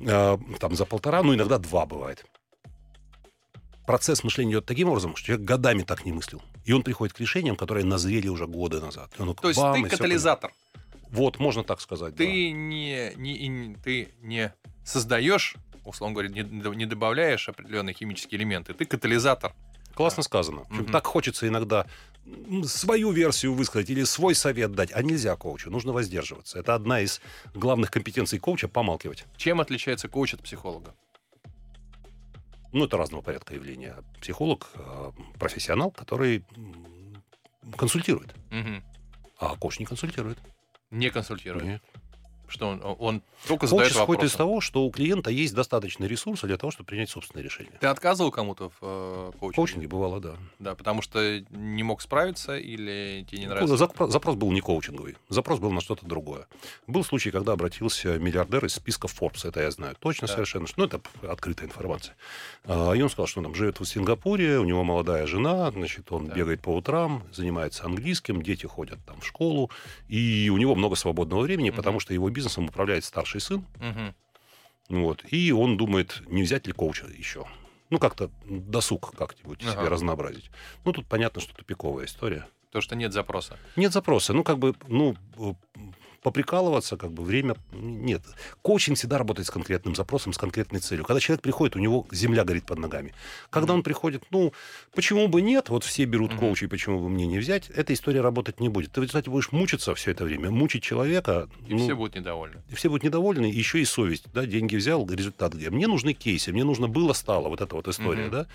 Э, 0.00 0.38
Там 0.60 0.74
за 0.74 0.84
полтора, 0.86 1.22
ну, 1.22 1.34
иногда 1.34 1.58
два 1.58 1.86
бывает. 1.86 2.24
Процесс 3.86 4.24
мышления 4.24 4.52
идет 4.52 4.66
таким 4.66 4.88
образом, 4.88 5.14
что 5.14 5.26
человек 5.26 5.44
годами 5.46 5.82
так 5.82 6.06
не 6.06 6.12
мыслил. 6.12 6.42
И 6.64 6.72
он 6.72 6.82
приходит 6.82 7.14
к 7.14 7.20
решениям, 7.20 7.54
которые 7.54 7.84
назрели 7.84 8.28
уже 8.28 8.46
годы 8.46 8.80
назад. 8.80 9.10
И 9.18 9.22
он 9.22 9.34
То 9.34 9.48
есть 9.48 9.60
ты 9.60 9.88
катализатор. 9.88 10.52
Вот, 11.10 11.38
можно 11.38 11.62
так 11.62 11.80
сказать. 11.80 12.14
да. 12.14 12.18
Ты 12.24 12.50
не, 12.52 13.12
не, 13.16 13.36
и 13.36 13.48
не- 13.48 13.74
ты 13.76 14.08
не 14.22 14.52
создаешь, 14.84 15.54
условно 15.84 16.14
говоря, 16.14 16.28
не, 16.30 16.42
не 16.76 16.86
добавляешь 16.86 17.48
определенные 17.48 17.94
химические 17.94 18.40
элементы. 18.40 18.72
Ты 18.72 18.86
катализатор. 18.86 19.54
Классно 19.94 20.22
сказано. 20.22 20.58
В 20.64 20.70
общем, 20.70 20.82
Мгм. 20.84 20.92
Так 20.92 21.06
хочется 21.06 21.46
иногда 21.48 21.86
свою 22.64 23.12
версию 23.12 23.54
высказать 23.54 23.90
или 23.90 24.02
свой 24.04 24.34
совет 24.34 24.72
дать, 24.72 24.90
а 24.92 25.02
нельзя 25.02 25.36
коучу, 25.36 25.70
нужно 25.70 25.92
воздерживаться. 25.92 26.58
Это 26.58 26.74
одна 26.74 27.00
из 27.00 27.20
главных 27.54 27.90
компетенций 27.90 28.38
коуча— 28.38 28.66
помалкивать. 28.68 29.24
Чем 29.36 29.60
отличается 29.60 30.08
коуч 30.08 30.34
от 30.34 30.42
психолога? 30.42 30.94
Ну, 32.72 32.86
это 32.86 32.96
разного 32.96 33.22
порядка 33.22 33.54
явления. 33.54 33.96
Психолог 34.20 34.70
э,— 34.74 35.12
профессионал, 35.38 35.90
который 35.92 36.44
консультирует, 37.76 38.34
Мгм. 38.50 38.82
а 39.38 39.56
коуч 39.56 39.78
не 39.78 39.86
консультирует. 39.86 40.38
Не 40.90 41.10
консультирует. 41.10 41.64
Нет. 41.64 41.82
Что 42.46 42.68
он, 42.68 42.82
он 42.98 43.22
только 43.48 43.66
задает 43.66 43.90
исходит 43.92 44.08
вопросы. 44.08 44.26
из 44.26 44.36
того, 44.36 44.60
что 44.60 44.84
у 44.84 44.90
клиента 44.90 45.30
есть 45.30 45.54
достаточно 45.54 46.04
ресурса 46.04 46.46
для 46.46 46.56
того, 46.56 46.70
чтобы 46.70 46.86
принять 46.86 47.10
собственное 47.10 47.42
решение. 47.42 47.72
Ты 47.80 47.86
отказывал 47.86 48.30
кому-то 48.30 48.68
в 48.68 48.74
э, 48.82 49.30
коучинге? 49.40 49.54
коучинге 49.56 49.88
бывало, 49.88 50.20
да. 50.20 50.34
Да, 50.58 50.74
потому 50.74 51.02
что 51.02 51.40
не 51.50 51.82
мог 51.82 52.00
справиться 52.02 52.56
или 52.56 53.24
тебе 53.30 53.40
не 53.40 53.46
нравится? 53.46 53.74
запро- 53.76 54.08
Запрос 54.10 54.36
был 54.36 54.52
не 54.52 54.60
коучинговый, 54.60 55.16
запрос 55.28 55.58
был 55.58 55.70
на 55.72 55.80
что-то 55.80 56.06
другое. 56.06 56.46
Был 56.86 57.02
случай, 57.04 57.30
когда 57.30 57.52
обратился 57.52 58.18
миллиардер 58.18 58.64
из 58.66 58.74
списка 58.74 59.08
Forbes, 59.08 59.46
это 59.48 59.60
я 59.62 59.70
знаю 59.70 59.96
точно 59.98 60.26
Да. 60.28 60.34
совершенно, 60.34 60.66
что- 60.66 60.80
ну, 60.80 60.86
это 60.86 61.00
открытая 61.28 61.66
информация. 61.68 62.14
А, 62.64 62.92
И 62.92 63.00
он 63.02 63.08
сказал, 63.08 63.26
что 63.26 63.40
он 63.40 63.44
там 63.46 63.54
живет 63.54 63.80
в 63.80 63.84
Сингапуре, 63.84 64.58
у 64.58 64.64
него 64.64 64.84
молодая 64.84 65.26
жена, 65.26 65.70
значит, 65.70 66.12
он 66.12 66.26
Да. 66.26 66.34
бегает 66.34 66.60
по 66.62 66.70
утрам, 66.70 67.24
занимается 67.32 67.84
английским, 67.84 68.42
дети 68.42 68.66
ходят 68.66 68.98
там 69.06 69.20
в 69.20 69.26
школу, 69.26 69.70
и 70.08 70.50
у 70.52 70.56
него 70.56 70.74
много 70.74 70.94
свободного 70.94 71.40
времени, 71.42 71.68
Мгм. 71.70 71.76
потому 71.76 72.00
что 72.00 72.12
его 72.14 72.30
бизнесом 72.34 72.66
управляет 72.66 73.04
старший 73.04 73.40
сын, 73.40 73.64
Мгм. 73.80 74.14
вот, 74.90 75.24
и 75.32 75.50
он 75.52 75.76
думает, 75.78 76.22
не 76.26 76.42
взять 76.42 76.66
ли 76.66 76.72
коуча 76.72 77.06
еще. 77.06 77.46
Ну, 77.90 77.98
как-то 77.98 78.30
досуг 78.44 79.14
как-нибудь 79.16 79.62
Ага. 79.62 79.72
себе 79.72 79.88
разнообразить. 79.88 80.50
Ну, 80.84 80.92
тут 80.92 81.06
понятно, 81.06 81.40
что 81.40 81.54
тупиковая 81.54 82.06
история. 82.06 82.46
То, 82.70 82.80
что 82.80 82.96
нет 82.96 83.12
запроса. 83.12 83.56
Нет 83.76 83.92
запроса. 83.92 84.32
Ну, 84.32 84.42
как 84.42 84.58
бы, 84.58 84.74
ну, 84.88 85.16
поприкалываться, 86.24 86.96
как 86.96 87.12
бы, 87.12 87.22
время... 87.22 87.54
Нет. 87.72 88.22
Коучинг 88.62 88.96
всегда 88.96 89.18
работает 89.18 89.46
с 89.46 89.50
конкретным 89.50 89.94
запросом, 89.94 90.32
с 90.32 90.38
конкретной 90.38 90.80
целью. 90.80 91.04
Когда 91.04 91.20
человек 91.20 91.42
приходит, 91.42 91.76
у 91.76 91.78
него 91.78 92.06
земля 92.10 92.44
горит 92.44 92.64
под 92.64 92.78
ногами. 92.78 93.14
Когда 93.50 93.74
он 93.74 93.82
приходит, 93.82 94.24
ну, 94.30 94.52
почему 94.94 95.28
бы 95.28 95.42
нет? 95.42 95.68
Вот 95.68 95.84
все 95.84 96.06
берут 96.06 96.32
Мгм. 96.32 96.40
коучей, 96.40 96.66
почему 96.66 96.98
бы 96.98 97.08
мне 97.10 97.26
не 97.26 97.38
взять? 97.38 97.68
Эта 97.70 97.92
история 97.92 98.22
работать 98.22 98.58
не 98.58 98.70
будет. 98.70 98.90
Ты, 98.92 99.00
в 99.00 99.04
результате 99.04 99.30
будешь 99.30 99.52
мучиться 99.52 99.94
все 99.94 100.12
это 100.12 100.24
время, 100.24 100.50
мучить 100.50 100.82
человека. 100.82 101.48
И 101.68 101.74
ну, 101.74 101.78
все 101.84 101.94
будут 101.94 102.16
недовольны. 102.16 102.62
и 102.70 102.74
все 102.74 102.88
будут 102.88 103.04
недовольны, 103.04 103.50
и 103.50 103.56
еще 103.56 103.80
и 103.80 103.84
совесть. 103.84 104.24
Да, 104.32 104.46
деньги 104.46 104.76
взял, 104.76 105.06
результат 105.08 105.52
где? 105.54 105.68
Мне 105.68 105.86
нужны 105.86 106.14
кейсы, 106.14 106.52
мне 106.52 106.64
нужно 106.64 106.88
было, 106.88 107.12
стало, 107.12 107.48
вот 107.50 107.60
эта 107.60 107.76
вот 107.76 107.86
история, 107.86 108.22
Мгм. 108.24 108.30
да. 108.32 108.46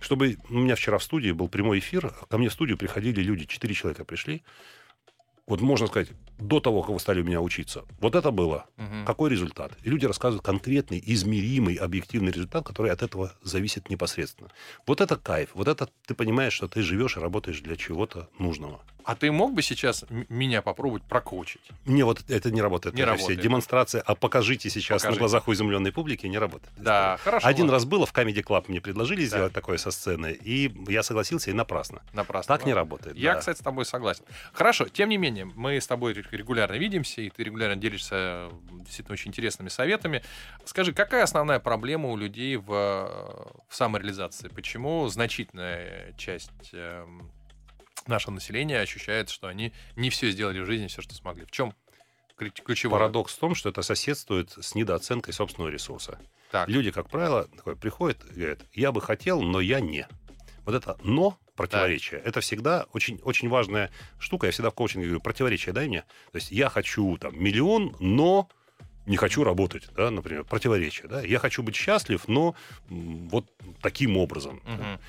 Чтобы 0.00 0.36
у 0.48 0.54
меня 0.54 0.76
вчера 0.76 0.98
в 0.98 1.02
студии 1.02 1.32
был 1.32 1.48
прямой 1.48 1.80
эфир, 1.80 2.14
ко 2.30 2.38
мне 2.38 2.48
в 2.48 2.52
студию 2.52 2.78
приходили 2.78 3.20
люди, 3.20 3.44
четыре 3.46 3.74
человека 3.74 4.04
пришли. 4.04 4.42
Вот 5.48 5.62
можно 5.62 5.86
сказать, 5.86 6.08
до 6.38 6.60
того, 6.60 6.82
как 6.82 6.90
вы 6.90 7.00
стали 7.00 7.22
у 7.22 7.24
меня 7.24 7.40
учиться. 7.40 7.84
Вот 8.00 8.14
это 8.14 8.30
было. 8.30 8.66
Мгм. 8.76 9.06
Какой 9.06 9.30
результат? 9.30 9.72
И 9.82 9.90
люди 9.90 10.04
рассказывают 10.04 10.44
конкретный, 10.44 11.02
измеримый, 11.04 11.74
объективный 11.76 12.30
результат, 12.30 12.66
который 12.66 12.92
от 12.92 13.02
этого 13.02 13.32
зависит 13.42 13.88
непосредственно. 13.88 14.50
Вот 14.86 15.00
это 15.00 15.16
кайф. 15.16 15.50
Вот 15.54 15.66
это 15.66 15.88
ты 16.06 16.14
понимаешь, 16.14 16.52
что 16.52 16.68
ты 16.68 16.82
живешь 16.82 17.16
и 17.16 17.20
работаешь 17.20 17.60
для 17.60 17.76
чего-то 17.76 18.28
нужного. 18.38 18.82
А 19.08 19.14
ты 19.14 19.32
мог 19.32 19.54
бы 19.54 19.62
сейчас 19.62 20.04
меня 20.28 20.60
попробовать 20.60 21.02
прокоучить? 21.02 21.62
Не, 21.86 22.02
вот 22.02 22.28
это 22.28 22.50
не 22.50 22.60
работает. 22.60 22.94
Не 22.94 23.00
Это 23.00 23.12
работает. 23.12 23.38
Все 23.38 23.42
демонстрация, 23.42 24.02
а 24.02 24.14
покажите 24.14 24.68
сейчас 24.68 25.00
Покажите. 25.00 25.10
на 25.12 25.18
глазах 25.18 25.48
у 25.48 25.52
изумленной 25.54 25.92
публики, 25.92 26.26
не 26.26 26.36
работает. 26.36 26.70
Да, 26.76 27.16
хорошо. 27.24 27.46
Один 27.48 27.62
ладно. 27.64 27.72
раз 27.72 27.86
было, 27.86 28.04
в 28.04 28.12
Comedy 28.12 28.42
Club 28.44 28.66
мне 28.68 28.82
предложили 28.82 29.22
Да. 29.22 29.26
сделать 29.28 29.52
такое 29.54 29.78
со 29.78 29.92
сцены, 29.92 30.32
и 30.32 30.70
я 30.88 31.02
согласился, 31.02 31.48
и 31.50 31.54
напрасно. 31.54 32.02
Напрасно. 32.12 32.54
Так 32.54 32.66
не 32.66 32.74
Ладно. 32.74 32.82
работает. 32.82 33.16
Я, 33.16 33.32
да. 33.32 33.38
кстати, 33.40 33.56
с 33.56 33.62
тобой 33.62 33.86
согласен. 33.86 34.24
Хорошо, 34.52 34.86
тем 34.88 35.08
не 35.08 35.16
менее, 35.16 35.46
мы 35.46 35.80
с 35.80 35.86
тобой 35.86 36.12
ре- 36.12 36.24
регулярно 36.30 36.74
видимся, 36.74 37.22
и 37.22 37.30
ты 37.30 37.44
регулярно 37.44 37.76
делишься 37.76 38.50
действительно 38.70 39.14
очень 39.14 39.30
интересными 39.30 39.70
советами. 39.70 40.22
Скажи, 40.66 40.92
какая 40.92 41.22
основная 41.24 41.60
проблема 41.60 42.10
у 42.10 42.16
людей 42.18 42.56
в, 42.56 42.70
э, 42.70 43.62
в 43.70 43.74
самореализации? 43.74 44.48
Почему 44.48 45.08
значительная 45.08 46.12
часть 46.18 46.50
нашего 48.08 48.34
населения 48.34 48.80
ощущает, 48.80 49.28
что 49.30 49.46
они 49.48 49.72
не 49.96 50.10
все 50.10 50.30
сделали 50.30 50.60
в 50.60 50.66
жизни, 50.66 50.86
все, 50.86 51.02
что 51.02 51.14
смогли? 51.14 51.44
В 51.44 51.50
чем 51.50 51.74
ключевой 52.36 52.98
Парадокс 52.98 53.34
в 53.34 53.38
том, 53.38 53.54
что 53.54 53.68
это 53.68 53.82
соседствует 53.82 54.52
с 54.52 54.74
недооценкой 54.74 55.34
собственного 55.34 55.70
ресурса. 55.70 56.20
Так, 56.52 56.68
Люди, 56.68 56.90
как 56.90 57.10
правило, 57.10 57.48
такое, 57.48 57.74
приходят 57.74 58.24
и 58.30 58.34
говорят, 58.38 58.60
я 58.72 58.92
бы 58.92 59.00
хотел, 59.00 59.42
но 59.42 59.60
я 59.60 59.80
не. 59.80 60.06
Вот 60.64 60.74
это 60.74 60.96
«но» 61.02 61.38
противоречие, 61.56 62.20
это 62.20 62.40
всегда 62.40 62.86
очень, 62.92 63.18
очень 63.24 63.48
важная 63.48 63.90
штука. 64.20 64.46
Я 64.46 64.52
всегда 64.52 64.70
в 64.70 64.74
коучинге 64.74 65.06
говорю, 65.06 65.20
противоречие 65.20 65.72
дай 65.72 65.88
мне. 65.88 66.02
То 66.30 66.36
есть 66.36 66.52
я 66.52 66.68
хочу 66.68 67.16
там 67.16 67.42
миллион, 67.42 67.96
но 67.98 68.48
не 69.06 69.16
хочу 69.16 69.42
работать, 69.42 69.88
да, 69.96 70.10
например, 70.10 70.44
противоречие, 70.44 71.08
да. 71.08 71.22
Я 71.22 71.40
хочу 71.40 71.62
быть 71.64 71.74
счастлив, 71.74 72.28
но 72.28 72.54
вот 72.88 73.46
таким 73.82 74.16
образом. 74.16 74.62
да. 74.64 74.72
Мгм. 74.72 75.00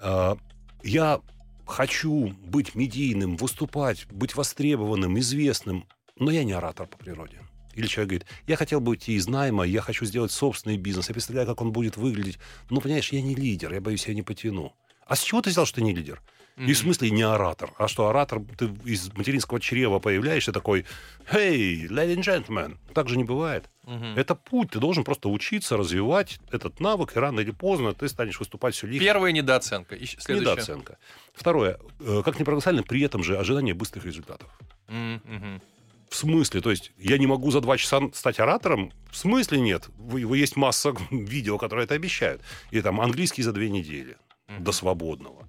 А, 0.00 0.36
Я 0.82 1.20
хочу 1.68 2.34
быть 2.44 2.74
медийным, 2.74 3.36
выступать, 3.36 4.06
быть 4.10 4.34
востребованным, 4.34 5.18
известным, 5.18 5.86
но 6.16 6.30
я 6.30 6.42
не 6.42 6.52
оратор 6.52 6.86
по 6.86 6.96
природе. 6.96 7.40
Или 7.74 7.86
человек 7.86 8.08
говорит, 8.08 8.26
я 8.46 8.56
хотел 8.56 8.80
бы 8.80 8.90
уйти 8.90 9.12
из 9.12 9.28
найма, 9.28 9.64
я 9.64 9.80
хочу 9.80 10.04
сделать 10.04 10.32
собственный 10.32 10.78
бизнес, 10.78 11.08
я 11.08 11.12
представляю, 11.12 11.46
как 11.46 11.60
он 11.60 11.70
будет 11.70 11.96
выглядеть. 11.96 12.38
Ну, 12.70 12.80
понимаешь, 12.80 13.12
я 13.12 13.22
не 13.22 13.34
лидер, 13.34 13.72
я 13.72 13.80
боюсь, 13.80 14.08
я 14.08 14.14
не 14.14 14.22
потяну. 14.22 14.74
А 15.06 15.14
с 15.14 15.22
чего 15.22 15.42
ты 15.42 15.50
взял, 15.50 15.66
что 15.66 15.76
ты 15.76 15.82
не 15.82 15.94
лидер? 15.94 16.20
И 16.58 16.62
Мгм. 16.62 16.72
в 16.74 16.76
смысле 16.78 17.10
не 17.10 17.22
оратор. 17.22 17.70
А 17.78 17.86
что, 17.86 18.08
оратор, 18.08 18.40
ты 18.56 18.66
из 18.84 19.12
материнского 19.14 19.60
чрева 19.60 20.00
появляешься 20.00 20.50
такой, 20.52 20.84
«Hey, 21.32 21.86
ladies 21.88 22.16
and 22.16 22.22
gentlemen». 22.46 22.76
Так 22.94 23.08
же 23.08 23.16
не 23.16 23.22
бывает. 23.22 23.70
Мгм. 23.84 24.14
Это 24.16 24.34
путь, 24.34 24.70
ты 24.72 24.80
должен 24.80 25.04
просто 25.04 25.28
учиться, 25.28 25.76
развивать 25.76 26.40
этот 26.50 26.80
навык, 26.80 27.16
и 27.16 27.20
рано 27.20 27.38
или 27.40 27.52
поздно 27.52 27.92
ты 27.94 28.08
станешь 28.08 28.40
выступать 28.40 28.74
все 28.74 28.88
легче. 28.88 29.04
Первая 29.04 29.30
недооценка. 29.32 29.94
И 29.94 30.04
следующая. 30.06 30.40
Недооценка. 30.40 30.98
Второе. 31.32 31.78
э, 32.00 32.22
Как 32.24 32.40
ни 32.40 32.44
парадоксально, 32.44 32.82
при 32.82 33.02
этом 33.02 33.22
же 33.22 33.38
ожидание 33.38 33.74
быстрых 33.74 34.04
результатов. 34.04 34.48
Мгм. 34.88 35.62
В 36.10 36.16
смысле? 36.16 36.60
То 36.60 36.70
есть 36.70 36.90
я 36.98 37.18
не 37.18 37.26
могу 37.26 37.50
за 37.50 37.60
два 37.60 37.76
часа 37.76 38.00
стать 38.14 38.40
оратором? 38.40 38.92
В 39.10 39.16
смысле 39.16 39.60
нет? 39.60 39.88
Вы, 39.98 40.26
вы 40.26 40.38
есть 40.38 40.56
масса 40.56 40.92
видео, 41.10 41.56
которые 41.58 41.84
это 41.84 41.94
обещают. 41.94 42.42
И 42.72 42.80
там 42.80 43.00
английский 43.00 43.42
за 43.42 43.52
две 43.52 43.68
недели 43.70 44.16
Мгм. 44.48 44.64
до 44.64 44.72
свободного. 44.72 45.46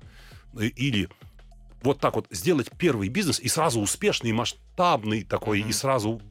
И- 0.57 0.67
Или 0.67 1.09
вот 1.81 1.99
так 1.99 2.15
вот 2.15 2.27
сделать 2.29 2.69
первый 2.77 3.07
бизнес 3.09 3.39
и 3.39 3.47
сразу 3.47 3.79
успешный, 3.79 4.31
масштабный 4.33 5.23
такой, 5.23 5.59
Мгм. 5.61 5.69
и 5.69 5.73
сразу... 5.73 6.21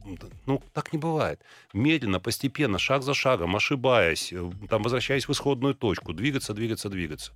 Ну, 0.45 0.61
так 0.73 0.93
не 0.93 0.99
бывает. 0.99 1.41
Медленно, 1.73 2.19
постепенно, 2.19 2.77
шаг 2.77 3.01
за 3.03 3.13
шагом, 3.13 3.55
ошибаясь, 3.55 4.31
э, 4.31 4.51
там, 4.69 4.83
возвращаясь 4.83 5.27
в 5.27 5.31
исходную 5.31 5.73
точку, 5.73 6.13
двигаться, 6.13 6.53
двигаться, 6.53 6.89
двигаться. 6.89 7.31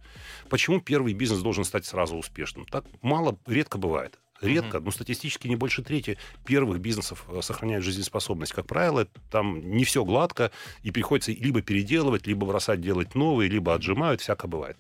Почему 0.50 0.80
первый 0.80 1.14
бизнес 1.14 1.42
должен 1.42 1.64
стать 1.64 1.86
сразу 1.86 2.16
успешным? 2.16 2.66
Так 2.66 2.86
мало, 3.02 3.38
редко 3.48 3.78
бывает. 3.80 4.20
Редко, 4.42 4.82
но 4.82 4.92
статистически 4.92 5.48
не 5.48 5.56
больше 5.56 5.84
трети 5.84 6.18
первых 6.46 6.82
бизнесов 6.82 7.24
э, 7.30 7.42
сохраняют 7.42 7.86
жизнеспособность. 7.86 8.52
Как 8.52 8.68
правило, 8.68 9.08
там 9.32 9.72
не 9.72 9.86
все 9.86 10.04
гладко, 10.04 10.52
и 10.84 10.92
приходится 10.92 11.32
либо 11.32 11.62
переделывать, 11.62 12.28
либо 12.28 12.46
бросать 12.46 12.82
делать 12.82 13.16
новые, 13.16 13.50
либо 13.50 13.74
отжимают, 13.74 14.20
всякое 14.22 14.50
бывает. 14.50 14.78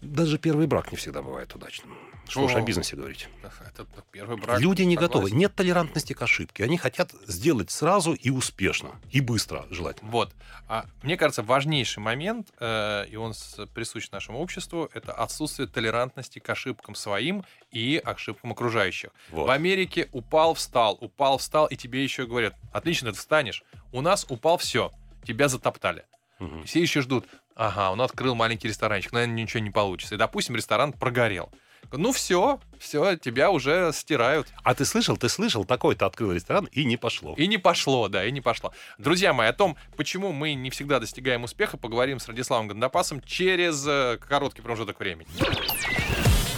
Даже 0.00 0.38
первый 0.38 0.66
брак 0.66 0.92
не 0.92 0.96
всегда 0.96 1.22
бывает 1.22 1.54
удачным. 1.54 1.96
Что 2.28 2.42
уж 2.42 2.54
О. 2.54 2.60
бизнесе 2.60 2.94
говорить. 2.94 3.28
Это 3.42 3.86
первый 4.12 4.36
брак. 4.36 4.60
Люди 4.60 4.82
не 4.82 4.94
Согласен. 4.94 5.12
готовы. 5.14 5.30
Нет 5.32 5.52
толерантности 5.54 6.12
к 6.12 6.22
ошибке. 6.22 6.62
Они 6.62 6.78
хотят 6.78 7.12
сделать 7.26 7.72
сразу 7.72 8.12
и 8.12 8.30
успешно. 8.30 8.92
И 9.10 9.20
быстро, 9.20 9.66
желательно. 9.68 10.10
Вот. 10.12 10.32
А 10.68 10.86
мне 11.02 11.16
кажется, 11.16 11.42
важнейший 11.42 12.00
момент, 12.00 12.48
э, 12.60 13.06
и 13.10 13.16
он 13.16 13.34
присущ 13.74 14.10
нашему 14.10 14.38
обществу, 14.38 14.88
это 14.94 15.12
отсутствие 15.12 15.66
толерантности 15.66 16.38
к 16.38 16.48
ошибкам 16.48 16.94
своим 16.94 17.44
и 17.72 18.00
ошибкам 18.04 18.52
окружающих. 18.52 19.10
Вот. 19.30 19.48
В 19.48 19.50
Америке 19.50 20.08
упал, 20.12 20.54
встал, 20.54 20.96
упал, 21.00 21.38
встал, 21.38 21.66
и 21.66 21.76
тебе 21.76 22.04
еще 22.04 22.26
говорят, 22.26 22.54
отлично, 22.72 23.10
ты 23.12 23.18
встанешь. 23.18 23.64
У 23.90 24.02
нас 24.02 24.24
упал 24.28 24.56
все, 24.56 24.92
тебя 25.24 25.48
затоптали. 25.48 26.04
Мгм. 26.38 26.64
Все 26.64 26.80
еще 26.80 27.02
ждут, 27.02 27.26
ага, 27.54 27.90
он 27.90 28.00
открыл 28.00 28.34
маленький 28.34 28.68
ресторанчик, 28.68 29.12
наверное, 29.12 29.36
ничего 29.36 29.62
не 29.62 29.70
получится. 29.70 30.14
И, 30.14 30.18
допустим, 30.18 30.56
ресторан 30.56 30.92
прогорел. 30.92 31.50
Ну 31.92 32.12
все, 32.12 32.60
все, 32.78 33.16
тебя 33.16 33.50
уже 33.50 33.90
стирают. 33.92 34.48
А 34.62 34.74
ты 34.74 34.84
слышал, 34.84 35.16
ты 35.16 35.28
слышал, 35.28 35.64
такой-то 35.64 36.06
открыл 36.06 36.32
ресторан 36.32 36.66
и 36.66 36.84
не 36.84 36.96
пошло. 36.96 37.34
И 37.36 37.46
не 37.46 37.58
пошло, 37.58 38.08
да, 38.08 38.24
и 38.24 38.30
не 38.30 38.40
пошло. 38.40 38.72
Друзья 38.98 39.32
мои, 39.32 39.48
о 39.48 39.52
том, 39.52 39.76
почему 39.96 40.32
мы 40.32 40.54
не 40.54 40.70
всегда 40.70 41.00
достигаем 41.00 41.42
успеха, 41.44 41.76
поговорим 41.76 42.20
с 42.20 42.28
Радиславом 42.28 42.68
Гандапасом 42.68 43.20
через 43.22 43.84
э, 43.86 44.18
короткий 44.18 44.62
промежуток 44.62 45.00
времени. 45.00 45.28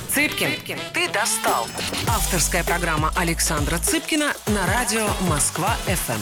Цыпкин, 0.09 0.79
ты 0.93 1.09
достал. 1.09 1.67
Авторская 2.07 2.65
программа 2.65 3.11
Александра 3.17 3.79
Цыпкина 3.79 4.35
на 4.49 4.67
радио 4.67 5.07
Москва-ФМ. 5.31 6.21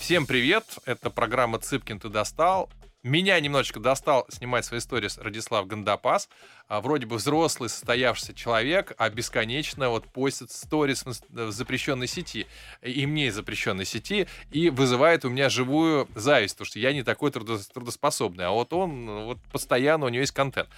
Всем 0.00 0.26
привет, 0.26 0.64
это 0.84 1.10
программа 1.10 1.60
«Цыпкин, 1.60 2.00
ты 2.00 2.08
достал». 2.08 2.68
Меня 3.02 3.40
немножечко 3.40 3.80
достал 3.80 4.26
снимать 4.28 4.64
свои 4.64 4.78
истории 4.78 5.08
Радислав 5.20 5.66
Гандапас. 5.66 6.28
А, 6.68 6.80
вроде 6.80 7.04
бы 7.06 7.16
взрослый, 7.16 7.68
состоявшийся 7.68 8.32
человек, 8.32 8.92
а 8.96 9.10
бесконечно 9.10 9.88
вот 9.88 10.06
постит 10.06 10.52
сторис 10.52 11.04
в 11.04 11.50
запрещенной 11.50 12.06
сети. 12.06 12.46
И 12.80 13.04
мне 13.06 13.26
из 13.26 13.34
запрещенной 13.34 13.86
сети. 13.86 14.28
И 14.52 14.70
вызывает 14.70 15.24
у 15.24 15.30
меня 15.30 15.48
живую 15.48 16.06
зависть, 16.14 16.54
потому 16.54 16.66
что 16.66 16.78
я 16.78 16.92
не 16.92 17.02
такой 17.02 17.32
трудо- 17.32 17.58
трудоспособный. 17.74 18.46
А 18.46 18.50
вот 18.50 18.72
он, 18.72 19.24
вот 19.24 19.38
постоянно 19.50 20.06
у 20.06 20.08
него 20.08 20.20
есть 20.20 20.32
контент. 20.32 20.68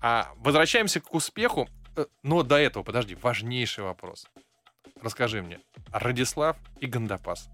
А, 0.00 0.32
возвращаемся 0.38 1.00
к 1.00 1.12
успеху. 1.12 1.68
Э, 1.94 2.06
Но 2.22 2.42
до 2.42 2.56
этого, 2.56 2.84
подожди, 2.84 3.16
важнейший 3.16 3.84
вопрос. 3.84 4.26
расскажи 5.02 5.42
мне, 5.42 5.60
Радислав 5.92 6.56
и 6.80 6.86
Гандапас 6.86 7.50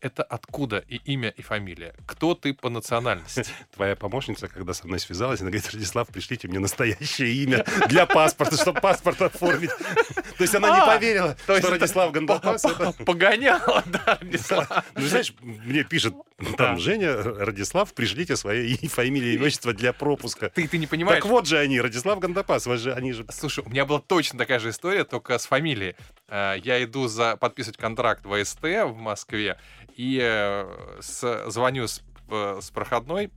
это 0.00 0.22
откуда 0.22 0.84
и 0.88 0.96
имя, 1.04 1.30
и 1.30 1.42
фамилия? 1.42 1.94
Кто 2.06 2.34
ты 2.34 2.54
по 2.54 2.70
национальности? 2.70 3.44
Твоя 3.74 3.96
помощница, 3.96 4.48
когда 4.48 4.72
со 4.72 4.86
мной 4.86 4.98
связалась, 4.98 5.40
она 5.40 5.50
говорит, 5.50 5.70
Радислав, 5.72 6.08
пришлите 6.08 6.48
мне 6.48 6.58
настоящее 6.58 7.32
имя 7.32 7.64
для 7.88 8.06
паспорта, 8.06 8.56
чтобы 8.56 8.80
паспорт 8.80 9.20
оформить. 9.22 9.70
То 10.38 10.42
есть 10.42 10.54
она 10.54 10.70
не 10.70 10.80
а, 10.80 10.86
поверила, 10.86 11.36
что 11.42 11.70
Радислав 11.70 12.12
Гандапас... 12.12 12.64
Погоняла, 13.04 13.82
да, 13.86 14.18
Радислав. 14.20 14.84
Ну, 14.94 15.06
знаешь, 15.06 15.34
мне 15.40 15.84
пишет 15.84 16.14
там 16.56 16.78
Женя, 16.78 17.16
Радислав, 17.16 17.92
пришлите 17.94 18.36
свои 18.36 18.76
фамилии 18.88 19.32
и 19.32 19.36
имущество 19.36 19.72
для 19.72 19.92
пропуска. 19.92 20.50
Ты, 20.50 20.68
не 20.78 20.86
понимаешь. 20.86 21.22
Так 21.22 21.30
вот 21.30 21.46
же 21.46 21.58
они, 21.58 21.80
Радислав 21.80 22.18
Гандапас, 22.18 22.66
они 22.66 23.12
же... 23.12 23.26
Слушай, 23.30 23.64
у 23.66 23.70
меня 23.70 23.84
была 23.84 24.00
точно 24.00 24.38
такая 24.38 24.58
же 24.58 24.70
история, 24.70 25.04
только 25.04 25.38
с 25.38 25.46
фамилией. 25.46 25.96
Э, 26.28 26.54
я 26.62 26.82
иду 26.84 27.08
за 27.08 27.36
подписывать 27.36 27.76
контракт 27.76 28.24
в 28.24 28.44
СТ 28.44 28.62
в 28.62 28.94
Москве, 28.96 29.58
и 29.98 30.20
э, 30.22 31.00
с, 31.00 31.50
звоню 31.50 31.88
с, 31.88 32.02
э, 32.30 32.60
с 32.62 32.70
проходной, 32.70 33.32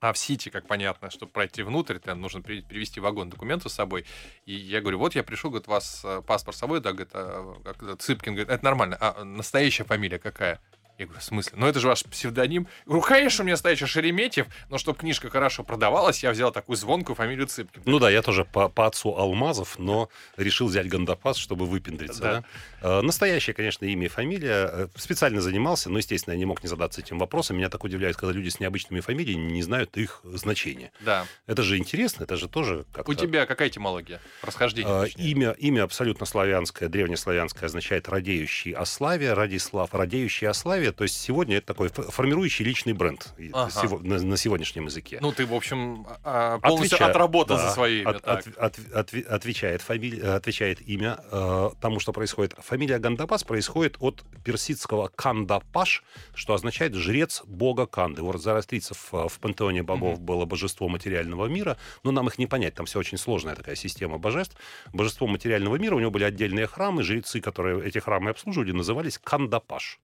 а 0.00 0.12
в 0.12 0.18
Сити, 0.18 0.48
как 0.48 0.66
понятно, 0.66 1.08
чтобы 1.08 1.30
пройти 1.30 1.62
внутрь, 1.62 1.98
там 1.98 2.20
нужно 2.20 2.42
привезти 2.42 2.98
вагон 2.98 3.30
документов 3.30 3.70
с 3.70 3.76
собой. 3.76 4.04
И 4.44 4.54
я 4.54 4.80
говорю, 4.80 4.98
вот 4.98 5.14
я 5.14 5.22
пришел, 5.22 5.50
говорит, 5.50 5.68
у 5.68 5.70
вас 5.70 6.02
э, 6.04 6.20
паспорт 6.26 6.56
с 6.56 6.60
собой, 6.60 6.80
да, 6.80 6.90
говорит, 6.92 7.12
а, 7.14 7.96
Цыпкин, 7.98 8.34
говорит, 8.34 8.50
это 8.50 8.64
нормально, 8.64 8.98
а 9.00 9.22
настоящая 9.24 9.84
фамилия 9.84 10.18
какая? 10.18 10.60
Я 10.98 11.06
говорю, 11.06 11.20
в 11.20 11.24
смысле? 11.24 11.52
Ну, 11.56 11.66
это 11.66 11.80
же 11.80 11.88
ваш 11.88 12.04
псевдоним. 12.04 12.68
Говорю, 12.86 13.02
конечно, 13.02 13.42
у 13.42 13.44
меня 13.44 13.54
настоящий 13.54 13.86
Шереметьев, 13.86 14.46
но 14.70 14.78
чтобы 14.78 14.98
книжка 14.98 15.28
хорошо 15.28 15.64
продавалась, 15.64 16.22
я 16.22 16.30
взял 16.30 16.52
такую 16.52 16.76
звонкую 16.76 17.16
фамилию 17.16 17.48
Цыпкин. 17.48 17.82
Ну 17.84 17.98
да, 17.98 18.10
я 18.10 18.22
тоже 18.22 18.44
по, 18.44 18.68
по 18.68 18.86
отцу 18.86 19.16
Алмазов, 19.16 19.78
но 19.78 20.08
решил 20.36 20.68
взять 20.68 20.88
Гандапас, 20.88 21.36
чтобы 21.36 21.66
выпендриться. 21.66 22.22
Да. 22.22 22.44
Да? 22.80 22.98
Э, 22.98 23.00
настоящее, 23.00 23.54
конечно, 23.54 23.84
имя 23.84 24.06
и 24.06 24.08
фамилия. 24.08 24.70
Э, 24.72 24.88
специально 24.94 25.40
занимался, 25.40 25.90
но, 25.90 25.98
естественно, 25.98 26.34
я 26.34 26.38
не 26.38 26.44
мог 26.44 26.62
не 26.62 26.68
задаться 26.68 27.00
этим 27.00 27.18
вопросом. 27.18 27.56
Меня 27.56 27.70
так 27.70 27.82
удивляет, 27.82 28.16
когда 28.16 28.32
люди 28.32 28.50
с 28.50 28.60
необычными 28.60 29.00
фамилиями 29.00 29.50
не 29.50 29.62
знают 29.62 29.96
их 29.96 30.20
значения. 30.22 30.92
Да. 31.00 31.26
Это 31.46 31.64
же 31.64 31.76
интересно, 31.76 32.22
это 32.22 32.36
же 32.36 32.48
тоже 32.48 32.86
как-то... 32.92 33.10
У 33.10 33.14
тебя 33.14 33.46
какая 33.46 33.68
этимология? 33.68 34.20
Расхождение? 34.42 35.06
Э, 35.06 35.08
имя, 35.16 35.50
имя 35.58 35.82
абсолютно 35.82 36.24
славянское, 36.24 36.88
древнеславянское, 36.88 37.66
означает 37.66 38.08
«радеющий 38.08 38.72
о 38.72 38.84
славе», 38.84 39.32
«радислав», 39.32 39.92
«радеющий 39.92 40.48
о 40.48 40.54
славе». 40.54 40.83
То 40.92 41.04
есть 41.04 41.20
сегодня 41.20 41.56
это 41.56 41.66
такой 41.68 41.88
формирующий 41.88 42.64
личный 42.64 42.92
бренд 42.92 43.34
ага. 43.52 43.98
на, 44.02 44.18
на 44.18 44.36
сегодняшнем 44.36 44.86
языке. 44.86 45.18
Ну, 45.20 45.32
ты, 45.32 45.46
в 45.46 45.54
общем, 45.54 46.06
а, 46.22 46.58
полностью 46.58 46.96
Отвеча... 46.96 47.10
отработал 47.10 47.56
да, 47.56 47.68
за 47.68 47.74
свои 47.74 48.02
имя. 48.02 48.10
От, 48.10 48.24
от, 48.24 48.46
от, 48.58 48.78
от, 48.92 49.14
отвечает, 49.14 49.82
фамилия, 49.82 50.34
отвечает 50.34 50.86
имя 50.86 51.18
э, 51.30 51.70
тому, 51.80 52.00
что 52.00 52.12
происходит. 52.12 52.54
Фамилия 52.58 52.98
Гандапас 52.98 53.44
происходит 53.44 53.96
от 54.00 54.24
персидского 54.44 55.08
Кандапаш, 55.08 56.02
что 56.34 56.54
означает 56.54 56.94
жрец 56.94 57.42
бога 57.46 57.86
Канды. 57.86 58.22
У 58.22 58.32
зарастрийцев 58.38 59.08
в 59.10 59.38
пантеоне 59.40 59.82
богов 59.82 60.18
mm-hmm. 60.18 60.22
было 60.22 60.44
божество 60.44 60.88
материального 60.88 61.46
мира, 61.46 61.76
но 62.02 62.10
нам 62.10 62.28
их 62.28 62.38
не 62.38 62.46
понять, 62.46 62.74
там 62.74 62.86
все 62.86 62.98
очень 62.98 63.18
сложная 63.18 63.54
такая 63.54 63.76
система 63.76 64.18
божеств. 64.18 64.56
Божество 64.92 65.26
материального 65.26 65.76
мира, 65.76 65.94
у 65.94 66.00
него 66.00 66.10
были 66.10 66.24
отдельные 66.24 66.66
храмы, 66.66 67.02
жрецы, 67.02 67.40
которые 67.40 67.84
эти 67.84 67.98
храмы 67.98 68.30
обслуживали, 68.30 68.72
назывались 68.72 69.18
Кандапаш. 69.18 70.00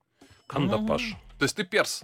Кандапаш. 0.50 1.14
То 1.38 1.44
есть 1.44 1.56
ты 1.56 1.64
перс? 1.64 2.02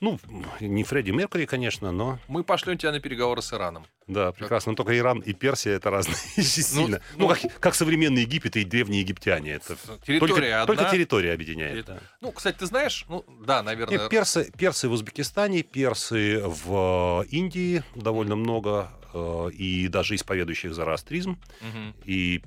Ну, 0.00 0.18
не 0.60 0.82
Фредди 0.82 1.12
Меркури, 1.12 1.46
конечно, 1.46 1.92
но... 1.92 2.18
Мы 2.26 2.42
пошлем 2.42 2.76
тебя 2.76 2.90
на 2.90 2.98
переговоры 2.98 3.40
с 3.40 3.52
Ираном. 3.52 3.86
Да, 4.08 4.32
прекрасно. 4.32 4.72
Но 4.72 4.76
только 4.76 4.98
Иран 4.98 5.20
и 5.20 5.32
Персия 5.32 5.74
это 5.76 5.90
разные 5.90 6.16
ну, 6.36 6.42
сильно. 6.42 7.00
Ну, 7.16 7.28
ну 7.28 7.28
как, 7.28 7.60
как 7.60 7.74
современный 7.76 8.22
Египет 8.22 8.56
и 8.56 8.64
древние 8.64 9.02
египтяне. 9.02 9.52
Это 9.52 9.76
территория 10.04 10.34
только, 10.34 10.62
одна. 10.62 10.66
только 10.66 10.90
территория 10.90 11.32
объединяет. 11.32 11.86
Да. 11.86 12.00
Ну, 12.20 12.32
кстати, 12.32 12.58
ты 12.58 12.66
знаешь, 12.66 13.04
ну 13.08 13.24
да, 13.46 13.62
наверное. 13.62 13.98
Нет, 13.98 14.10
персы, 14.10 14.50
персы 14.58 14.88
в 14.88 14.92
Узбекистане, 14.92 15.62
персы 15.62 16.42
в 16.44 17.24
Индии 17.30 17.84
довольно 17.94 18.34
много, 18.34 18.90
э, 19.14 19.50
и 19.52 19.86
даже 19.86 20.16
исповедующих 20.16 20.74
зороастризм. 20.74 21.38
Угу. 21.60 21.94
И 22.06 22.42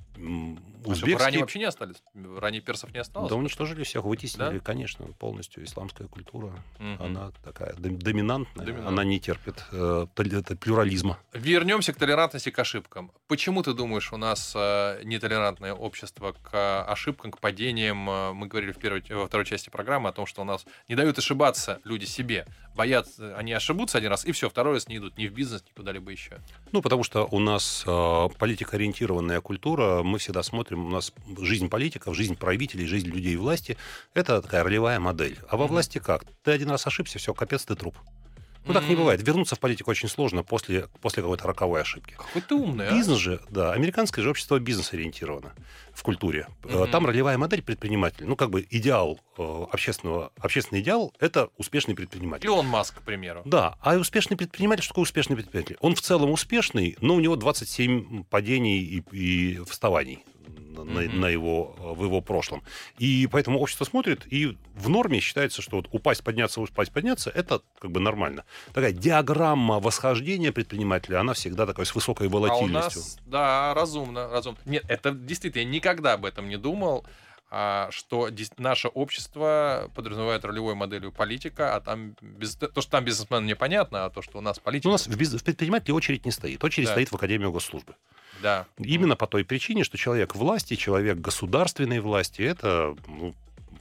узбекские... 0.85 1.17
Ранее 1.17 1.39
вообще 1.41 1.59
не 1.59 1.65
остались? 1.65 2.03
Ранее 2.13 2.61
персов 2.61 2.93
не 2.93 2.99
осталось? 2.99 3.29
Да 3.29 3.35
уничтожили 3.35 3.83
всех, 3.83 4.03
вытеснили, 4.03 4.57
да? 4.57 4.59
конечно, 4.59 5.05
полностью. 5.19 5.63
Исламская 5.63 6.07
культура, 6.07 6.47
угу. 6.79 7.03
она 7.03 7.31
такая 7.43 7.73
доминантная, 7.75 8.65
Доминант. 8.65 8.87
она 8.87 9.03
не 9.03 9.19
терпит 9.19 9.63
э, 9.71 10.07
плюрализма. 10.59 11.17
Вернемся 11.33 11.93
к 11.93 11.97
толерантности 11.97 12.49
к 12.49 12.59
ошибкам. 12.59 13.11
Почему 13.27 13.63
ты 13.63 13.73
думаешь, 13.73 14.11
у 14.13 14.17
нас 14.17 14.53
э, 14.55 15.01
нетолерантное 15.03 15.73
общество 15.73 16.35
к 16.43 16.83
ошибкам, 16.83 17.31
к 17.31 17.39
падениям? 17.39 18.09
Э, 18.09 18.33
мы 18.33 18.47
говорили 18.47 18.71
в 18.71 18.77
первой, 18.77 19.03
во 19.09 19.27
второй 19.27 19.45
части 19.45 19.69
программы 19.69 20.09
о 20.09 20.11
том, 20.11 20.25
что 20.25 20.41
у 20.41 20.45
нас 20.45 20.65
не 20.87 20.95
дают 20.95 21.17
ошибаться 21.17 21.79
люди 21.83 22.05
себе. 22.05 22.45
Боятся, 22.75 23.35
они 23.37 23.53
ошибутся 23.53 23.97
один 23.97 24.09
раз, 24.09 24.25
и 24.25 24.33
все, 24.33 24.49
второй 24.49 24.73
раз 24.73 24.89
не 24.89 24.97
идут 24.97 25.17
ни 25.17 25.27
в 25.27 25.33
бизнес, 25.33 25.63
ни 25.65 25.73
куда-либо 25.73 26.11
еще. 26.11 26.41
Ну, 26.73 26.81
потому 26.81 27.03
что 27.03 27.25
у 27.31 27.39
нас 27.39 27.83
э, 27.87 28.29
политикоориентированная 28.37 29.39
культура, 29.39 30.03
мы 30.03 30.19
всегда 30.19 30.43
смотрим, 30.43 30.74
у 30.75 30.89
нас 30.89 31.13
жизнь 31.39 31.69
политиков, 31.69 32.15
жизнь 32.15 32.35
правителей, 32.35 32.85
жизнь 32.85 33.07
людей 33.07 33.35
власти, 33.35 33.77
это 34.13 34.41
такая 34.41 34.63
ролевая 34.63 34.99
модель. 34.99 35.37
А 35.49 35.57
во 35.57 35.67
власти 35.67 35.99
как? 35.99 36.25
Ты 36.43 36.51
один 36.51 36.69
раз 36.69 36.87
ошибся, 36.87 37.19
все, 37.19 37.33
капец, 37.33 37.65
ты 37.65 37.75
труп. 37.75 37.95
Ну, 38.67 38.73
так 38.73 38.87
не 38.87 38.95
бывает. 38.95 39.25
Вернуться 39.25 39.55
в 39.55 39.59
политику 39.59 39.91
очень 39.91 40.09
сложно 40.09 40.43
после, 40.43 40.87
после 41.01 41.21
какой-то 41.21 41.47
роковой 41.47 41.81
ошибки. 41.81 42.15
Какой 42.17 42.41
ты 42.41 42.55
умный, 42.55 42.87
а? 42.87 42.93
Бизнес 42.93 43.17
а? 43.17 43.21
же, 43.21 43.41
да, 43.49 43.73
американское 43.73 44.23
же 44.23 44.31
общество 44.31 44.59
бизнес-ориентировано 44.59 45.53
в 45.93 46.01
культуре. 46.01 46.47
Mm-hmm. 46.63 46.89
Там 46.89 47.05
ролевая 47.05 47.37
модель 47.37 47.61
предпринимателя. 47.61 48.25
Ну, 48.25 48.35
как 48.35 48.49
бы 48.49 48.65
идеал 48.69 49.19
э, 49.37 49.65
общественного, 49.71 50.31
общественный 50.37 50.81
идеал– 50.81 51.13
это 51.19 51.49
успешный 51.57 51.95
предприниматель. 51.95 52.47
Илон 52.47 52.65
Маск, 52.65 52.95
к 52.95 53.01
примеру. 53.01 53.43
Да, 53.45 53.77
а 53.81 53.97
успешный 53.97 54.35
предприниматель, 54.35 54.83
что 54.83 54.93
такое 54.93 55.03
успешный 55.03 55.35
предприниматель? 55.35 55.77
Он 55.79 55.93
в 55.93 56.01
целом 56.01 56.31
успешный, 56.31 56.97
но 57.01 57.15
у 57.15 57.19
него 57.19 57.35
27 57.35 58.23
падений 58.23 58.79
и, 58.79 59.03
и 59.15 59.63
вставаний 59.65 60.23
mm-hmm. 60.45 61.15
на 61.15 61.27
его, 61.27 61.75
в 61.79 62.03
его 62.03 62.21
прошлом. 62.21 62.63
И 62.97 63.27
поэтому 63.31 63.59
общество 63.59 63.85
смотрит, 63.85 64.25
и 64.31 64.57
в 64.75 64.89
норме 64.89 65.19
считается, 65.19 65.61
что 65.61 65.77
вот 65.77 65.87
упасть, 65.91 66.23
подняться, 66.23 66.61
упасть, 66.61 66.91
подняться, 66.91 67.29
это 67.29 67.61
как 67.79 67.91
бы 67.91 67.99
нормально. 67.99 68.45
Такая 68.73 68.91
диаграмма 68.91 69.79
восхождения 69.79 70.51
предпринимателя, 70.51 71.19
она 71.19 71.33
всегда 71.33 71.65
такая 71.65 71.85
с 71.85 71.95
высокой 71.95 72.27
волатильностью. 72.27 73.01
А 73.01 73.03
у 73.03 73.05
нас, 73.05 73.19
да, 73.25 73.73
разумно, 73.73 74.27
разумно. 74.29 74.59
Нет, 74.65 74.83
это 74.87 75.11
действительно, 75.11 75.61
я 75.61 75.67
никогда 75.67 76.13
об 76.13 76.25
этом 76.25 76.49
не 76.49 76.57
думал 76.57 77.05
а, 77.51 77.89
что 77.91 78.29
наше 78.57 78.87
общество 78.87 79.89
подразумевает 79.95 80.43
ролевой 80.43 80.73
моделью 80.75 81.11
политика, 81.11 81.75
а 81.75 81.79
там 81.79 82.15
без, 82.21 82.55
то, 82.55 82.81
что 82.81 82.91
там 82.91 83.05
бизнесмен 83.05 83.45
непонятно, 83.45 84.05
а 84.05 84.09
то, 84.09 84.21
что 84.21 84.39
у 84.39 84.41
нас 84.41 84.59
политика... 84.59 84.89
У 84.89 84.91
нас 84.91 85.07
в, 85.07 85.15
бизнес, 85.15 85.41
в 85.41 85.45
предпринимателе 85.45 85.93
очередь 85.93 86.25
не 86.25 86.31
стоит. 86.31 86.63
Очередь 86.63 86.87
да. 86.87 86.93
стоит 86.93 87.11
в 87.11 87.15
Академию 87.15 87.51
госслужбы. 87.51 87.95
Да. 88.41 88.65
Именно 88.77 89.15
по 89.15 89.27
той 89.27 89.43
причине, 89.43 89.83
что 89.83 89.97
человек 89.97 90.35
власти, 90.35 90.75
человек 90.75 91.17
государственной 91.17 91.99
власти, 91.99 92.41
это 92.41 92.95
ну, 93.07 93.33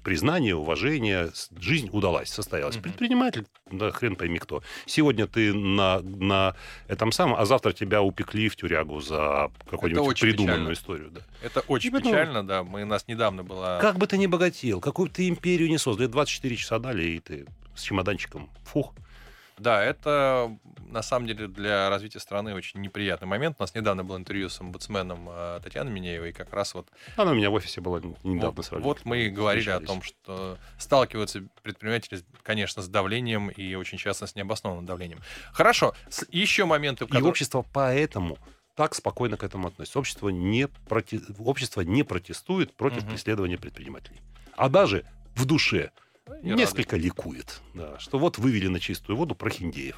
признание, 0.05 0.55
уважение, 0.55 1.31
жизнь 1.59 1.88
удалась, 1.90 2.29
состоялась. 2.29 2.77
Mm-hmm. 2.77 2.83
Предприниматель, 2.83 3.47
да 3.71 3.90
хрен 3.90 4.14
пойми 4.14 4.38
кто. 4.38 4.62
Сегодня 4.87 5.27
ты 5.27 5.53
на, 5.53 6.01
на 6.01 6.55
этом 6.87 7.11
самом, 7.11 7.37
а 7.40 7.45
завтра 7.47 7.73
тебя 7.73 8.03
упекли 8.03 8.49
в 8.49 8.55
тюрягу 8.55 9.01
за 9.01 9.51
какую-нибудь 9.69 10.21
придуманную 10.21 10.59
печально. 10.59 10.73
историю. 10.75 11.11
Да. 11.11 11.21
Это 11.43 11.61
очень 11.61 11.97
и 11.97 12.01
печально, 12.01 12.47
да. 12.47 12.62
Мы, 12.62 12.83
у 12.83 12.87
нас 12.87 13.09
недавно 13.09 13.43
была... 13.43 13.81
Как 13.81 13.97
бы 13.97 14.07
ты 14.07 14.19
ни 14.19 14.27
богател, 14.27 14.81
какую 14.81 15.09
бы 15.09 15.14
ты 15.14 15.29
империю 15.29 15.69
не 15.69 15.79
создал, 15.79 16.07
24 16.09 16.57
часа 16.57 16.79
дали, 16.79 17.03
и 17.05 17.21
ты 17.21 17.47
с 17.75 17.83
чемоданчиком, 17.83 18.51
фух, 18.64 18.95
да, 19.59 19.83
это 19.83 20.57
на 20.88 21.03
самом 21.03 21.27
деле 21.27 21.49
для 21.49 21.88
развития 21.88 22.21
страны 22.21 22.55
очень 22.55 22.81
неприятный 22.81 23.27
момент. 23.27 23.57
У 23.59 23.62
нас 23.62 23.75
недавно 23.75 24.05
было 24.05 24.17
интервью 24.17 24.49
с 24.49 24.61
омбудсменом 24.61 25.29
э, 25.29 25.61
Татьяной 25.62 25.93
Минеевой, 25.93 26.31
и 26.31 26.33
как 26.33 26.53
раз 26.53 26.75
вот... 26.75 26.88
Она 27.17 27.33
у 27.33 27.35
меня 27.35 27.51
в 27.51 27.55
офисе 27.55 27.81
была 27.81 28.01
недавно 28.23 28.51
вот, 28.51 28.67
сразу. 28.67 28.83
Вот 28.83 29.05
мы 29.05 29.23
и 29.23 29.31
говорили 29.31 29.71
о 29.71 29.81
том, 29.81 30.03
что 30.03 30.59
сталкиваются 30.79 31.43
предприниматели, 31.62 32.23
конечно, 32.43 32.83
с 32.83 32.88
давлением 32.88 33.49
и 33.49 33.75
очень 33.75 33.99
часто 33.99 34.27
с 34.27 34.35
необоснованным 34.35 34.87
давлением. 34.87 35.21
Хорошо, 35.53 35.95
еще 36.31 36.64
моменты... 36.64 37.05
Которые... 37.07 37.25
И 37.25 37.29
общество 37.29 37.64
поэтому 37.73 38.38
так 38.75 38.95
спокойно 38.95 39.37
к 39.37 39.45
этому 39.45 39.69
относится. 39.69 39.99
Общество 39.99 40.29
не, 40.29 40.69
проти... 40.88 41.21
общество 41.38 41.81
не 41.81 42.03
протестует 42.03 42.75
против 42.75 43.05
угу. 43.05 43.11
преследования 43.11 43.59
предпринимателей. 43.59 44.21
А 44.57 44.69
даже 44.69 45.05
в 45.35 45.45
душе 45.45 45.90
не 46.43 46.53
несколько 46.53 46.97
рады. 46.97 47.07
ликует, 47.07 47.61
да, 47.75 47.99
что 47.99 48.19
вот 48.19 48.39
вывели 48.39 48.69
на 48.69 48.81
чистую 48.81 49.17
воду 49.17 49.35
прохиндеев. 49.35 49.97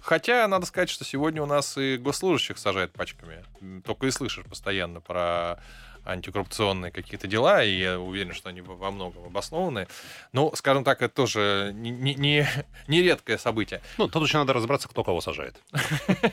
Хотя, 0.00 0.48
надо 0.48 0.66
сказать, 0.66 0.90
что 0.90 1.04
сегодня 1.04 1.42
у 1.42 1.46
нас 1.46 1.78
и 1.78 1.96
госслужащих 1.96 2.58
сажают 2.58 2.92
пачками. 2.92 3.44
Только 3.84 4.06
и 4.06 4.10
слышишь 4.10 4.44
постоянно 4.44 5.00
про 5.00 5.60
антикоррупционные 6.04 6.90
какие-то 6.90 7.26
дела, 7.26 7.62
и 7.62 7.78
я 7.78 8.00
уверен, 8.00 8.32
что 8.34 8.48
они 8.48 8.60
во 8.60 8.90
многом 8.90 9.24
обоснованы. 9.24 9.86
Но, 10.32 10.54
скажем 10.54 10.84
так, 10.84 11.02
это 11.02 11.14
тоже 11.14 11.72
не, 11.74 11.90
не, 11.90 12.46
не 12.88 13.02
редкое 13.02 13.38
событие. 13.38 13.80
Ну, 13.98 14.08
тут 14.08 14.26
еще 14.26 14.38
надо 14.38 14.52
разобраться, 14.52 14.88
кто 14.88 15.04
кого 15.04 15.20
сажает. 15.20 15.56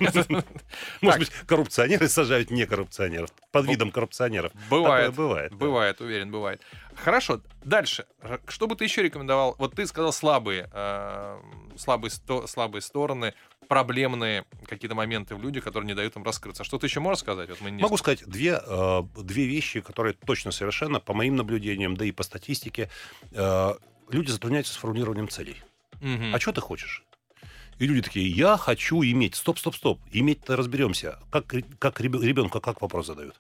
Может 1.02 1.20
быть, 1.20 1.30
коррупционеры 1.46 2.10
сажают 2.10 2.50
не 2.50 2.66
коррупционеров, 2.66 3.32
под 3.52 3.68
видом 3.68 3.92
коррупционеров. 3.92 4.52
Бывает. 4.70 5.14
Бывает. 5.14 5.54
Бывает, 5.54 6.02
уверен, 6.02 6.32
бывает. 6.32 6.62
Хорошо, 7.04 7.42
дальше. 7.64 8.06
Что 8.48 8.68
бы 8.68 8.76
ты 8.76 8.84
еще 8.84 9.02
рекомендовал? 9.04 9.56
Вот 9.58 9.76
ты 9.76 9.86
сказал 9.88 10.12
слабые, 10.14 10.70
э, 10.72 11.40
слабые, 11.78 12.12
сто- 12.12 12.46
слабые 12.48 12.82
стороны, 12.82 13.34
проблемные 13.68 14.46
какие-то 14.68 14.96
моменты 14.96 15.36
в 15.36 15.42
людях, 15.42 15.64
которые 15.64 15.88
не 15.88 15.94
дают 15.94 16.16
им 16.16 16.24
раскрыться. 16.24 16.64
Что 16.64 16.78
ты 16.78 16.88
еще 16.88 17.00
можешь 17.00 17.20
сказать? 17.22 17.50
Вот 17.50 17.62
мы 17.62 17.72
не- 17.72 17.82
Могу 17.82 17.98
сказать 17.98 18.24
две, 18.26 18.60
э, 18.66 19.04
две 19.18 19.46
вещи, 19.46 19.80
которые 19.82 20.14
точно 20.14 20.52
совершенно, 20.52 21.00
по 21.00 21.14
моим 21.14 21.36
наблюдениям, 21.36 21.96
да 21.96 22.06
и 22.06 22.12
по 22.12 22.24
статистике, 22.24 22.90
э, 23.32 23.74
люди 24.10 24.32
затрудняются 24.32 24.74
с 24.74 24.78
формулированием 24.78 25.30
целей. 25.30 25.58
Мгм. 26.02 26.34
А 26.36 26.40
что 26.40 26.52
ты 26.52 26.62
хочешь? 26.62 27.04
И 27.78 27.88
люди 27.88 28.02
такие, 28.02 28.30
я 28.30 28.58
хочу 28.58 29.02
иметь. 29.04 29.36
Стоп, 29.36 29.58
стоп, 29.60 29.76
стоп. 29.76 30.02
Иметь-то 30.12 30.58
разберемся. 30.58 31.20
Как, 31.32 31.46
как 31.80 32.02
ребенка 32.02 32.60
как 32.60 32.82
вопрос 32.82 33.06
задают? 33.08 33.40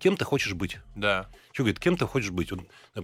Кем 0.00 0.16
ты 0.16 0.24
хочешь 0.24 0.54
быть? 0.54 0.78
Да. 0.96 1.28
Что 1.52 1.62
говорит, 1.62 1.78
кем 1.78 1.96
ты 1.96 2.06
хочешь 2.06 2.30
быть? 2.30 2.50
Он, 2.52 2.66
э, 2.96 3.02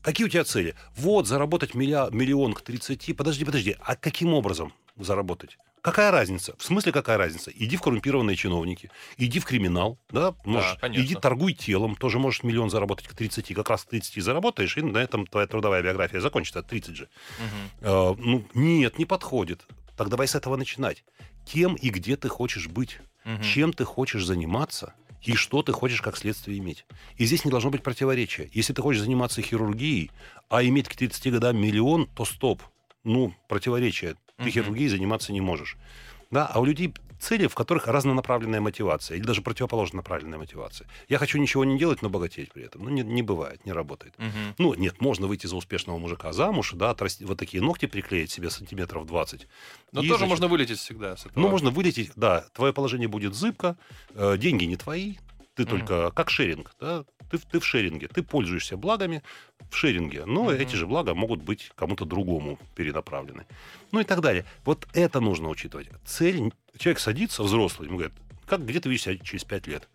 какие 0.00 0.26
у 0.26 0.30
тебя 0.30 0.44
цели? 0.44 0.74
Вот, 0.96 1.26
заработать 1.26 1.74
милля- 1.74 2.08
миллион 2.10 2.54
к 2.54 2.62
30. 2.62 3.12
Подожди, 3.12 3.44
подожди, 3.44 3.76
а 3.80 3.96
каким 3.96 4.32
образом 4.32 4.72
заработать? 4.96 5.58
Какая 5.82 6.10
разница? 6.10 6.54
В 6.58 6.64
смысле, 6.64 6.90
какая 6.92 7.16
разница? 7.18 7.50
Иди 7.54 7.76
в 7.76 7.80
коррумпированные 7.82 8.36
чиновники, 8.36 8.90
иди 9.18 9.38
в 9.40 9.44
криминал, 9.44 9.98
да, 10.10 10.34
можешь, 10.44 10.76
конечно. 10.80 11.04
иди 11.04 11.14
торгуй 11.14 11.52
телом, 11.52 11.94
тоже 11.96 12.18
можешь 12.18 12.42
миллион 12.44 12.70
заработать 12.70 13.06
к 13.08 13.14
30, 13.14 13.54
как 13.54 13.68
раз 13.70 13.84
к 13.84 13.88
30 13.90 14.20
заработаешь, 14.20 14.76
и 14.76 14.82
на 14.82 14.98
этом 14.98 15.26
твоя 15.26 15.46
трудовая 15.46 15.82
биография 15.82 16.20
закончится, 16.20 16.62
30 16.62 16.96
же. 16.96 17.08
Мгм. 17.38 17.88
Э, 17.88 18.14
ну, 18.18 18.44
нет, 18.54 18.98
не 18.98 19.04
подходит. 19.04 19.64
Так 19.96 20.08
давай 20.08 20.26
с 20.26 20.34
этого 20.34 20.56
начинать. 20.56 21.04
Кем 21.44 21.74
и 21.74 21.90
где 21.90 22.16
ты 22.16 22.28
хочешь 22.28 22.66
быть? 22.68 22.98
Мгм. 23.24 23.42
Чем 23.42 23.72
ты 23.72 23.84
хочешь 23.84 24.24
заниматься? 24.24 24.94
И 25.26 25.34
что 25.34 25.62
ты 25.62 25.72
хочешь 25.72 26.00
как 26.00 26.16
следствие 26.16 26.58
иметь? 26.58 26.84
И 27.16 27.24
здесь 27.26 27.44
не 27.44 27.50
должно 27.50 27.70
быть 27.70 27.82
противоречия. 27.82 28.48
Если 28.52 28.72
ты 28.72 28.82
хочешь 28.82 29.02
заниматься 29.02 29.42
хирургией, 29.42 30.10
а 30.48 30.62
иметь 30.64 30.88
к 30.88 30.94
30 30.96 31.32
годам 31.32 31.56
миллион, 31.56 32.06
то 32.14 32.24
стоп. 32.24 32.62
Ну, 33.04 33.34
противоречие. 33.48 34.14
Ты 34.36 34.44
Мгм. 34.44 34.50
хирургией 34.50 34.88
заниматься 34.88 35.32
не 35.32 35.40
можешь. 35.40 35.76
Да, 36.30 36.46
а 36.46 36.60
у 36.60 36.64
людей 36.64 36.92
цели, 37.18 37.46
в 37.46 37.54
которых 37.54 37.86
разнонаправленная 37.86 38.60
мотивация 38.60 39.16
или 39.16 39.24
даже 39.24 39.42
противоположно 39.42 39.96
направленная 39.98 40.38
мотивация. 40.38 40.86
Я 41.08 41.18
хочу 41.18 41.38
ничего 41.38 41.64
не 41.64 41.78
делать, 41.78 42.02
но 42.02 42.10
богатеть 42.10 42.52
при 42.52 42.64
этом. 42.64 42.84
Ну, 42.84 42.90
не, 42.90 43.02
не 43.02 43.22
бывает, 43.22 43.64
не 43.66 43.72
работает. 43.72 44.14
Мгм. 44.18 44.54
Ну, 44.58 44.74
нет, 44.74 45.00
можно 45.00 45.26
выйти 45.26 45.46
за 45.46 45.56
успешного 45.56 45.98
мужика 45.98 46.32
замуж, 46.32 46.72
да, 46.74 46.90
отрасти, 46.90 47.24
вот 47.24 47.38
такие 47.38 47.62
ногти 47.62 47.86
приклеить 47.86 48.30
себе 48.30 48.50
сантиметров 48.50 49.06
20. 49.06 49.48
Но 49.92 50.02
И, 50.02 50.08
тоже 50.08 50.18
значит, 50.18 50.30
можно 50.30 50.48
вылететь 50.48 50.78
всегда. 50.78 51.16
Ну, 51.34 51.48
можно 51.48 51.70
вылететь, 51.70 52.12
да, 52.16 52.46
твое 52.52 52.72
положение 52.72 53.08
будет 53.08 53.34
зыбко, 53.34 53.76
э, 54.14 54.36
деньги 54.38 54.64
не 54.64 54.76
твои, 54.76 55.16
ты 55.54 55.62
Мгм. 55.62 55.70
только 55.70 56.10
как 56.10 56.30
шеринг, 56.30 56.74
да, 56.80 57.04
ты, 57.30 57.38
в- 57.38 57.44
ты 57.44 57.58
в 57.60 57.64
шеринге, 57.66 58.08
ты 58.08 58.22
пользуешься 58.22 58.76
благами 58.76 59.22
в 59.70 59.76
шеринге, 59.76 60.24
но 60.26 60.44
Мгм. 60.44 60.54
эти 60.54 60.76
же 60.76 60.86
блага 60.86 61.14
могут 61.14 61.42
быть 61.42 61.70
кому-то 61.74 62.04
другому 62.04 62.58
перенаправлены. 62.74 63.46
Ну 63.92 64.00
и 64.00 64.04
так 64.04 64.20
далее. 64.20 64.44
Вот 64.64 64.86
это 64.92 65.20
нужно 65.20 65.48
учитывать. 65.48 65.88
Цель, 66.04 66.52
человек 66.78 66.98
садится, 67.00 67.42
взрослый, 67.42 67.88
ему 67.88 67.98
говорят, 67.98 68.14
как, 68.46 68.64
где 68.64 68.80
ты 68.80 68.88
видишь 68.88 69.04
себя 69.04 69.16
через 69.18 69.44
пять 69.44 69.66
лет? 69.66 69.88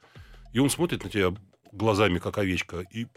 И 0.54 0.60
он 0.60 0.70
смотрит 0.70 1.04
на 1.04 1.10
тебя 1.10 1.34
глазами, 1.72 2.20
как 2.20 2.38
овечка, 2.38 2.82
и... 2.91 3.08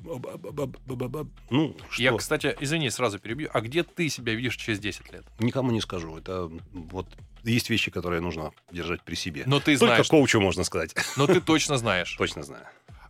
Ну, 1.51 1.77
что? 1.91 2.03
Я, 2.03 2.13
кстати, 2.17 2.55
извини, 2.61 2.91
сразу 2.91 3.19
перебью. 3.19 3.49
А 3.53 3.61
где 3.61 3.83
ты 3.83 4.09
себя 4.09 4.35
видишь 4.35 4.57
через 4.57 4.79
10 4.79 5.13
лет? 5.13 5.25
Никому 5.39 5.71
не 5.73 5.81
скажу. 5.81 6.17
Это 6.17 6.51
вот 6.73 7.07
есть 7.43 7.71
вещи, 7.71 7.91
которые 7.91 8.21
нужно 8.21 8.53
держать 8.71 9.03
при 9.03 9.15
себе. 9.17 9.43
Но 9.47 9.59
ты 9.61 9.77
Только 9.77 9.95
знаешь, 9.95 10.09
коучу 10.09 10.41
можно 10.41 10.65
сказать. 10.65 10.95
но 11.17 11.27
ты 11.27 11.41
точно 11.41 11.77
знаешь. 11.79 12.15
Точно 12.17 12.43
знаю. 12.43 12.65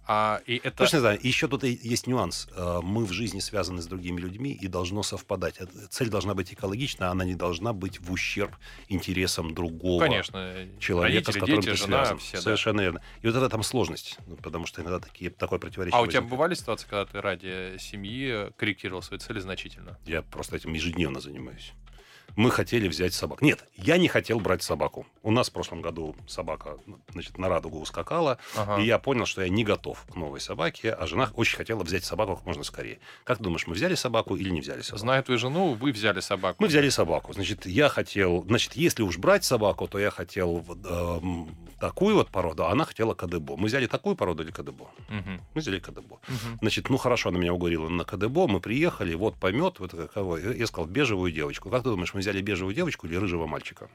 А, 0.07 0.41
и 0.47 0.57
это... 0.63 0.77
Точно. 0.79 1.15
И 1.15 1.27
еще 1.27 1.49
тут 1.49 1.65
есть 1.65 2.07
нюанс. 2.07 2.49
Э, 2.57 2.81
Мы 2.83 3.05
в 3.05 3.13
жизни 3.13 3.41
связаны 3.41 3.81
с 3.81 3.87
другими 3.87 4.21
людьми 4.21 4.53
и 4.53 4.69
должно 4.69 5.03
совпадать. 5.03 5.57
Э, 5.61 5.67
Цель 5.91 6.09
должна 6.09 6.35
быть 6.35 6.53
экологична, 6.53 7.11
она 7.11 7.25
не 7.25 7.35
должна 7.35 7.73
быть 7.73 8.01
в 8.01 8.13
ущерб 8.13 8.55
интересам 8.89 9.55
другого 9.55 10.03
Конечно. 10.03 10.69
человека, 10.79 11.33
с 11.33 11.35
родители, 11.37 11.41
которым 11.41 11.61
дети, 11.63 11.71
ты 11.71 11.77
жена, 11.77 11.97
связан. 12.05 12.19
все, 12.19 12.37
да. 12.37 12.43
Совершенно 12.43 12.81
верно. 12.83 13.01
И 13.23 13.27
вот 13.27 13.37
это 13.37 13.49
там 13.49 13.63
сложность, 13.63 14.19
ну, 14.27 14.37
потому 14.37 14.67
что 14.67 14.83
иногда 14.83 14.99
такие, 15.01 15.31
такое 15.31 15.59
противоречие 15.59 15.97
А 15.99 16.03
у 16.03 16.07
тебя 16.07 16.21
возникает. 16.21 16.31
бывали 16.31 16.55
ситуации, 16.55 16.87
когда 16.89 17.07
ты 17.07 17.21
ради 17.21 17.77
семьи 17.79 18.51
корректировал 18.57 19.03
свои 19.03 19.19
цели 19.19 19.41
значительно? 19.41 19.99
Я 20.05 20.23
просто 20.23 20.57
этим 20.57 20.73
ежедневно 20.75 21.21
занимаюсь. 21.21 21.73
Мы 22.37 22.51
хотели 22.51 22.89
взять 22.89 23.15
собак. 23.15 23.43
Нет, 23.43 23.65
я 23.77 23.97
не 23.97 24.09
хотел 24.09 24.41
брать 24.41 24.63
собаку. 24.63 25.07
У 25.23 25.31
нас 25.31 25.51
в 25.51 25.53
прошлом 25.53 25.83
году 25.83 26.17
собака 26.27 26.79
значит, 27.13 27.39
на 27.39 27.49
радугу 27.49 27.79
ускакала, 27.81 28.39
Ага. 28.57 28.81
и 28.83 28.87
я 28.87 28.99
понял, 28.99 29.25
что 29.25 29.43
я 29.43 29.49
не 29.49 29.63
готов 29.65 30.05
к 30.11 30.17
новой 30.17 30.41
собаке, 30.41 30.93
а 30.93 31.07
жена 31.07 31.31
очень 31.35 31.57
хотела 31.57 31.83
взять 31.85 32.05
собаку 32.05 32.37
как 32.37 32.45
можно 32.47 32.65
скорее. 32.65 32.99
Как 33.23 33.41
думаешь, 33.41 33.67
мы 33.67 33.75
взяли 33.75 33.95
собаку 33.95 34.35
или 34.37 34.51
не 34.51 34.61
взяли 34.61 34.83
собаку? 34.83 34.99
Зная 35.01 35.23
твою 35.23 35.39
жену, 35.39 35.75
вы 35.75 35.93
взяли 35.93 36.21
собаку. 36.21 36.57
Мы 36.61 36.69
взяли 36.69 36.89
собаку. 36.89 37.33
Значит, 37.33 37.67
я 37.67 37.89
хотел... 37.89 38.45
Значит, 38.49 38.75
если 38.75 39.03
уж 39.03 39.19
брать 39.19 39.45
собаку, 39.45 39.87
то 39.87 39.99
я 39.99 40.11
хотел 40.11 40.65
эм, 40.85 41.55
такую 41.79 42.17
вот 42.17 42.31
породу, 42.31 42.65
а 42.65 42.73
она 42.73 42.85
хотела 42.85 43.15
кадебо. 43.15 43.57
Мы 43.57 43.67
взяли 43.67 43.87
такую 43.87 44.17
породу 44.17 44.43
или 44.43 44.51
кадебо? 44.51 44.89
Мгм. 45.09 45.41
Мы 45.55 45.61
взяли 45.61 45.79
кадебо. 45.79 46.19
Мгм. 46.27 46.59
Значит, 46.61 46.89
ну 46.91 46.97
хорошо, 46.97 47.29
она 47.29 47.39
меня 47.39 47.53
уговорила 47.55 47.89
на 47.89 48.05
КДБ, 48.05 48.47
мы 48.49 48.61
приехали, 48.61 49.15
вот 49.15 49.37
помет, 49.37 49.79
вот 49.79 49.93
какого. 49.93 50.37
Я 50.37 50.67
сказал, 50.67 50.87
бежевую 50.87 51.31
девочку. 51.33 51.71
Как 51.71 51.83
ты 51.83 51.91
думаешь, 51.91 52.14
мы 52.15 52.21
взяли 52.21 52.41
бежевую 52.41 52.75
девочку 52.75 53.07
или 53.07 53.17
рыжего 53.17 53.47
мальчика? 53.47 53.89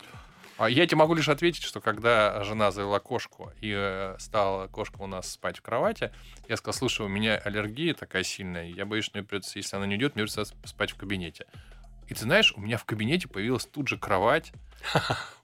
А 0.59 0.69
я 0.69 0.85
тебе 0.85 0.97
могу 0.97 1.13
лишь 1.13 1.29
ответить, 1.29 1.63
что 1.63 1.79
когда 1.79 2.43
жена 2.43 2.71
завела 2.71 2.99
кошку 2.99 3.53
и 3.61 3.73
э, 3.73 4.17
стала 4.19 4.67
кошка 4.67 4.97
у 4.99 5.07
нас 5.07 5.31
спать 5.31 5.59
в 5.59 5.61
кровати, 5.61 6.11
я 6.49 6.57
сказал, 6.57 6.77
слушай, 6.77 7.05
у 7.05 7.07
меня 7.09 7.37
аллергия 7.37 7.93
такая 7.93 8.23
сильная, 8.23 8.67
я 8.67 8.85
боюсь, 8.85 9.05
что 9.05 9.17
мне 9.17 9.25
придется, 9.25 9.57
если 9.57 9.77
она 9.77 9.85
не 9.85 9.95
идет, 9.95 10.15
мне 10.15 10.25
придется 10.25 10.53
спать 10.65 10.91
в 10.91 10.97
кабинете. 10.97 11.45
И 12.09 12.13
ты 12.13 12.19
знаешь, 12.19 12.53
у 12.57 12.59
меня 12.59 12.77
в 12.77 12.83
кабинете 12.83 13.29
появилась 13.29 13.65
тут 13.65 13.87
же 13.87 13.97
кровать, 13.97 14.51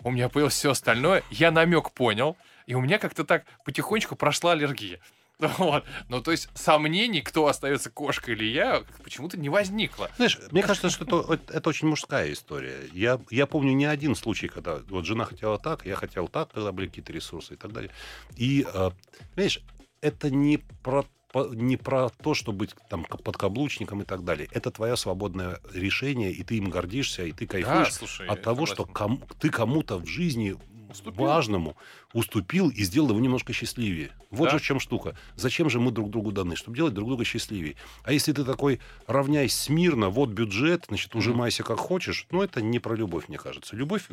у 0.03 0.11
меня 0.11 0.27
появилось 0.27 0.55
все 0.55 0.71
остальное, 0.71 1.23
я 1.29 1.49
намек 1.49 1.91
понял, 1.91 2.35
и 2.65 2.75
у 2.75 2.81
меня 2.81 2.97
как-то 2.97 3.23
так 3.23 3.45
потихонечку 3.63 4.17
прошла 4.17 4.51
аллергия. 4.51 4.99
Вот. 5.57 5.83
Ну, 6.09 6.21
то 6.21 6.31
есть 6.31 6.49
сомнений, 6.55 7.21
кто 7.21 7.47
остается 7.47 7.89
кошкой 7.89 8.35
или 8.35 8.45
я, 8.45 8.83
почему-то 9.03 9.37
не 9.37 9.49
возникло. 9.49 10.09
Знаешь, 10.17 10.39
мне 10.51 10.63
кажется, 10.63 10.89
что 10.89 11.33
это, 11.33 11.53
это 11.53 11.69
очень 11.69 11.87
мужская 11.87 12.31
история. 12.31 12.77
Я, 12.93 13.19
я 13.29 13.45
помню 13.45 13.73
не 13.73 13.85
один 13.85 14.15
случай, 14.15 14.47
когда 14.47 14.79
вот 14.89 15.05
жена 15.05 15.25
хотела 15.25 15.57
так, 15.57 15.85
я 15.85 15.95
хотел 15.95 16.27
так, 16.27 16.51
когда 16.51 16.71
были 16.71 16.87
какие-то 16.87 17.13
ресурсы 17.13 17.53
и 17.53 17.57
так 17.57 17.73
далее. 17.73 17.91
И, 18.37 18.65
э, 18.71 18.91
понимаешь, 19.35 19.61
это 20.01 20.29
не 20.29 20.57
про 20.83 21.05
не 21.51 21.75
про 21.75 22.07
то, 22.09 22.33
что 22.33 22.53
быть 22.53 22.73
там 22.89 23.03
подкаблучником 23.03 24.01
и 24.01 24.05
так 24.05 24.23
далее. 24.23 24.47
Это 24.51 24.71
твое 24.71 24.95
свободное 24.95 25.59
решение, 25.73 26.31
и 26.31 26.43
ты 26.43 26.55
им 26.55 26.69
гордишься, 26.69 27.25
и 27.25 27.33
ты 27.33 27.45
кайфуешь 27.45 27.89
Да, 27.89 27.91
слушай, 27.91 28.25
от 28.25 28.41
того, 28.41 28.65
что 28.65 28.85
согласен. 28.85 28.93
кому- 28.93 29.21
ты 29.37 29.49
кому-то 29.49 29.97
в 29.97 30.05
жизни 30.07 30.55
Уступил. 30.89 31.25
важному 31.25 31.77
уступил 32.13 32.69
и 32.69 32.83
сделал 32.83 33.09
его 33.09 33.19
немножко 33.19 33.53
счастливее. 33.53 34.11
Вот 34.31 34.45
Да. 34.45 34.51
же 34.51 34.59
в 34.59 34.61
чем 34.61 34.79
штука. 34.79 35.17
Зачем 35.35 35.69
же 35.69 35.79
мы 35.79 35.91
друг 35.91 36.09
другу 36.09 36.31
даны? 36.31 36.55
Чтобы 36.55 36.77
делать 36.77 36.93
друг 36.93 37.07
друга 37.07 37.23
счастливее. 37.23 37.75
А 38.03 38.11
если 38.11 38.31
ты 38.33 38.43
такой 38.43 38.79
равняйся 39.07 39.57
смирно, 39.57 40.09
вот 40.09 40.29
бюджет, 40.29 40.85
значит, 40.87 41.15
ужимайся 41.15 41.63
как 41.63 41.77
хочешь, 41.79 42.27
ну, 42.31 42.41
это 42.41 42.61
не 42.61 42.79
про 42.79 42.95
любовь, 42.95 43.27
мне 43.27 43.37
кажется. 43.37 43.75
Любовь 43.75 44.07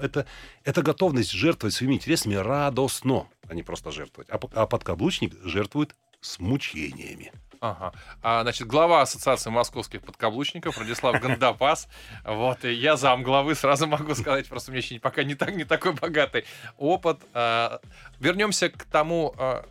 это, 0.00 0.26
это 0.64 0.82
готовность 0.82 1.30
жертвовать 1.30 1.74
своими 1.74 1.94
интересами 1.94 2.34
радостно, 2.34 3.26
а 3.48 3.54
не 3.54 3.62
просто 3.62 3.90
жертвовать. 3.90 4.28
А, 4.30 4.38
а 4.52 4.66
подкаблучник 4.66 5.34
жертвует 5.44 5.94
с 6.20 6.38
мучениями. 6.38 7.32
Ага. 7.60 7.92
А, 8.22 8.42
значит, 8.42 8.66
глава 8.68 9.02
Ассоциации 9.02 9.50
московских 9.50 10.02
подкаблучников 10.02 10.76
Владислав 10.76 11.20
Гандапас. 11.20 11.88
Вот, 12.24 12.64
и 12.64 12.72
я 12.72 12.96
зам 12.96 13.22
главы, 13.22 13.54
сразу 13.54 13.86
могу 13.86 14.14
сказать, 14.14 14.48
просто 14.48 14.70
у 14.70 14.74
меня 14.74 14.84
еще 14.84 15.00
пока 15.00 15.24
не, 15.24 15.34
так, 15.34 15.54
не 15.54 15.64
такой 15.64 15.92
богатый 15.92 16.44
опыт. 16.76 17.20
А, 17.34 17.80
Вернемся 18.20 18.68
к 18.68 18.84
тому, 18.84 19.34
а, 19.38 19.66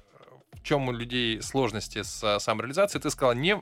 в 0.53 0.63
чем 0.63 0.87
у 0.89 0.91
людей 0.91 1.41
сложности 1.41 2.03
с 2.03 2.23
а, 2.23 2.39
самореализацией. 2.39 3.01
Ты 3.01 3.09
сказал, 3.09 3.33
не, 3.33 3.61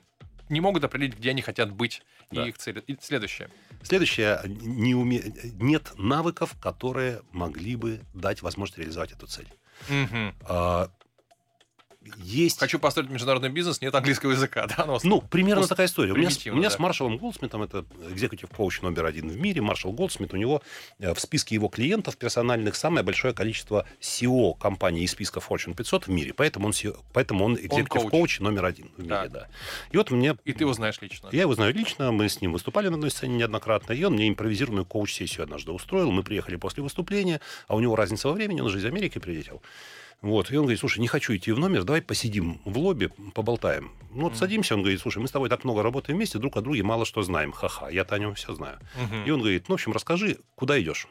не 0.49 0.61
могут 0.61 0.83
определить, 0.83 1.17
где 1.17 1.29
они 1.31 1.41
хотят 1.41 1.71
быть 1.71 2.01
Да. 2.31 2.45
и 2.45 2.49
их 2.49 2.57
цели. 2.57 2.83
И 2.87 2.97
следующее. 2.99 3.49
Следующее. 3.83 4.41
Не 4.45 4.95
уме... 4.95 5.21
Нет 5.59 5.91
навыков, 5.97 6.55
которые 6.59 7.21
могли 7.31 7.75
бы 7.75 8.01
дать 8.13 8.41
возможность 8.41 8.79
реализовать 8.79 9.11
эту 9.11 9.27
цель. 9.27 9.47
Мгм. 9.89 10.33
А, 10.47 10.89
Есть... 12.17 12.59
Хочу 12.59 12.79
построить 12.79 13.09
международный 13.09 13.49
бизнес, 13.49 13.81
нет 13.81 13.93
английского 13.95 14.31
языка. 14.31 14.67
Да? 14.67 14.85
Ну, 14.85 14.99
Ну, 15.03 15.21
примерно 15.21 15.61
Просто 15.61 15.75
такая 15.75 15.87
история. 15.87 16.11
У 16.13 16.15
меня, 16.15 16.29
с- 16.29 16.33
примитивно, 16.33 16.57
у 16.57 16.59
меня 16.59 16.69
да. 16.69 16.75
с 16.75 16.79
Маршалом 16.79 17.17
Голдсмитом, 17.17 17.63
это 17.63 17.85
executive 18.09 18.49
coach 18.49 18.81
номер 18.81 19.05
один 19.05 19.29
в 19.29 19.37
мире, 19.37 19.61
Маршал 19.61 19.91
Голдсмит, 19.91 20.33
у 20.33 20.37
него 20.37 20.61
э, 20.99 21.13
в 21.13 21.19
списке 21.19 21.55
его 21.55 21.67
клиентов 21.67 22.17
персональных 22.17 22.75
самое 22.75 23.03
большое 23.03 23.33
количество 23.33 23.85
CEO 24.01 24.57
компаний 24.57 25.03
из 25.03 25.11
списка 25.11 25.39
Fortune 25.39 25.75
500 25.75 26.07
в 26.07 26.09
мире. 26.09 26.33
Поэтому 26.33 26.67
он, 26.67 26.71
CEO 26.71 26.97
поэтому 27.13 27.45
он 27.45 27.55
executive 27.55 28.09
coach. 28.09 28.39
номер 28.39 28.65
один 28.65 28.89
в 28.97 28.99
мире, 28.99 29.09
Так. 29.09 29.31
да. 29.31 29.47
И 29.91 29.97
вот 29.97 30.11
мне... 30.11 30.35
и 30.45 30.53
ты 30.53 30.63
его 30.63 30.73
знаешь 30.73 30.99
лично. 31.01 31.29
Я 31.31 31.41
его 31.41 31.55
знаю 31.55 31.73
лично, 31.73 32.11
мы 32.11 32.29
с 32.29 32.41
ним 32.41 32.53
выступали 32.53 32.87
на 32.89 32.95
одной 32.95 33.11
сцене 33.11 33.35
неоднократно, 33.37 33.93
и 33.93 34.03
он 34.03 34.13
мне 34.13 34.27
импровизированную 34.29 34.85
коуч-сессию 34.85 35.43
однажды 35.43 35.71
устроил. 35.71 36.11
Мы 36.11 36.23
приехали 36.23 36.55
после 36.55 36.83
выступления, 36.83 37.41
а 37.67 37.75
у 37.75 37.79
него 37.79 37.95
разница 37.95 38.27
во 38.27 38.33
времени, 38.33 38.61
он 38.61 38.69
же 38.69 38.79
из 38.79 38.85
Америки 38.85 39.19
прилетел. 39.19 39.61
Вот. 40.21 40.51
И 40.51 40.55
он 40.57 40.63
говорит, 40.63 40.79
слушай, 40.79 40.99
не 40.99 41.07
хочу 41.07 41.35
идти 41.35 41.51
в 41.51 41.59
номер, 41.59 41.83
давай 41.83 42.01
посидим 42.01 42.59
в 42.65 42.77
лобби, 42.77 43.09
поболтаем. 43.33 43.91
Ну, 44.11 44.23
вот 44.23 44.37
садимся, 44.37 44.73
он 44.75 44.81
говорит, 44.81 44.99
слушай, 45.01 45.19
мы 45.19 45.27
с 45.27 45.31
тобой 45.31 45.49
так 45.49 45.63
много 45.63 45.83
работаем 45.83 46.17
вместе, 46.17 46.39
друг 46.39 46.57
о 46.57 46.61
друге 46.61 46.83
мало 46.83 47.05
что 47.05 47.21
знаем. 47.21 47.51
Ха-ха, 47.51 47.89
я-то 47.89 48.15
о 48.15 48.19
нем 48.19 48.33
все 48.35 48.53
знаю. 48.55 48.79
Мгм. 48.95 49.25
И 49.25 49.29
он 49.31 49.39
говорит, 49.41 49.67
ну, 49.67 49.73
в 49.73 49.77
общем, 49.77 49.91
расскажи, 49.91 50.37
куда 50.55 50.81
идешь? 50.81 51.07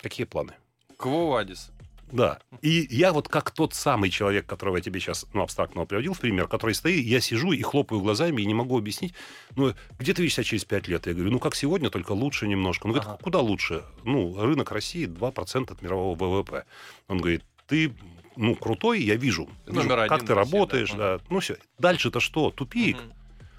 Какие 0.00 0.26
планы? 0.26 0.52
Кво 0.96 1.38
Адис. 1.38 1.70
Да. 2.12 2.38
И 2.60 2.86
я 2.90 3.12
вот 3.12 3.28
как 3.28 3.50
тот 3.50 3.74
самый 3.74 4.10
человек, 4.10 4.46
которого 4.46 4.76
я 4.76 4.82
тебе 4.82 5.00
сейчас, 5.00 5.26
ну, 5.32 5.42
абстрактно 5.42 5.84
приводил 5.86 6.12
в 6.12 6.20
пример, 6.20 6.46
который 6.46 6.74
стоит, 6.74 7.04
я 7.04 7.20
сижу 7.20 7.52
и 7.52 7.62
хлопаю 7.62 8.00
глазами 8.00 8.42
и 8.42 8.46
не 8.46 8.54
могу 8.54 8.76
объяснить, 8.78 9.14
ну, 9.56 9.74
где 9.98 10.12
ты 10.12 10.22
видишь 10.22 10.34
себя 10.34 10.44
через 10.44 10.64
пять 10.64 10.86
лет? 10.86 11.06
Я 11.06 11.14
говорю, 11.14 11.30
ну, 11.32 11.38
как 11.40 11.54
сегодня, 11.54 11.90
только 11.90 12.12
лучше 12.12 12.46
немножко. 12.46 12.86
Он 12.86 12.92
говорит, 12.92 13.08
Ага. 13.08 13.18
куда 13.22 13.40
лучше? 13.40 13.82
Ну, 14.04 14.40
рынок 14.40 14.70
России 14.70 15.06
2% 15.08 15.72
от 15.72 15.82
мирового 15.82 16.14
ВВП. 16.14 16.64
Он 17.08 17.18
говорит, 17.18 17.42
ты, 17.66 17.92
ну, 18.36 18.54
крутой, 18.54 19.02
я 19.02 19.16
вижу. 19.16 19.48
Вижу, 19.66 19.80
Номер 19.88 20.08
как 20.08 20.24
ты 20.24 20.34
России, 20.34 20.52
да. 20.52 20.56
работаешь, 20.58 20.90
да. 20.92 21.18
Ну, 21.30 21.40
все. 21.40 21.56
Дальше-то 21.78 22.20
что? 22.20 22.50
Тупик. 22.50 22.96
Мгм. 22.98 23.12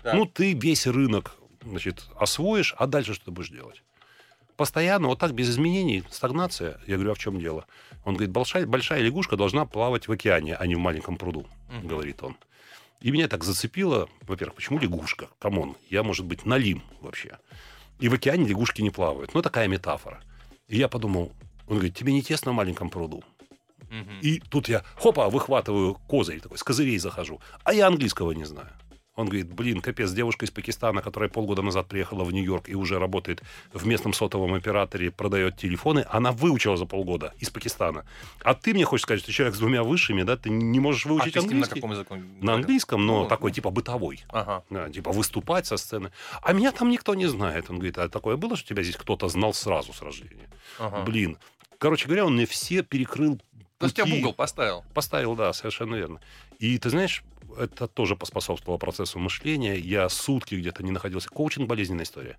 Так. 0.03 0.13
Ну, 0.15 0.25
ты 0.25 0.53
весь 0.53 0.85
рынок, 0.87 1.35
значит, 1.63 2.05
освоишь, 2.17 2.75
а 2.77 2.87
дальше 2.87 3.13
что 3.13 3.25
ты 3.25 3.31
будешь 3.31 3.49
делать? 3.49 3.81
Постоянно, 4.57 5.07
вот 5.07 5.19
так, 5.19 5.33
без 5.33 5.49
изменений, 5.49 6.03
стагнация. 6.09 6.79
Я 6.87 6.95
говорю, 6.95 7.11
а 7.11 7.15
в 7.15 7.19
чем 7.19 7.39
дело? 7.39 7.65
Он 8.05 8.13
говорит, 8.13 8.31
большая, 8.31 8.65
большая 8.65 9.01
лягушка 9.01 9.35
должна 9.35 9.65
плавать 9.65 10.07
в 10.07 10.11
океане, 10.11 10.55
а 10.55 10.65
не 10.67 10.75
в 10.75 10.79
маленьком 10.79 11.17
пруду, 11.17 11.45
Мгм. 11.69 11.87
говорит 11.87 12.23
он. 12.23 12.37
И 13.01 13.11
меня 13.11 13.27
так 13.27 13.43
зацепило, 13.43 14.07
во-первых, 14.21 14.55
почему 14.55 14.79
лягушка? 14.79 15.27
Come 15.39 15.60
on, 15.60 15.75
я, 15.89 16.03
может 16.03 16.25
быть, 16.25 16.45
налим 16.45 16.81
вообще. 17.01 17.37
И 17.99 18.07
в 18.07 18.13
океане 18.13 18.45
лягушки 18.47 18.81
не 18.81 18.89
плавают. 18.91 19.33
Ну, 19.33 19.41
такая 19.41 19.67
метафора. 19.67 20.21
И 20.67 20.77
я 20.77 20.87
подумал, 20.87 21.31
он 21.67 21.75
говорит, 21.77 21.95
тебе 21.95 22.13
не 22.13 22.21
тесно 22.21 22.51
в 22.51 22.55
маленьком 22.55 22.89
пруду? 22.89 23.23
Мгм. 23.89 24.19
И 24.21 24.39
тут 24.39 24.69
я, 24.69 24.83
хопа, 24.95 25.29
выхватываю 25.29 25.95
козырь 26.07 26.39
такой, 26.41 26.57
с 26.57 26.63
козырей 26.63 26.97
захожу. 26.97 27.39
А 27.63 27.73
я 27.73 27.87
английского 27.87 28.31
не 28.31 28.45
знаю. 28.45 28.69
Он 29.17 29.27
говорит, 29.27 29.47
блин, 29.53 29.79
капец, 29.79 30.11
девушка 30.11 30.43
из 30.45 30.51
Пакистана, 30.51 31.01
которая 31.01 31.29
полгода 31.29 31.61
назад 31.61 31.87
приехала 31.87 32.25
в 32.25 32.33
Нью-Йорк 32.33 32.67
и 32.67 32.75
уже 32.75 32.99
работает 32.99 33.41
в 33.71 33.87
местном 33.87 34.11
сотовом 34.11 34.53
операторе, 34.53 35.09
продает 35.09 35.55
телефоны, 35.55 36.05
она 36.09 36.33
выучила 36.33 36.75
за 36.75 36.85
полгода 36.85 37.33
из 37.39 37.49
Пакистана. 37.49 38.03
А 38.43 38.53
ты 38.55 38.73
мне 38.73 38.83
хочешь 38.83 39.03
сказать, 39.03 39.23
что 39.23 39.31
человек 39.31 39.55
с 39.55 39.59
двумя 39.59 39.83
высшими, 39.83 40.23
да, 40.23 40.35
ты 40.35 40.49
не 40.49 40.81
можешь 40.81 41.05
А 41.05 41.09
выучить 41.09 41.31
с 41.31 41.35
ним 41.37 41.43
на 41.43 41.49
английский? 41.51 41.75
каком 41.75 41.91
языке? 41.91 42.21
На 42.41 42.53
английском, 42.55 43.05
но 43.05 43.23
Ну, 43.23 43.29
такой 43.29 43.51
ну. 43.51 43.55
типа 43.55 43.69
бытовой. 43.69 44.25
Ага. 44.27 44.65
Да, 44.69 44.89
типа 44.89 45.13
выступать 45.13 45.65
со 45.65 45.77
сцены. 45.77 46.11
А 46.41 46.51
меня 46.51 46.73
там 46.73 46.89
никто 46.89 47.15
не 47.15 47.27
знает. 47.27 47.69
Он 47.69 47.77
говорит, 47.77 47.97
а 47.97 48.09
такое 48.09 48.35
было, 48.35 48.57
что 48.57 48.67
тебя 48.67 48.83
здесь 48.83 48.97
кто-то 48.97 49.29
знал 49.29 49.53
сразу 49.53 49.93
с 49.93 50.01
рождения? 50.01 50.49
ага. 50.77 51.03
Блин. 51.03 51.37
Короче 51.79 52.05
говоря, 52.05 52.25
он 52.25 52.35
мне 52.35 52.45
все 52.45 52.81
перекрыл 52.83 53.39
То 53.77 53.85
есть 53.85 53.95
тебя 53.95 54.05
в 54.05 54.09
пути. 54.09 54.21
угол 54.21 54.33
поставил. 54.33 54.83
Поставил, 54.93 55.35
да, 55.35 55.53
совершенно 55.53 55.95
верно. 55.95 56.19
И 56.59 56.77
ты 56.77 56.89
знаешь, 56.89 57.23
это 57.57 57.87
тоже 57.87 58.15
поспособствовало 58.15 58.77
процессу 58.77 59.19
мышления. 59.19 59.75
Я 59.77 60.09
сутки 60.09 60.55
где-то 60.55 60.83
не 60.83 60.91
находился. 60.91 61.29
Коучинг– 61.29 61.67
болезненная 61.69 62.05
история. 62.05 62.37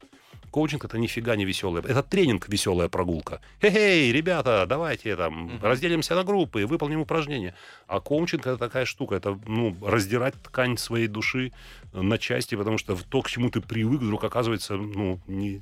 Коучинг– 0.51 0.85
это 0.87 0.99
нифига 0.99 1.37
не 1.37 1.45
веселая. 1.45 1.83
Это 1.83 2.03
тренинг– 2.03 2.49
веселая 2.49 2.89
прогулка. 2.89 3.41
Хе-хей, 3.61 4.13
ребята, 4.13 4.65
давайте 4.69 5.15
там 5.17 5.45
Мгм. 5.45 5.63
разделимся 5.63 6.15
на 6.15 6.25
группы 6.25 6.65
выполним 6.67 7.01
упражнения. 7.01 7.55
А 7.87 8.01
коучинг– 8.01 8.41
это 8.47 8.57
такая 8.59 8.85
штука. 8.85 9.15
Это 9.17 9.39
ну, 9.47 9.77
раздирать 9.83 10.35
ткань 10.43 10.77
своей 10.79 11.09
души 11.09 11.53
на 11.93 12.19
части, 12.19 12.55
потому 12.55 12.79
что 12.79 12.97
то, 12.97 13.23
к 13.23 13.29
чему 13.29 13.51
ты 13.51 13.61
привык, 13.61 14.01
вдруг 14.01 14.25
оказывается 14.25 14.77
ну, 14.77 15.21
не, 15.27 15.61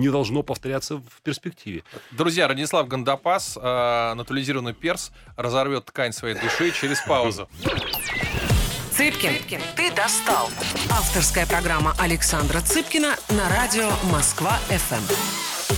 не 0.00 0.08
должно 0.10 0.42
повторяться 0.42 0.96
в 0.96 1.22
перспективе. 1.22 1.84
Друзья, 2.10 2.48
Радислав 2.48 2.88
Гандапас, 2.88 3.56
э, 3.60 4.14
натурализированный 4.14 4.74
перс, 4.74 5.12
разорвет 5.36 5.84
ткань 5.84 6.12
своей 6.12 6.34
души 6.34 6.72
через 6.72 7.00
паузу. 7.02 7.48
Цыпкин, 8.92 9.60
ты 9.76 9.94
достал. 9.94 10.48
Авторская 10.90 11.46
программа 11.46 11.94
Александра 11.98 12.60
Цыпкина 12.60 13.16
на 13.30 13.48
радио 13.48 13.88
Москва-ФМ. 14.12 15.74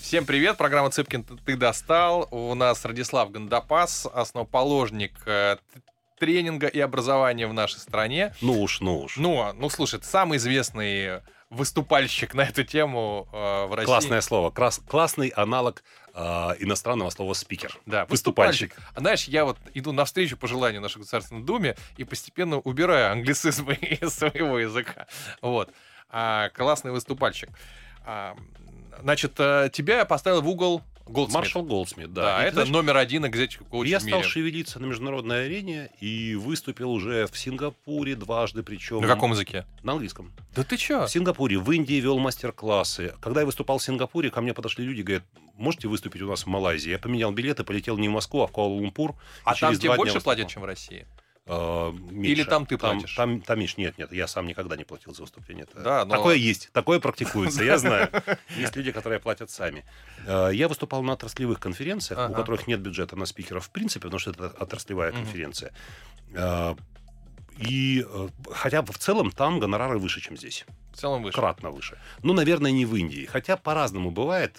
Всем 0.00 0.26
привет, 0.26 0.58
программа 0.58 0.90
Цыпкин 0.90 1.24
ты 1.24 1.56
достал. 1.56 2.28
У 2.30 2.54
нас 2.54 2.84
Радислав 2.84 3.30
Гандапас, 3.30 4.06
основоположник 4.12 5.12
э, 5.26 5.56
тренинга 6.18 6.66
и 6.66 6.78
образования 6.80 7.46
в 7.46 7.52
нашей 7.52 7.78
стране. 7.78 8.34
Ну 8.42 8.62
уж, 8.62 8.80
ну 8.80 9.00
уж. 9.00 9.16
Ну, 9.16 9.40
а, 9.40 9.52
ну 9.52 9.68
слушай, 9.68 9.96
это 9.96 10.06
самый 10.06 10.38
известный 10.38 11.20
выступальщик 11.52 12.34
на 12.34 12.42
эту 12.42 12.64
тему 12.64 13.28
э, 13.32 13.66
в 13.66 13.74
России. 13.74 13.86
Классное 13.86 14.20
слово. 14.22 14.50
Крас- 14.50 14.80
классный 14.88 15.28
аналог 15.28 15.82
а, 16.14 16.54
иностранного 16.58 17.10
слова 17.10 17.32
спикер. 17.34 17.78
Да, 17.86 18.04
Выступальщик. 18.06 18.70
выступальщик. 18.70 18.96
А 18.96 19.00
знаешь, 19.00 19.24
я 19.24 19.44
вот 19.44 19.58
иду 19.74 19.92
навстречу 19.92 20.36
пожеланию 20.36 20.80
нашей 20.80 20.98
Государственной 20.98 21.42
Думе 21.42 21.76
и 21.96 22.04
постепенно 22.04 22.58
убираю 22.58 23.12
англицизмы 23.12 23.74
из 23.80 24.14
своего 24.14 24.58
языка. 24.58 25.06
Вот. 25.40 25.70
А, 26.10 26.50
классный 26.50 26.90
выступальщик. 26.90 27.48
А, 28.04 28.36
значит, 29.00 29.34
э, 29.38 29.70
тебя 29.72 29.98
я 29.98 30.04
поставил 30.04 30.42
в 30.42 30.48
угол 30.48 30.82
Голдсмит. 31.12 31.34
Маршал 31.34 31.62
Голдсмит, 31.62 32.12
да. 32.12 32.22
Да, 32.22 32.42
И 32.42 32.46
это 32.46 32.54
знаешь, 32.54 32.68
номер 32.70 32.96
один 32.96 33.26
executive 33.26 33.68
coach 33.68 33.88
Я 33.88 33.98
в 33.98 34.02
стал 34.02 34.18
мире. 34.20 34.28
шевелиться 34.28 34.78
на 34.80 34.86
международной 34.86 35.46
арене 35.46 35.90
и 36.00 36.34
выступил 36.34 36.90
уже 36.90 37.26
в 37.26 37.38
Сингапуре 37.38 38.16
дважды, 38.16 38.62
причем... 38.62 39.00
На 39.00 39.06
каком 39.06 39.32
языке? 39.32 39.66
На 39.82 39.92
английском. 39.92 40.32
Да 40.54 40.64
ты 40.64 40.76
чё? 40.76 41.06
В 41.06 41.10
Сингапуре, 41.10 41.58
в 41.58 41.70
Индии 41.70 42.00
вел 42.00 42.18
мастер-классы. 42.18 43.14
Когда 43.20 43.40
я 43.40 43.46
выступал 43.46 43.78
в 43.78 43.82
Сингапуре, 43.82 44.30
ко 44.30 44.40
мне 44.40 44.54
подошли 44.54 44.84
люди 44.84 45.02
говорят, 45.02 45.24
можете 45.56 45.88
выступить 45.88 46.22
у 46.22 46.28
нас 46.28 46.42
в 46.42 46.46
Малайзии? 46.46 46.90
Я 46.90 46.98
поменял 46.98 47.32
билеты, 47.32 47.64
полетел 47.64 47.98
не 47.98 48.08
в 48.08 48.12
Москву, 48.12 48.42
а 48.42 48.46
в 48.46 48.52
Куала-Лумпур. 48.52 49.14
А 49.44 49.54
там 49.54 49.76
тебе 49.76 49.94
больше 49.94 50.20
платят, 50.20 50.48
чем 50.48 50.62
в 50.62 50.64
России? 50.64 51.06
А, 51.46 51.90
меньше. 51.90 52.30
Или 52.30 52.42
там 52.44 52.66
ты 52.66 52.76
Там, 52.78 52.98
платишь? 52.98 53.14
там, 53.16 53.40
там 53.40 53.58
меньше. 53.58 53.74
Нет, 53.78 53.98
нет, 53.98 54.12
я 54.12 54.26
сам 54.28 54.46
никогда 54.46 54.76
не 54.76 54.84
платил 54.84 55.12
за 55.14 55.22
выступление. 55.22 55.66
Да, 55.74 56.04
но- 56.04 56.14
Такое 56.14 56.36
есть, 56.36 56.70
такое 56.72 57.00
практикуется, 57.00 57.64
я 57.64 57.78
знаю. 57.78 58.10
Есть 58.56 58.76
люди, 58.76 58.92
которые 58.92 59.18
платят 59.18 59.50
сами. 59.50 59.84
А, 60.26 60.50
Я 60.50 60.68
выступал 60.68 61.02
на 61.02 61.14
отраслевых 61.14 61.58
конференциях, 61.58 62.30
у 62.30 62.32
которых 62.34 62.66
нет 62.68 62.80
бюджета 62.80 63.16
на 63.16 63.26
спикеров 63.26 63.66
в 63.66 63.70
принципе, 63.70 64.02
потому 64.04 64.18
что 64.20 64.30
это 64.30 64.46
отраслевая 64.48 65.10
конференция. 65.12 65.72
А, 66.36 66.76
И 67.58 68.04
э, 68.08 68.28
хотя 68.52 68.82
в 68.82 68.96
целом 68.98 69.30
там 69.30 69.58
гонорары 69.60 69.98
выше, 69.98 70.20
чем 70.20 70.36
здесь. 70.38 70.64
В 70.92 70.96
целом 70.96 71.22
выше. 71.22 71.36
Кратно 71.36 71.70
выше. 71.70 71.98
Ну, 72.22 72.32
наверное, 72.32 72.70
не 72.70 72.86
в 72.86 72.94
Индии. 72.96 73.26
Хотя 73.26 73.56
по-разному 73.56 74.10
бывает. 74.10 74.58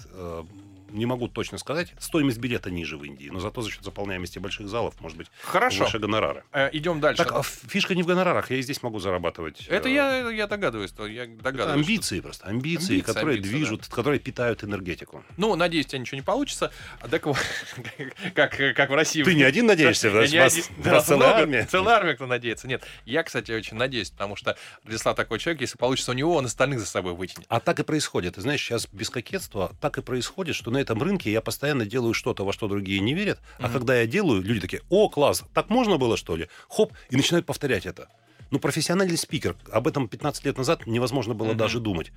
Не 0.93 1.05
могу 1.05 1.27
точно 1.27 1.57
сказать. 1.57 1.93
Стоимость 1.99 2.37
билета 2.37 2.69
ниже 2.69 2.97
в 2.97 3.03
Индии. 3.03 3.29
Но 3.31 3.39
зато 3.39 3.61
за 3.61 3.71
счет 3.71 3.83
заполняемости 3.83 4.39
больших 4.39 4.67
залов, 4.67 4.93
может 5.01 5.17
быть, 5.17 5.27
Хорошо. 5.41 5.85
выше 5.85 5.99
гонорары. 5.99 6.43
Э, 6.51 6.69
идем 6.71 6.99
дальше. 6.99 7.23
Так, 7.23 7.33
а 7.33 7.41
фишка 7.43 7.95
не 7.95 8.03
в 8.03 8.05
гонорарах. 8.05 8.51
Я 8.51 8.57
и 8.57 8.61
здесь 8.61 8.83
могу 8.83 8.99
зарабатывать. 8.99 9.65
Это 9.67 9.89
э, 9.89 9.93
я, 9.93 10.29
я 10.29 10.47
догадываюсь, 10.47 10.91
то 10.91 11.07
я 11.07 11.23
это 11.23 11.33
догадываюсь. 11.41 11.83
что- 11.83 11.91
амбиции 11.93 12.19
просто. 12.19 12.45
Амбиции, 12.45 12.93
Амбиции, 12.93 12.99
которые 13.01 13.37
амбиции, 13.37 13.55
движут, 13.55 13.87
которые 13.87 14.19
питают 14.19 14.63
энергетику. 14.63 15.23
Ну, 15.37 15.55
надеюсь, 15.55 15.87
у 15.87 15.89
тебя 15.89 15.99
ничего 15.99 16.17
не 16.17 16.21
получится. 16.21 16.71
А 17.01 17.07
Так 17.07 17.23
как, 18.35 18.55
как 18.75 18.89
в 18.89 18.93
России. 18.93 19.23
Ты 19.23 19.33
не 19.33 19.43
один 19.43 19.65
надеешься? 19.65 20.09
Я 20.09 20.27
не 20.27 20.37
один. 20.37 20.63
Да, 20.77 21.01
целая 21.01 21.29
армия. 21.29 21.65
Целая 21.69 21.95
армия, 21.97 22.13
кто 22.13 22.27
надеется. 22.27 22.67
Нет, 22.67 22.83
я, 23.05 23.23
кстати, 23.23 23.51
очень 23.51 23.77
надеюсь, 23.77 24.11
потому 24.11 24.35
что 24.35 24.57
Радислав 24.83 25.15
такой 25.15 25.39
человек, 25.39 25.61
если 25.61 25.77
получится 25.77 26.11
у 26.11 26.13
него, 26.13 26.35
он 26.35 26.45
остальных 26.45 26.79
за 26.79 26.85
собой 26.85 27.13
вытянет. 27.13 27.45
А 27.49 27.59
так 27.59 27.79
и 27.79 27.83
происходит. 27.83 28.35
Ты 28.35 28.41
знаешь, 28.41 28.61
сейчас 28.61 28.87
без 28.91 29.09
кокетства 29.09 29.71
так 29.81 29.97
и 29.97 30.01
происходит, 30.01 30.55
что 30.55 30.71
на 30.71 30.77
этом 30.83 31.01
рынке 31.01 31.31
я 31.31 31.41
постоянно 31.41 31.85
делаю 31.85 32.13
что-то, 32.13 32.45
во 32.45 32.53
что 32.53 32.67
другие 32.67 32.99
не 32.99 33.13
верят. 33.13 33.39
А 33.59 33.63
Мгм. 33.63 33.73
когда 33.73 33.99
я 33.99 34.05
делаю, 34.05 34.41
люди 34.43 34.59
такие, 34.61 34.81
о, 34.89 35.09
класс, 35.09 35.43
так 35.53 35.69
можно 35.69 35.97
было, 35.97 36.15
что 36.17 36.35
ли? 36.35 36.47
Хоп, 36.69 36.93
и 37.09 37.15
начинают 37.15 37.45
повторять 37.45 37.85
это. 37.85 38.07
Ну, 38.51 38.59
профессиональный 38.59 39.17
спикер, 39.17 39.55
об 39.71 39.87
этом 39.87 40.07
15 40.07 40.45
лет 40.45 40.57
назад 40.57 40.85
невозможно 40.85 41.33
было 41.33 41.49
Мгм. 41.49 41.57
даже 41.57 41.79
думать. 41.79 42.11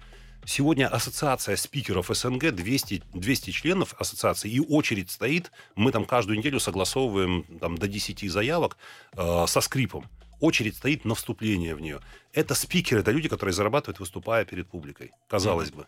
Сегодня 0.44 0.86
ассоциация 0.86 1.56
спикеров 1.56 2.10
СНГ, 2.12 2.50
200, 2.54 3.02
200 3.14 3.50
членов 3.52 3.94
ассоциации, 3.98 4.50
и 4.50 4.60
очередь 4.60 5.10
стоит. 5.10 5.50
Мы 5.76 5.92
там 5.92 6.04
каждую 6.04 6.38
неделю 6.38 6.60
согласовываем 6.60 7.44
там, 7.58 7.78
до 7.78 7.88
10 7.88 8.28
заявок 8.28 8.76
э, 9.16 9.44
со 9.48 9.60
скрипом. 9.62 10.04
Очередь 10.38 10.76
стоит 10.76 11.06
на 11.06 11.14
вступление 11.14 11.74
в 11.74 11.80
нее. 11.80 12.00
Это 12.34 12.54
спикеры, 12.54 13.00
это 13.00 13.10
люди, 13.10 13.28
которые 13.30 13.54
зарабатывают, 13.54 13.98
выступая 13.98 14.44
перед 14.44 14.68
публикой. 14.68 15.12
Казалось 15.28 15.70
бы. 15.70 15.86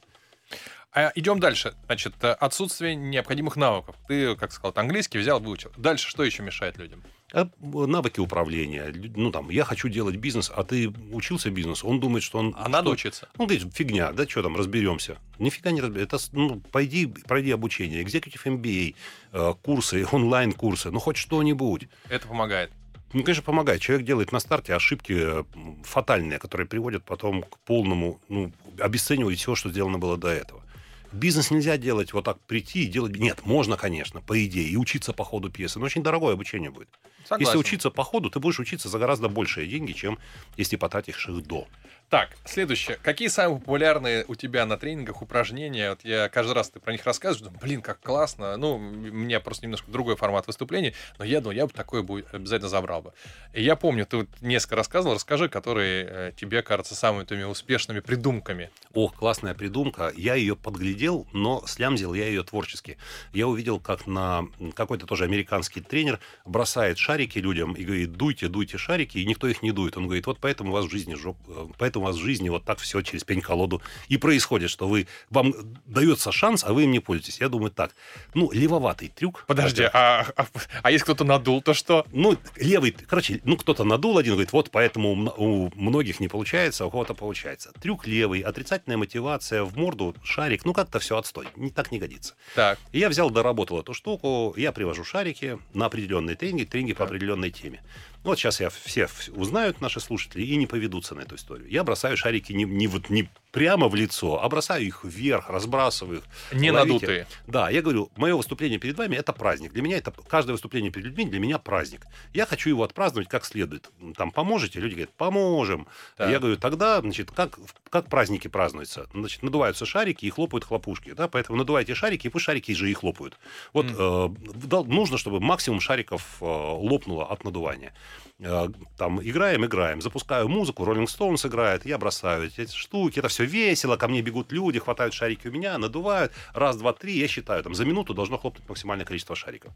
А 0.91 1.13
идем 1.15 1.39
дальше. 1.39 1.75
Значит, 1.87 2.15
э, 2.23 2.33
отсутствие 2.33 2.95
необходимых 2.95 3.57
навыков. 3.57 3.95
Ты, 4.09 4.35
как 4.37 4.53
сказал, 4.53 4.73
английский 4.77 5.19
взял, 5.19 5.39
выучил. 5.39 5.71
Дальше 5.77 6.09
что 6.09 6.25
еще 6.25 6.43
мешает 6.43 6.79
людям? 6.79 7.05
А, 7.33 7.47
навыки 7.61 8.21
управления. 8.21 8.91
Ну, 9.15 9.31
там, 9.31 9.51
я 9.51 9.65
хочу 9.65 9.89
делать 9.89 10.17
бизнес, 10.17 10.51
а 10.55 10.65
ты 10.65 10.89
учился 11.13 11.51
бизнесу, 11.51 11.87
он 11.87 12.01
думает, 12.01 12.25
что 12.25 12.39
он... 12.39 12.55
А 12.57 12.71
надо 12.71 12.87
что- 12.87 12.93
учиться. 12.95 13.29
Он 13.37 13.47
говорит, 13.47 13.73
фигня, 13.75 14.13
да 14.13 14.27
что 14.27 14.43
там, 14.43 14.57
разберемся. 14.57 15.19
Нифига 15.39 15.73
не 15.73 15.83
разберемся. 15.83 16.17
Это, 16.17 16.25
ну, 16.33 16.61
пойди, 16.73 17.07
пройди 17.07 17.51
обучение. 17.51 18.03
Executive 18.03 18.43
MBA, 18.45 18.95
э, 19.33 19.55
курсы, 19.63 20.07
онлайн-курсы, 20.13 20.91
ну, 20.91 21.01
хоть 21.01 21.19
что-нибудь. 21.19 21.89
Это 22.09 22.27
помогает. 22.27 22.73
Ну, 23.13 23.23
конечно, 23.23 23.43
помогает. 23.43 23.81
Человек 23.81 24.07
делает 24.07 24.33
на 24.33 24.41
старте 24.41 24.75
ошибки 24.75 25.15
э, 25.17 25.45
фатальные, 25.83 26.39
которые 26.39 26.67
приводят 26.67 27.05
потом 27.05 27.43
к 27.43 27.59
полному 27.61 28.21
ну, 28.29 28.53
обесцениванию 28.79 29.39
всего, 29.39 29.55
что 29.55 29.71
сделано 29.71 29.99
было 29.99 30.17
до 30.17 30.29
этого. 30.29 30.63
Бизнес 31.11 31.51
нельзя 31.51 31.79
делать 31.79 32.13
вот 32.13 32.25
так 32.25 32.39
прийти 32.41 32.85
и 32.85 32.87
делать... 32.87 33.17
Нет, 33.17 33.47
можно, 33.47 33.79
конечно, 33.79 34.21
по 34.21 34.45
идее, 34.45 34.69
и 34.69 34.77
учиться 34.77 35.15
по 35.15 35.25
ходу 35.25 35.51
пьесы, 35.51 35.79
но 35.79 35.87
очень 35.87 36.03
дорогое 36.03 36.35
обучение 36.35 36.71
будет. 36.71 36.89
Согласен. 37.25 37.47
Если 37.47 37.59
учиться 37.59 37.91
по 37.91 38.05
ходу, 38.05 38.29
ты 38.29 38.41
будешь 38.41 38.61
учиться 38.61 38.91
за 38.91 38.99
гораздо 38.99 39.29
большие 39.29 39.67
деньги, 39.67 39.93
чем 39.93 40.19
если 40.59 40.77
потратишь 40.77 41.29
их 41.29 41.47
до. 41.47 41.67
Так, 42.11 42.31
следующее. 42.47 42.99
Какие 43.03 43.29
самые 43.29 43.61
популярные 43.61 44.25
у 44.29 44.35
тебя 44.35 44.65
на 44.65 44.79
тренингах 44.79 45.21
упражнения? 45.21 45.91
Вот 45.91 46.01
я 46.05 46.31
каждый 46.31 46.53
раз 46.53 46.71
ты 46.71 46.81
про 46.81 46.93
них 46.93 47.05
рассказываешь, 47.05 47.45
думаю, 47.45 47.61
блин, 47.61 47.83
как 47.83 48.01
классно. 48.01 48.57
Ну, 48.57 48.77
у 48.77 48.79
меня 48.79 49.41
просто 49.41 49.67
немножко 49.67 49.91
другой 49.91 50.17
формат 50.17 50.47
выступлений, 50.47 50.95
но 51.19 51.27
я 51.27 51.43
думаю, 51.43 51.57
я 51.57 51.67
бы 51.67 51.73
такое 51.75 52.03
бы 52.03 52.25
обязательно 52.33 52.71
забрал 52.71 53.03
бы. 53.03 53.13
И 53.53 53.63
я 53.63 53.77
помню, 53.77 54.07
ты 54.07 54.19
вот 54.19 54.29
несколько 54.41 54.77
рассказывал, 54.77 55.17
расскажи, 55.17 55.51
которые 55.51 56.07
э, 56.09 56.33
тебе 56.35 56.63
кажутся 56.63 56.95
самыми 56.95 57.43
успешными 57.43 58.01
придумками. 58.01 58.71
Ох, 58.95 59.15
классная 59.15 59.53
придумка. 59.53 60.11
Я 60.17 60.35
ее 60.35 60.57
подглядел, 60.57 61.27
но 61.35 61.63
слямзил 61.67 62.15
я 62.15 62.27
ее 62.27 62.43
творчески. 62.43 62.97
Я 63.35 63.49
увидел, 63.49 63.81
как 63.81 64.07
на 64.07 64.47
какой-то 64.75 65.07
тоже 65.07 65.25
американский 65.25 65.83
тренер 65.83 66.21
бросает 66.47 66.97
шарики 66.97 67.39
людям 67.39 67.75
и 67.75 67.85
говорит, 67.85 68.13
дуйте, 68.13 68.49
дуйте 68.49 68.79
шарики, 68.79 69.19
и 69.19 69.27
никто 69.27 69.47
их 69.47 69.63
не 69.63 69.73
дует. 69.73 69.99
Он 69.99 70.07
говорит, 70.07 70.27
вот 70.27 70.39
поэтому 70.41 70.71
у 70.71 70.73
вас 70.73 70.87
в 70.87 70.91
жизни 70.91 71.15
жоп... 71.15 71.37
э, 71.49 71.67
поэтому 71.77 71.98
у 71.99 72.03
вас 72.03 72.17
в 72.17 72.21
жизни 72.21 72.49
вот 72.49 72.65
так 72.65 72.79
все 72.79 73.03
через 73.03 73.25
пень-колоду 73.25 73.83
и 74.09 74.17
происходит, 74.17 74.71
что 74.71 74.89
вы 74.89 75.07
вам 75.31 75.55
дается 75.87 76.33
шанс, 76.33 76.65
а 76.65 76.73
вы 76.73 76.85
им 76.85 76.91
не 76.91 77.01
пользуетесь. 77.01 77.41
Я 77.41 77.49
думаю, 77.49 77.71
так, 77.71 77.95
ну, 78.35 78.51
левоватый 78.53 79.09
трюк. 79.09 79.45
Подожди, 79.47 79.83
а, 79.93 80.27
а, 80.37 80.47
а 80.83 80.91
если 80.91 81.05
кто-то 81.05 81.25
надул, 81.25 81.63
то 81.63 81.75
что? 81.75 82.07
Ну, 82.13 82.37
левый, 82.57 82.93
короче, 82.93 83.41
ну, 83.45 83.57
кто-то 83.57 83.85
надул 83.85 84.19
один, 84.19 84.33
говорит, 84.33 84.53
вот 84.53 84.71
поэтому 84.71 85.33
у 85.37 85.71
многих 85.75 86.21
не 86.21 86.29
получается, 86.29 86.87
у 86.87 86.91
кого-то 86.91 87.15
получается. 87.15 87.73
Трюк 87.81 88.07
левый, 88.07 88.41
отрицательная 88.41 88.97
мотивация, 88.97 89.65
в 89.65 89.77
морду 89.77 90.15
шарик, 90.23 90.65
ну, 90.65 90.73
как-то 90.73 90.99
все 90.99 91.17
отстой, 91.17 91.49
не, 91.57 91.71
так 91.71 91.93
не 91.93 91.99
годится. 91.99 92.35
Так. 92.55 92.79
И 92.93 92.99
я 92.99 93.09
взял, 93.09 93.31
доработал 93.31 93.81
эту 93.81 93.95
штуку, 93.95 94.55
я 94.57 94.73
привожу 94.73 95.05
шарики 95.05 95.59
на 95.75 95.87
определенные 95.87 96.37
тренинги, 96.37 96.65
тренинги 96.65 96.93
по 96.95 97.05
определенной 97.05 97.51
теме. 97.51 97.83
Ну, 98.25 98.31
вот 98.31 98.39
сейчас 98.39 98.61
я 98.61 98.69
все 98.69 99.09
узнают, 99.31 99.81
наши 99.81 100.01
слушатели, 100.01 100.43
и 100.43 100.57
не 100.57 100.67
поведутся 100.67 101.15
на 101.15 101.21
эту 101.21 101.37
историю. 101.37 101.69
Я 101.71 101.85
бросаю 101.85 102.17
шарики 102.17 102.53
не, 102.53 102.65
не, 102.65 102.87
вот, 102.87 103.11
не 103.11 103.29
прямо 103.51 103.89
в 103.89 103.95
лицо, 103.95 104.43
а 104.43 104.49
бросаю 104.49 104.87
их 104.87 105.05
вверх, 105.05 105.49
разбрасываю 105.49 106.19
их. 106.19 106.25
Не 106.53 106.71
ловите. 106.71 106.93
надутые. 106.93 107.27
Да, 107.47 107.71
я 107.71 107.83
говорю, 107.83 108.11
мое 108.17 108.37
выступление 108.37 108.79
перед 108.79 108.97
вами– 108.97 109.17
это 109.17 109.33
праздник. 109.33 109.73
Для 109.73 109.83
меня 109.83 109.97
это, 109.97 110.13
каждое 110.29 110.53
выступление 110.53 110.91
перед 110.91 111.07
людьми 111.07 111.25
для 111.25 111.41
меня 111.41 111.59
праздник. 111.59 112.07
Я 112.35 112.47
хочу 112.47 112.69
его 112.69 112.83
отпраздновать 112.83 113.29
как 113.29 113.45
следует. 113.45 113.91
Там, 114.17 114.31
поможете? 114.31 114.81
Люди 114.81 114.95
говорят, 114.95 115.15
поможем. 115.15 115.87
Так. 116.17 116.31
Я 116.31 116.39
говорю, 116.39 116.57
тогда, 116.57 117.01
значит, 117.01 117.31
как, 117.31 117.59
как 117.91 118.09
праздники 118.09 118.49
празднуются? 118.49 119.09
Значит, 119.13 119.43
надуваются 119.43 119.87
шарики 119.87 120.27
и 120.27 120.31
хлопают 120.31 120.65
хлопушки. 120.65 121.13
Да? 121.13 121.29
Поэтому 121.29 121.59
надувайте 121.59 121.95
шарики, 121.95 122.27
и 122.27 122.31
пусть 122.31 122.45
шарики 122.45 122.73
же 122.73 122.91
и 122.91 122.95
хлопают. 122.95 123.39
Вот 123.73 123.87
э, 123.87 124.29
дал- 124.65 124.85
нужно, 124.85 125.19
чтобы 125.19 125.41
максимум 125.41 125.81
шариков 125.81 126.37
э, 126.41 126.45
лопнуло 126.45 127.25
от 127.27 127.45
надувания. 127.45 127.95
Э, 128.41 128.69
Там 128.97 129.21
играем, 129.21 129.65
играем. 129.65 130.01
Запускаю 130.01 130.49
музыку, 130.49 130.85
Rolling 130.85 131.07
Stones 131.07 131.47
играет, 131.47 131.85
я 131.87 131.99
бросаю 131.99 132.47
эти 132.47 132.67
штуки. 132.67 133.19
Это 133.19 133.29
все 133.29 133.45
весело, 133.45 133.97
ко 133.97 134.09
мне 134.09 134.23
бегут 134.23 134.53
люди, 134.53 134.79
хватают 134.79 135.15
шарики 135.15 135.49
у 135.49 135.53
меня, 135.53 135.79
надувают. 135.79 136.33
Раз, 136.55 136.77
два, 136.77 136.93
три, 136.93 137.19
я 137.19 137.29
считаю, 137.29 137.63
там 137.63 137.75
за 137.75 137.85
минуту 137.85 138.15
должно 138.15 138.39
хлопнуть 138.39 138.69
максимальное 138.69 139.05
количество 139.07 139.35
шариков. 139.35 139.73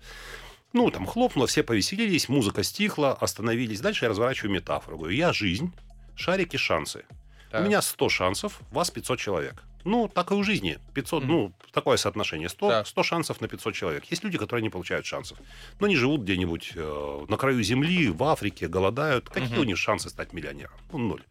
Ну, 0.73 0.91
там 0.91 1.07
хлопнуло, 1.07 1.47
все 1.47 1.63
повеселились, 1.63 2.29
музыка 2.29 2.63
стихла, 2.63 3.13
остановились. 3.13 3.81
Дальше 3.81 4.05
я 4.07 4.09
разворачиваю 4.09 4.53
метафору. 4.53 4.97
Говорю, 4.97 5.15
я 5.15 5.33
жизнь, 5.33 5.73
шарики, 6.15 6.57
шансы. 6.57 7.05
Так. 7.51 7.63
У 7.63 7.65
меня 7.65 7.83
100 7.83 8.09
шансов, 8.09 8.61
вас 8.71 8.91
500 8.91 9.19
человек. 9.19 9.63
Ну, 9.85 10.09
так 10.09 10.31
и 10.31 10.35
у 10.35 10.43
жизни. 10.43 10.79
500, 10.95 11.23
Мгм. 11.25 11.33
ну, 11.33 11.53
такое 11.73 11.97
соотношение. 11.97 12.49
100, 12.49 12.69
Так. 12.69 12.87
100 12.87 13.03
шансов 13.03 13.41
на 13.41 13.49
500 13.49 13.75
человек. 13.75 14.05
Есть 14.11 14.23
люди, 14.25 14.39
которые 14.39 14.63
не 14.63 14.71
получают 14.71 15.07
шансов. 15.07 15.39
Но 15.81 15.87
они 15.87 15.97
живут 15.97 16.23
где-нибудь 16.23 16.73
э, 16.77 17.25
на 17.29 17.37
краю 17.37 17.63
земли, 17.63 18.09
в 18.09 18.23
Африке, 18.25 18.69
голодают. 18.69 19.29
Какие 19.29 19.49
Мгм. 19.55 19.61
у 19.61 19.65
них 19.65 19.79
шансы 19.79 20.09
стать 20.11 20.33
миллионером? 20.33 20.75
Ну, 20.93 20.99
ноль. 20.99 21.23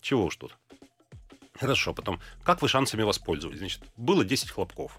Чего 0.00 0.24
уж 0.24 0.36
тут. 0.36 0.56
Хорошо, 1.60 1.94
потом, 1.94 2.20
как 2.42 2.62
вы 2.62 2.68
шансами 2.68 3.02
воспользовались? 3.02 3.58
Значит, 3.60 3.80
было 3.96 4.24
10 4.24 4.50
хлопков. 4.50 4.98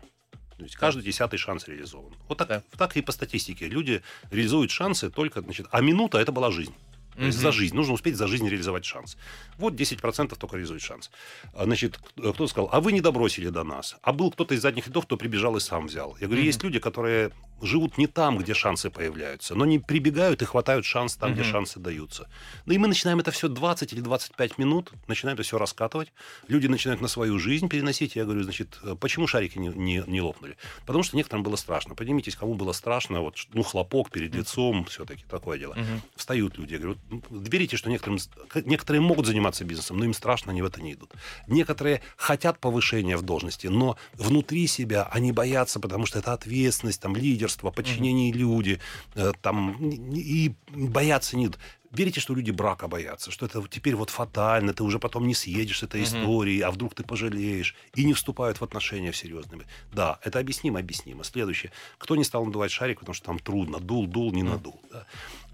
То 0.57 0.63
есть 0.63 0.77
каждый 0.77 1.03
десятый 1.03 1.37
шанс 1.37 1.67
реализован. 1.67 2.13
Вот 2.29 2.37
так, 2.37 2.47
Да. 2.47 2.63
так 2.77 2.95
и 2.95 3.01
по 3.01 3.11
статистике. 3.11 3.67
Люди 3.67 4.01
реализуют 4.31 4.71
шансы 4.71 5.09
только, 5.09 5.41
значит, 5.41 5.67
а 5.71 5.81
минута 5.81 6.17
это 6.17 6.31
была 6.31 6.49
жизнь. 6.49 6.73
То 7.15 7.25
есть 7.25 7.37
за 7.37 7.51
жизнь. 7.51 7.75
Нужно 7.75 7.93
успеть 7.93 8.15
за 8.15 8.27
жизнь 8.27 8.47
реализовать 8.47 8.85
шанс. 8.85 9.17
Вот 9.57 9.73
10% 9.73 10.35
только 10.35 10.55
реализует 10.55 10.81
шанс. 10.81 11.11
А, 11.53 11.63
Значит, 11.65 11.97
кто-то 12.17 12.47
сказал, 12.47 12.69
а 12.71 12.81
вы 12.81 12.91
не 12.91 13.01
добросили 13.01 13.49
до 13.49 13.63
нас. 13.63 13.95
А 14.01 14.11
был 14.11 14.31
кто-то 14.31 14.53
из 14.53 14.61
задних 14.61 14.87
рядов, 14.87 15.05
кто 15.05 15.17
прибежал 15.17 15.55
и 15.55 15.59
сам 15.59 15.87
взял. 15.87 16.17
Я 16.19 16.27
говорю, 16.27 16.43
есть 16.43 16.63
люди, 16.63 16.79
которые 16.79 17.31
живут 17.61 17.97
не 17.97 18.07
там, 18.07 18.37
где 18.37 18.53
шансы 18.53 18.89
появляются, 18.89 19.55
но 19.55 19.65
не 19.65 19.79
прибегают 19.79 20.41
и 20.41 20.45
хватают 20.45 20.85
шанс 20.85 21.15
там, 21.15 21.33
где 21.33 21.41
Мгм. 21.41 21.51
шансы 21.51 21.79
даются. 21.79 22.27
Ну 22.65 22.73
и 22.73 22.77
мы 22.77 22.87
начинаем 22.87 23.19
это 23.19 23.31
все 23.31 23.47
20 23.47 23.93
или 23.93 24.01
25 24.01 24.57
минут, 24.57 24.91
начинаем 25.07 25.35
это 25.35 25.43
все 25.43 25.57
раскатывать. 25.57 26.11
Люди 26.47 26.67
начинают 26.67 27.01
на 27.01 27.07
свою 27.07 27.39
жизнь 27.39 27.67
переносить. 27.69 28.15
Я 28.15 28.25
говорю, 28.25 28.43
значит, 28.43 28.77
э, 28.83 28.95
почему 28.99 29.27
шарики 29.27 29.57
не, 29.57 29.69
не, 29.69 30.03
не 30.07 30.21
лопнули? 30.21 30.57
Потому 30.85 31.03
что 31.03 31.15
некоторым 31.17 31.43
было 31.43 31.55
страшно. 31.55 31.95
Поднимитесь, 31.95 32.35
кому 32.35 32.53
было 32.55 32.73
страшно, 32.73 33.21
вот, 33.21 33.35
ну, 33.53 33.63
хлопок 33.63 34.11
перед 34.11 34.33
лицом, 34.35 34.85
все-таки 34.85 35.23
такое 35.29 35.57
дело. 35.57 35.73
Мгм. 35.75 36.01
Встают 36.15 36.57
люди. 36.57 36.73
Я 36.73 36.79
говорю, 36.79 36.97
«Ну, 37.09 37.21
верите, 37.29 37.77
что 37.77 37.89
некоторым, 37.89 38.19
некоторые 38.65 39.01
могут 39.01 39.25
заниматься 39.25 39.63
бизнесом, 39.63 39.97
но 39.97 40.05
им 40.05 40.13
страшно, 40.13 40.51
они 40.51 40.61
в 40.61 40.65
это 40.65 40.81
не 40.81 40.93
идут. 40.93 41.11
Некоторые 41.47 42.01
хотят 42.17 42.59
повышения 42.59 43.17
в 43.17 43.21
должности, 43.21 43.67
но 43.67 43.97
внутри 44.13 44.67
себя 44.67 45.07
они 45.11 45.31
боятся, 45.31 45.79
потому 45.79 46.05
что 46.05 46.19
это 46.19 46.33
ответственность, 46.33 47.01
там, 47.01 47.15
лидерство, 47.45 47.71
подчинение 47.71 48.31
люди, 48.31 48.79
э, 49.15 49.31
там, 49.41 49.77
и 50.13 50.45
и 50.45 50.55
боятся 50.73 51.37
не 51.37 51.45
идут. 51.45 51.59
Верите, 51.91 52.19
что 52.19 52.35
люди 52.35 52.51
брака 52.51 52.87
боятся, 52.87 53.31
что 53.31 53.45
это 53.45 53.63
теперь 53.69 53.95
вот 53.95 54.09
фатально, 54.09 54.73
ты 54.73 54.83
уже 54.83 54.99
потом 54.99 55.27
не 55.27 55.33
съедешь 55.33 55.79
с 55.79 55.83
этой 55.83 56.01
Мгм. 56.01 56.09
истории, 56.09 56.59
а 56.59 56.69
вдруг 56.71 56.93
ты 56.93 57.03
пожалеешь, 57.03 57.73
и 57.95 58.03
не 58.03 58.13
вступают 58.13 58.59
в 58.59 58.63
отношения 58.63 59.13
серьезные. 59.13 59.61
Да, 59.93 60.19
это 60.25 60.39
объяснимо, 60.39 60.79
объяснимо. 60.79 61.23
Следующее. 61.23 61.71
Кто 61.97 62.15
не 62.17 62.23
стал 62.25 62.45
надувать 62.45 62.71
шарик, 62.71 62.99
потому 62.99 63.13
что 63.13 63.25
там 63.25 63.39
трудно, 63.39 63.79
дул, 63.79 64.07
дул, 64.07 64.33
не 64.33 64.43
надул. 64.43 64.81
да. 64.91 65.05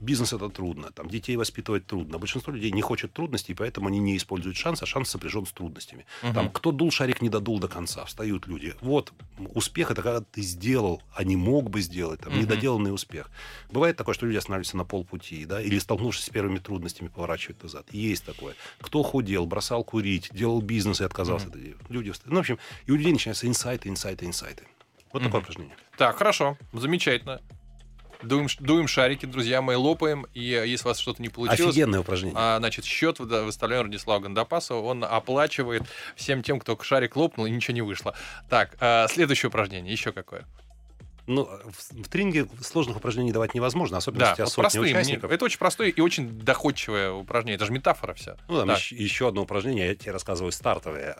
Бизнес 0.02 0.34
это 0.34 0.49
трудно, 0.49 0.91
там 0.91 1.08
детей 1.10 1.36
воспитывать 1.38 1.86
трудно. 1.86 2.18
Большинство 2.18 2.52
людей 2.52 2.72
не 2.72 2.82
хочет 2.82 3.14
трудностей, 3.14 3.54
поэтому 3.54 3.88
они 3.88 3.99
не 3.99 4.18
используют 4.18 4.58
шанс, 4.58 4.82
а 4.82 4.88
шанс 4.88 5.10
сопряжен 5.12 5.45
с 5.45 5.52
трудностями. 5.52 6.08
Мгм. 6.24 6.34
Там 6.34 6.49
кто 6.49 6.72
дул 6.72 6.89
шарик, 6.91 7.22
не 7.22 7.30
додул 7.30 7.60
до 7.60 7.68
конца. 7.68 8.04
Встают 8.06 8.47
люди. 8.47 8.74
Вот 8.82 9.14
успех 9.54 9.91
это 9.91 10.02
когда 10.02 10.22
ты 10.22 10.41
сделал, 10.41 11.04
а 11.14 11.24
не 11.24 11.36
мог 11.36 11.70
бы 11.70 11.82
сделать, 11.82 12.20
там, 12.22 12.34
Мгм. 12.34 12.41
недоделанный 12.41 12.91
успех. 12.91 13.30
Бывает 13.70 13.95
такое, 13.95 14.16
что 14.16 14.26
люди 14.26 14.38
останавливаются 14.38 14.76
на 14.78 14.86
полпути, 14.86 15.45
да, 15.45 15.62
или 15.62 15.78
столкнувшись 15.78 16.26
с 16.26 16.30
первыми 16.30 16.58
трудностями, 16.58 17.08
поворачивают 17.10 17.62
назад. 17.62 17.86
Есть 17.91 18.26
такое. 18.26 18.56
Кто 18.80 19.04
худел, 19.04 19.45
бросал 19.45 19.84
курить, 19.84 20.30
делал 20.34 20.62
бизнес 20.62 20.99
и 21.02 21.04
отказался 21.04 21.47
Мгм. 21.47 21.60
от 21.60 21.66
этого. 21.68 21.82
Люди, 21.93 22.10
встают. 22.12 22.32
ну, 22.32 22.38
в 22.38 22.39
общем, 22.39 22.58
и 22.88 22.91
у 22.91 22.95
людей 22.95 23.14
начинаются 23.14 23.45
инсайты, 23.47 23.88
инсайты, 23.89 24.26
инсайты. 24.26 24.64
Вот 25.14 25.22
такое 25.22 25.41
Мгм. 25.41 25.43
упражнение. 25.43 25.76
Так, 25.97 26.18
хорошо, 26.18 26.58
замечательно. 26.74 27.39
Дуем, 28.24 28.47
дуем 28.59 28.88
шарики, 28.88 29.26
друзья 29.26 29.61
мои, 29.61 29.76
лопаем. 29.76 30.26
И 30.34 30.51
э, 30.53 30.67
если 30.67 30.86
у 30.88 30.89
вас 30.89 30.99
что-то 30.99 31.22
не 31.22 31.30
получилось, 31.30 31.61
Офигенное 31.72 32.01
упражнение. 32.01 32.36
а, 32.38 32.57
значит, 32.59 32.86
счет 32.86 33.19
выставляем 33.19 33.86
Радиславу 33.86 34.22
Гандапасову. 34.22 34.86
Он 34.88 35.03
оплачивает 35.03 35.84
всем 36.15 36.43
тем, 36.43 36.59
кто 36.59 36.78
шарик 36.82 37.15
лопнул, 37.15 37.45
и 37.45 37.51
ничего 37.51 37.74
не 37.76 37.82
вышло. 37.82 38.15
Так, 38.49 38.76
а, 38.80 39.07
следующее 39.07 39.49
упражнение. 39.49 39.91
Еще 39.91 40.11
какое? 40.11 40.45
Ну, 41.28 41.45
в, 41.45 42.03
в 42.03 42.09
тренинге 42.09 42.47
сложных 42.61 42.97
упражнений 42.97 43.32
давать 43.32 43.53
невозможно, 43.53 43.97
особенно 43.97 44.22
Да, 44.22 44.30
если 44.32 44.34
у 44.34 44.36
тебя 44.36 44.45
вот 44.45 44.51
сотни 44.53 44.61
простые. 44.63 44.84
мне- 44.84 44.93
участников. 45.01 45.32
Это 45.32 45.45
очень 45.45 45.59
простое 45.59 45.89
и 45.89 46.01
очень 46.01 46.28
доходчивое 46.39 47.11
упражнение. 47.11 47.55
Это 47.55 47.65
же 47.65 47.72
метафора 47.72 48.13
вся. 48.15 48.38
Ну, 48.49 48.57
там 48.59 48.67
Так. 48.69 48.80
еще, 48.80 48.95
еще 48.95 49.28
одно 49.28 49.43
упражнение, 49.43 49.88
я 49.89 49.95
тебе 49.95 50.11
рассказываю, 50.11 50.51
стартовое. 50.51 51.15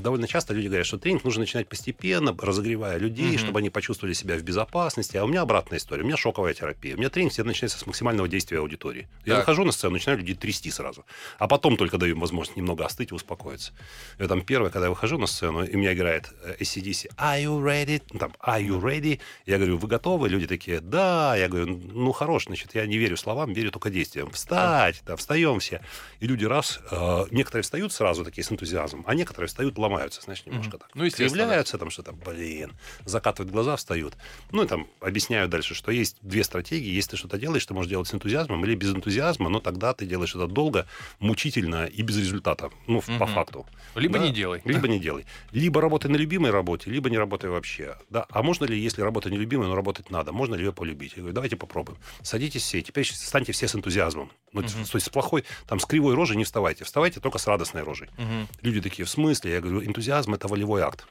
Довольно 0.00 0.26
часто 0.28 0.54
люди 0.54 0.66
говорят, 0.68 0.86
что 0.86 0.98
тренинг 0.98 1.24
нужно 1.24 1.40
начинать 1.40 1.68
постепенно, 1.68 2.34
разогревая 2.40 2.98
людей, 2.98 3.30
Мгм. 3.32 3.38
чтобы 3.38 3.58
они 3.60 3.70
почувствовали 3.70 4.12
себя 4.14 4.36
в 4.36 4.42
безопасности. 4.42 5.16
А 5.16 5.24
у 5.24 5.28
меня 5.28 5.42
обратная 5.42 5.78
история. 5.78 6.02
У 6.02 6.06
меня 6.06 6.16
шоковая 6.16 6.54
терапия. 6.54 6.94
У 6.94 6.98
меня 6.98 7.10
тренинг 7.10 7.32
всегда 7.32 7.48
начинается 7.48 7.78
с 7.78 7.86
максимального 7.86 8.28
действия 8.28 8.58
аудитории. 8.58 9.08
Я 9.24 9.34
Так. 9.36 9.42
выхожу 9.42 9.64
на 9.64 9.72
сцену, 9.72 9.94
начинаю 9.94 10.18
людей 10.18 10.34
трясти 10.34 10.70
сразу. 10.70 11.04
А 11.38 11.48
потом 11.48 11.76
только 11.76 11.98
даю 11.98 12.14
им 12.14 12.20
возможность 12.20 12.56
немного 12.56 12.84
остыть 12.84 13.10
и 13.10 13.14
успокоиться. 13.14 13.72
И 14.18 14.26
там 14.26 14.42
первое, 14.42 14.70
когда 14.70 14.86
я 14.86 14.90
выхожу 14.90 15.18
на 15.18 15.26
сцену, 15.26 15.64
и 15.64 15.76
меня 15.76 15.92
играет 15.94 16.30
э, 16.44 16.56
ACDC, 16.60 17.10
are 17.16 17.42
you 17.44 17.62
ready? 17.62 18.02
Ну, 18.12 18.18
Там, 18.18 18.32
are 18.40 18.64
you 18.64 18.80
ready? 18.80 19.20
Я 19.46 19.56
говорю, 19.58 19.78
вы 19.78 19.88
готовы? 19.88 20.28
Люди 20.28 20.46
такие, 20.46 20.80
да. 20.80 21.36
Я 21.36 21.48
говорю, 21.48 21.66
ну, 21.68 22.12
хорош, 22.12 22.44
значит, 22.46 22.74
я 22.74 22.86
не 22.86 22.98
верю 22.98 23.16
словам, 23.16 23.52
верю 23.52 23.70
только 23.70 23.90
действиям. 23.90 24.30
Встать, 24.30 25.02
да, 25.06 25.16
встаем 25.16 25.58
все. 25.60 25.80
И 26.20 26.26
люди 26.26 26.44
раз, 26.44 26.80
э, 26.90 27.24
некоторые 27.30 27.62
встают 27.62 27.92
сразу 27.92 28.24
такие 28.24 28.44
с 28.44 28.52
энтузиазмом, 28.52 29.04
а 29.06 29.14
некоторые 29.14 29.48
встают 29.48 29.69
падают, 29.70 29.78
ломаются, 29.90 30.20
знаешь, 30.22 30.44
немножко 30.46 30.70
Мгм. 30.76 30.78
так. 30.78 30.90
Ну. 30.94 31.10
Кривляются 31.10 31.78
там 31.78 31.90
что-то, 31.90 32.12
блин, 32.12 32.72
закатывают 33.04 33.52
глаза, 33.52 33.76
встают. 33.76 34.14
Ну, 34.52 34.62
и 34.62 34.66
там 34.66 34.86
объясняют 35.00 35.50
дальше, 35.50 35.74
что 35.74 35.90
есть 35.92 36.16
две 36.22 36.44
стратегии. 36.44 36.90
Если 36.90 37.10
ты 37.12 37.16
что-то 37.16 37.38
делаешь, 37.38 37.64
ты 37.66 37.74
можешь 37.74 37.88
делать 37.90 38.08
с 38.08 38.14
энтузиазмом 38.14 38.64
или 38.64 38.74
без 38.74 38.90
энтузиазма, 38.94 39.48
но 39.48 39.60
тогда 39.60 39.92
ты 39.94 40.06
делаешь 40.06 40.34
это 40.34 40.46
долго, 40.46 40.86
мучительно 41.18 41.86
и 41.86 42.02
без 42.02 42.16
результата. 42.18 42.70
Ну, 42.86 43.00
в- 43.00 43.18
по 43.18 43.26
факту. 43.26 43.66
Либо 43.94 44.18
Да. 44.18 44.24
не 44.26 44.32
делай. 44.32 44.62
Либо 44.64 44.88
не 44.88 44.98
делай. 44.98 45.26
Либо 45.52 45.80
работай 45.80 46.10
на 46.10 46.16
любимой 46.16 46.50
работе, 46.50 46.90
либо 46.90 47.10
не 47.10 47.18
работай 47.18 47.50
вообще. 47.50 47.96
Да. 48.08 48.26
А 48.30 48.42
можно 48.42 48.64
ли, 48.64 48.78
если 48.78 49.02
работа 49.02 49.30
нелюбимая, 49.30 49.68
но 49.68 49.74
работать 49.74 50.10
надо, 50.10 50.32
можно 50.32 50.54
ли 50.54 50.64
ее 50.64 50.72
полюбить? 50.72 51.12
Я 51.16 51.18
говорю, 51.22 51.34
давайте 51.34 51.56
попробуем. 51.56 51.98
Садитесь 52.22 52.62
все, 52.62 52.82
теперь 52.82 53.06
станьте 53.06 53.52
все 53.52 53.68
с 53.68 53.74
энтузиазмом. 53.74 54.30
Ну, 54.52 54.62
Мгм. 54.62 54.84
То 54.84 54.96
есть 54.96 55.06
с 55.06 55.08
плохой, 55.10 55.44
там, 55.68 55.78
с 55.78 55.84
кривой 55.84 56.14
рожей 56.14 56.36
не 56.36 56.44
вставайте. 56.44 56.84
Вставайте 56.84 57.20
только 57.20 57.38
с 57.38 57.46
радостной 57.46 57.82
рожей. 57.82 58.08
Мгм. 58.18 58.48
Люди 58.62 58.80
такие, 58.80 59.04
в 59.04 59.10
смысле? 59.10 59.52
Я 59.52 59.59
говорю, 59.60 59.84
энтузиазм– 59.84 60.34
это 60.34 60.48
волевой 60.48 60.82
акт. 60.82 61.06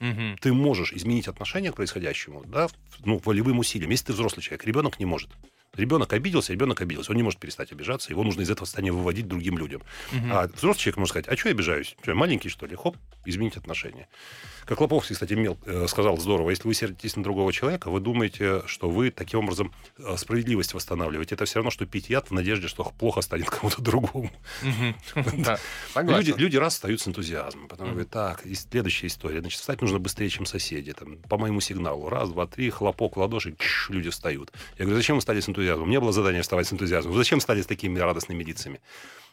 Мгм. 0.00 0.36
Ты 0.40 0.52
можешь 0.52 0.92
изменить 0.92 1.28
отношение 1.28 1.72
к 1.72 1.76
происходящему, 1.76 2.44
да, 2.44 2.68
ну, 3.04 3.20
волевым 3.24 3.58
усилием. 3.58 3.90
Если 3.90 4.06
ты 4.06 4.12
взрослый 4.12 4.42
человек, 4.42 4.66
ребенок 4.66 4.98
не 4.98 5.06
может. 5.06 5.30
Ребенок 5.76 6.12
обиделся, 6.12 6.52
ребенок 6.52 6.80
обиделся. 6.80 7.12
Он 7.12 7.16
не 7.16 7.22
может 7.22 7.40
перестать 7.40 7.72
обижаться, 7.72 8.10
его 8.10 8.22
нужно 8.22 8.42
из 8.42 8.50
этого 8.50 8.64
состояния 8.64 8.92
выводить 8.92 9.28
другим 9.28 9.58
людям. 9.58 9.82
Мгм. 10.12 10.32
А 10.32 10.46
взрослый 10.46 10.82
человек 10.82 10.96
может 10.98 11.10
сказать, 11.10 11.28
а 11.28 11.36
что 11.36 11.48
я 11.48 11.54
обижаюсь? 11.54 11.96
Что, 12.00 12.10
я 12.10 12.14
маленький, 12.14 12.48
что 12.48 12.66
ли? 12.66 12.76
Хоп, 12.76 12.96
изменить 13.24 13.56
отношения. 13.56 14.08
Как 14.66 14.80
Лоповский, 14.80 15.14
кстати, 15.14 15.34
мел, 15.34 15.58
э, 15.66 15.86
сказал 15.88 16.16
здорово, 16.16 16.50
если 16.50 16.66
вы 16.66 16.74
сердитесь 16.74 17.16
на 17.16 17.22
другого 17.22 17.52
человека, 17.52 17.90
вы 17.90 18.00
думаете, 18.00 18.62
что 18.66 18.88
вы 18.88 19.10
таким 19.10 19.40
образом 19.40 19.72
э, 19.98 20.16
справедливость 20.16 20.72
восстанавливаете. 20.72 21.34
Это 21.34 21.44
все 21.44 21.56
равно, 21.56 21.70
что 21.70 21.84
пить 21.84 22.08
яд 22.08 22.28
в 22.28 22.32
надежде, 22.32 22.66
что 22.66 22.84
плохо 22.98 23.20
станет 23.20 23.50
кому-то 23.50 23.82
другому. 23.82 24.30
Люди, 26.38 26.56
раз 26.56 26.74
встают 26.74 27.00
с 27.00 27.08
энтузиазмом. 27.08 27.68
Потом 27.68 27.90
говорят, 27.90 28.10
так, 28.10 28.46
и 28.46 28.54
следующая 28.54 29.08
история. 29.08 29.40
Значит, 29.40 29.60
встать 29.60 29.82
нужно 29.82 29.98
быстрее, 29.98 30.30
чем 30.30 30.46
соседи. 30.46 30.94
По 31.28 31.36
моему 31.36 31.60
сигналу. 31.60 32.08
Раз, 32.08 32.30
два, 32.30 32.46
три, 32.46 32.70
хлопок 32.70 33.18
ладоши, 33.18 33.56
люди 33.90 34.08
встают. 34.08 34.50
Я 34.78 34.84
говорю, 34.84 34.96
зачем 34.96 35.16
вы 35.16 35.22
стали 35.22 35.40
с 35.40 35.48
энтузиазмом? 35.48 35.63
У 35.72 35.86
меня 35.86 36.00
было 36.00 36.12
задание 36.12 36.42
вставать 36.42 36.66
с 36.66 36.72
энтузиазмом. 36.72 37.14
Зачем 37.16 37.40
стали 37.40 37.62
с 37.62 37.66
такими 37.66 37.98
радостными 37.98 38.42
лицами? 38.42 38.80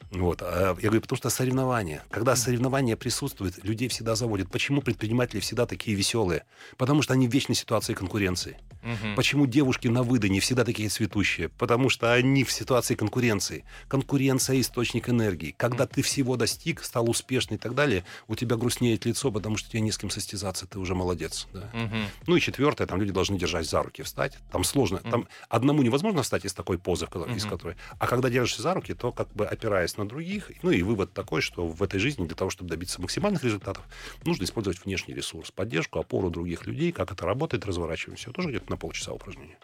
Вот. 0.09 0.41
А 0.41 0.75
Я 0.79 0.89
говорю, 0.89 1.01
потому 1.01 1.17
что 1.17 1.29
соревнования. 1.29 2.03
Когда 2.09 2.35
соревнования 2.35 2.95
присутствуют, 2.95 3.63
людей 3.63 3.87
всегда 3.87 4.15
заводят. 4.15 4.49
Почему 4.49 4.81
предприниматели 4.81 5.39
всегда 5.39 5.65
такие 5.65 5.95
веселые? 5.95 6.43
Потому 6.77 7.01
что 7.01 7.13
они 7.13 7.27
в 7.27 7.31
вечной 7.31 7.55
ситуации 7.55 7.93
конкуренции. 7.93 8.57
Мгм. 8.83 9.15
Почему 9.15 9.45
девушки 9.45 9.87
на 9.87 10.01
выдане 10.03 10.39
всегда 10.39 10.65
такие 10.65 10.89
цветущие? 10.89 11.49
Потому 11.49 11.89
что 11.89 12.13
они 12.13 12.43
в 12.43 12.51
ситуации 12.51 12.95
конкуренции. 12.95 13.63
Конкуренция– 13.87 14.59
источник 14.61 15.07
энергии. 15.09 15.53
Когда 15.55 15.85
ты 15.85 16.01
всего 16.01 16.35
достиг, 16.35 16.83
стал 16.83 17.09
успешный 17.09 17.55
и 17.55 17.59
так 17.59 17.75
далее, 17.75 18.03
у 18.27 18.35
тебя 18.35 18.55
грустнеет 18.55 19.05
лицо, 19.05 19.31
потому 19.31 19.57
что 19.57 19.69
тебе 19.69 19.81
не 19.81 19.91
с 19.91 19.97
кем 19.97 20.09
состязаться, 20.09 20.65
ты 20.65 20.79
уже 20.79 20.95
молодец. 20.95 21.47
да. 21.53 21.69
Мгм. 21.73 22.05
Ну 22.27 22.35
и 22.35 22.41
четвертое, 22.41 22.87
там 22.87 22.99
люди 22.99 23.11
должны 23.11 23.37
держать 23.37 23.69
за 23.69 23.83
руки, 23.83 24.01
встать. 24.01 24.37
Там 24.51 24.63
сложно. 24.63 24.97
Там 24.99 25.27
одному 25.47 25.83
невозможно 25.83 26.23
встать 26.23 26.45
из 26.45 26.53
такой 26.53 26.77
позы, 26.77 27.07
из 27.35 27.45
которой. 27.45 27.75
А 27.99 28.07
когда 28.07 28.29
держишься 28.29 28.61
за 28.61 28.73
руки, 28.73 28.93
то 28.93 29.11
как 29.11 29.31
бы 29.33 29.45
опираясь 29.45 29.90
на 29.97 30.07
других. 30.07 30.51
Ну 30.61 30.71
и 30.71 30.81
вывод 30.83 31.13
такой, 31.13 31.41
что 31.41 31.67
в 31.67 31.81
этой 31.83 31.99
жизни 31.99 32.25
для 32.25 32.35
того, 32.35 32.49
чтобы 32.49 32.69
добиться 32.69 33.01
максимальных 33.01 33.43
результатов, 33.43 33.83
нужно 34.23 34.43
использовать 34.43 34.83
внешний 34.83 35.13
ресурс, 35.13 35.51
поддержку, 35.51 35.99
опору 35.99 36.29
других 36.29 36.65
людей. 36.65 36.91
Как 36.91 37.11
это 37.11 37.25
работает, 37.25 37.65
разворачиваем 37.65 38.17
все. 38.17 38.31
Тоже 38.31 38.49
где-то 38.49 38.69
на 38.69 38.77
полчаса 38.77 39.13
упражнение. 39.13 39.57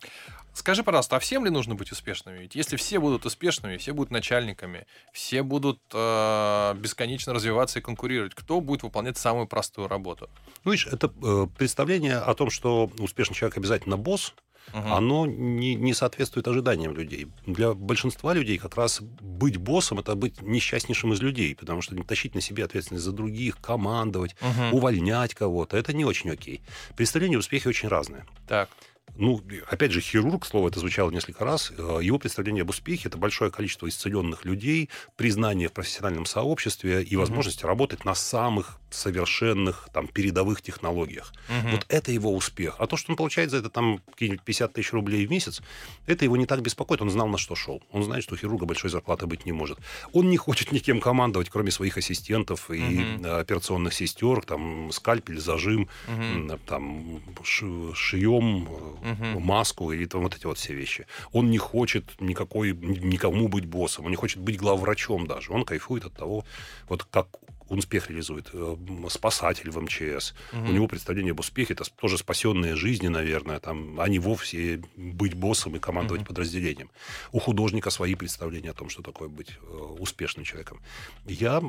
Скажи, 0.53 0.83
пожалуйста, 0.83 1.17
а 1.17 1.19
всем 1.19 1.45
ли 1.45 1.51
нужно 1.51 1.75
быть 1.75 1.91
успешными? 1.91 2.39
Ведь 2.39 2.55
если 2.55 2.77
все 2.77 2.99
будут 2.99 3.27
успешными, 3.27 3.77
все 3.77 3.93
будут 3.93 4.09
начальниками, 4.09 4.87
все 5.13 5.43
будут 5.43 5.79
э, 5.93 6.73
бесконечно 6.79 7.31
развиваться 7.31 7.77
и 7.77 7.81
конкурировать, 7.83 8.33
кто 8.33 8.59
будет 8.59 8.81
выполнять 8.81 9.19
самую 9.19 9.45
простую 9.45 9.87
работу? 9.87 10.31
Ну, 10.63 10.71
видишь, 10.71 10.87
это 10.87 11.13
э, 11.23 11.47
представление 11.55 12.17
о 12.17 12.33
том, 12.33 12.49
что 12.49 12.89
успешный 12.97 13.35
человек 13.35 13.57
обязательно 13.57 13.97
босс, 13.97 14.33
Мгм. 14.73 14.93
оно 14.93 15.25
не, 15.25 15.75
не 15.75 15.93
соответствует 15.93 16.47
ожиданиям 16.47 16.93
людей. 16.95 17.27
Для 17.45 17.73
большинства 17.73 18.33
людей 18.33 18.57
как 18.57 18.75
раз 18.75 19.01
быть 19.01 19.57
боссом– 19.57 19.99
это 19.99 20.15
быть 20.15 20.41
несчастнейшим 20.41 21.13
из 21.13 21.21
людей, 21.21 21.55
потому 21.55 21.81
что 21.81 21.95
тащить 22.03 22.35
на 22.35 22.41
себе 22.41 22.63
ответственность 22.65 23.05
за 23.05 23.11
других, 23.11 23.57
командовать, 23.61 24.35
Мгм. 24.41 24.73
увольнять 24.73 25.33
кого-то– 25.33 25.77
это 25.77 25.93
не 25.93 26.05
очень 26.05 26.29
окей. 26.31 26.61
Представления 26.95 27.37
о 27.37 27.39
успехе 27.39 27.69
очень 27.69 27.89
разные. 27.89 28.25
Так. 28.47 28.69
Ну, 29.15 29.41
опять 29.69 29.91
же, 29.91 30.01
хирург, 30.01 30.45
слово 30.45 30.69
это 30.69 30.79
звучало 30.79 31.09
несколько 31.09 31.43
раз, 31.43 31.71
э, 31.75 31.99
его 32.01 32.19
представление 32.19 32.61
об 32.61 32.69
успехе– 32.69 33.07
это 33.09 33.17
большое 33.17 33.49
количество 33.49 33.87
исцеленных 33.87 34.45
людей, 34.45 34.89
признание 35.15 35.69
в 35.69 35.73
профессиональном 35.73 36.25
сообществе 36.25 37.01
и 37.01 37.15
возможность 37.15 37.63
работать 37.63 38.05
на 38.05 38.13
самых 38.13 38.79
совершенных, 38.89 39.89
там, 39.91 40.07
передовых 40.07 40.61
технологиях. 40.61 41.33
Мгм. 41.49 41.71
Вот 41.71 41.85
это 41.89 42.11
его 42.11 42.33
успех. 42.33 42.75
А 42.79 42.87
то, 42.87 42.95
что 42.95 43.11
он 43.11 43.17
получает 43.17 43.51
за 43.51 43.57
это 43.57 43.69
там 43.69 43.99
какие-нибудь 44.11 44.43
50 44.43 44.73
тысяч 44.73 44.93
рублей 44.93 45.25
в 45.25 45.31
месяц, 45.31 45.61
это 46.05 46.23
его 46.23 46.37
не 46.37 46.45
так 46.45 46.61
беспокоит. 46.61 47.01
Он 47.01 47.09
знал, 47.09 47.27
на 47.27 47.37
что 47.37 47.55
шел. 47.55 47.83
Он 47.91 48.03
знает, 48.03 48.23
что 48.23 48.37
хирурга 48.37 48.65
большой 48.65 48.89
зарплаты 48.89 49.25
быть 49.25 49.45
не 49.45 49.51
может. 49.51 49.79
Он 50.13 50.29
не 50.29 50.37
хочет 50.37 50.71
никем 50.71 51.01
командовать, 51.01 51.49
кроме 51.49 51.71
своих 51.71 51.97
ассистентов 51.97 52.71
и 52.71 53.17
э, 53.23 53.39
операционных 53.39 53.93
сестер, 53.93 54.41
там, 54.43 54.91
скальпель, 54.91 55.39
зажим, 55.39 55.89
м, 56.07 56.57
там, 56.65 57.21
шьем 57.43 58.67
Мгм. 59.01 59.41
маску 59.41 59.91
или 59.91 60.05
там 60.05 60.21
вот 60.21 60.35
эти 60.35 60.45
вот 60.45 60.57
все 60.57 60.73
вещи. 60.73 61.05
Он 61.31 61.49
не 61.49 61.57
хочет 61.57 62.19
никакой, 62.19 62.73
никому 62.73 63.47
быть 63.47 63.65
боссом. 63.65 64.05
Он 64.05 64.11
не 64.11 64.17
хочет 64.17 64.39
быть 64.39 64.57
главврачом 64.57 65.27
даже. 65.27 65.51
Он 65.51 65.63
кайфует 65.65 66.05
от 66.05 66.13
того, 66.13 66.45
вот 66.89 67.03
как 67.03 67.27
он 67.69 67.79
успех 67.79 68.09
реализует. 68.09 68.49
Э, 68.53 68.77
Спасатель 69.09 69.69
в 69.71 69.77
МЧС. 69.81 70.33
Мгм. 70.53 70.69
У 70.69 70.71
него 70.71 70.87
представление 70.87 71.31
об 71.31 71.39
успехе 71.41 71.73
это 71.73 71.83
тоже 71.83 72.17
спасенные 72.17 72.75
жизни, 72.75 73.09
наверное, 73.09 73.59
там, 73.59 73.99
а 73.99 74.07
не 74.07 74.19
вовсе 74.19 74.81
быть 74.95 75.33
боссом 75.33 75.75
и 75.75 75.79
командовать 75.79 76.21
Мгм. 76.21 76.27
подразделением. 76.27 76.89
У 77.33 77.39
художника 77.39 77.89
свои 77.89 78.15
представления 78.15 78.69
о 78.71 78.73
том, 78.73 78.89
что 78.89 79.01
такое 79.03 79.27
быть 79.27 79.49
э, 79.61 79.75
успешным 79.99 80.45
человеком. 80.45 80.79
Я 81.25 81.61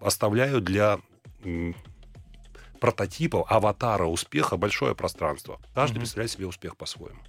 оставляю 0.00 0.60
для 0.60 0.98
прототипов, 2.84 3.46
аватара 3.50 4.04
успеха 4.04 4.58
большое 4.58 4.94
пространство. 4.94 5.58
Каждый 5.74 5.94
Мгм. 5.94 6.00
представляет 6.00 6.30
себе 6.30 6.46
успех 6.46 6.76
по-своему. 6.76 7.20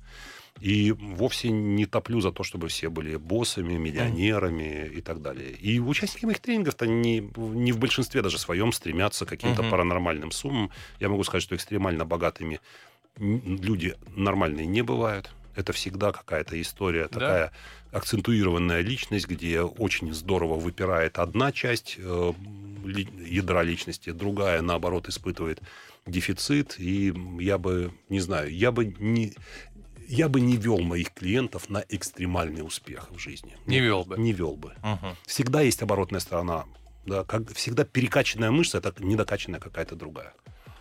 И 0.60 0.92
вовсе 0.92 1.50
не 1.50 1.86
топлю 1.86 2.20
за 2.20 2.32
то, 2.34 2.44
чтобы 2.44 2.68
все 2.68 2.90
были 2.90 3.16
боссами, 3.16 3.76
миллионерами 3.78 4.92
и 4.98 5.02
так 5.02 5.22
далее. 5.22 5.52
И 5.52 5.80
участники 5.80 6.26
моих 6.26 6.40
тренингов-то 6.42 6.88
не, 6.88 7.22
не 7.38 7.72
в 7.72 7.78
большинстве 7.80 8.22
даже 8.22 8.38
своем 8.38 8.74
стремятся 8.74 9.26
к 9.26 9.30
каким-то 9.30 9.62
Мгм. 9.62 9.72
паранормальным 9.72 10.32
суммам. 10.32 10.72
Я 11.00 11.08
могу 11.08 11.24
сказать, 11.24 11.44
что 11.44 11.56
экстремально 11.56 12.04
богатыми 12.06 12.60
люди 13.18 13.96
нормальные 14.16 14.66
не 14.66 14.82
бывают. 14.82 15.32
Это 15.56 15.72
всегда 15.72 16.12
какая-то 16.12 16.62
история 16.62 17.08
Да. 17.08 17.20
такая 17.20 17.52
акцентуированная 17.96 18.82
личность, 18.82 19.28
где 19.28 19.62
очень 19.62 20.14
здорово 20.14 20.56
выпирает 20.56 21.18
одна 21.18 21.52
часть 21.52 21.96
э, 21.98 22.34
ядра 23.26 23.64
личности, 23.64 24.12
другая, 24.12 24.62
наоборот, 24.62 25.08
испытывает 25.08 25.62
дефицит. 26.06 26.76
И 26.78 27.14
я 27.40 27.58
бы, 27.58 27.94
не 28.10 28.20
знаю, 28.20 28.54
я 28.54 28.72
бы 28.72 28.94
не, 29.00 29.34
я 30.08 30.28
бы 30.28 30.42
не 30.42 30.58
вел 30.58 30.80
моих 30.80 31.14
клиентов 31.14 31.70
на 31.70 31.86
экстремальный 31.88 32.66
успех 32.66 33.10
в 33.12 33.18
жизни. 33.18 33.56
Не 33.66 33.80
Мне 33.80 33.88
вел 33.88 34.04
бы. 34.04 34.18
Не 34.18 34.34
вел 34.34 34.56
бы. 34.58 34.74
Мгм. 34.84 35.16
Всегда 35.26 35.62
есть 35.62 35.82
оборотная 35.82 36.20
сторона. 36.20 36.66
Да, 37.06 37.24
как, 37.24 37.54
всегда 37.54 37.86
перекачанная 37.86 38.52
мышца 38.52 38.80
это 38.80 38.94
недокачанная 39.00 39.60
какая-то 39.60 39.96
другая. 39.96 40.34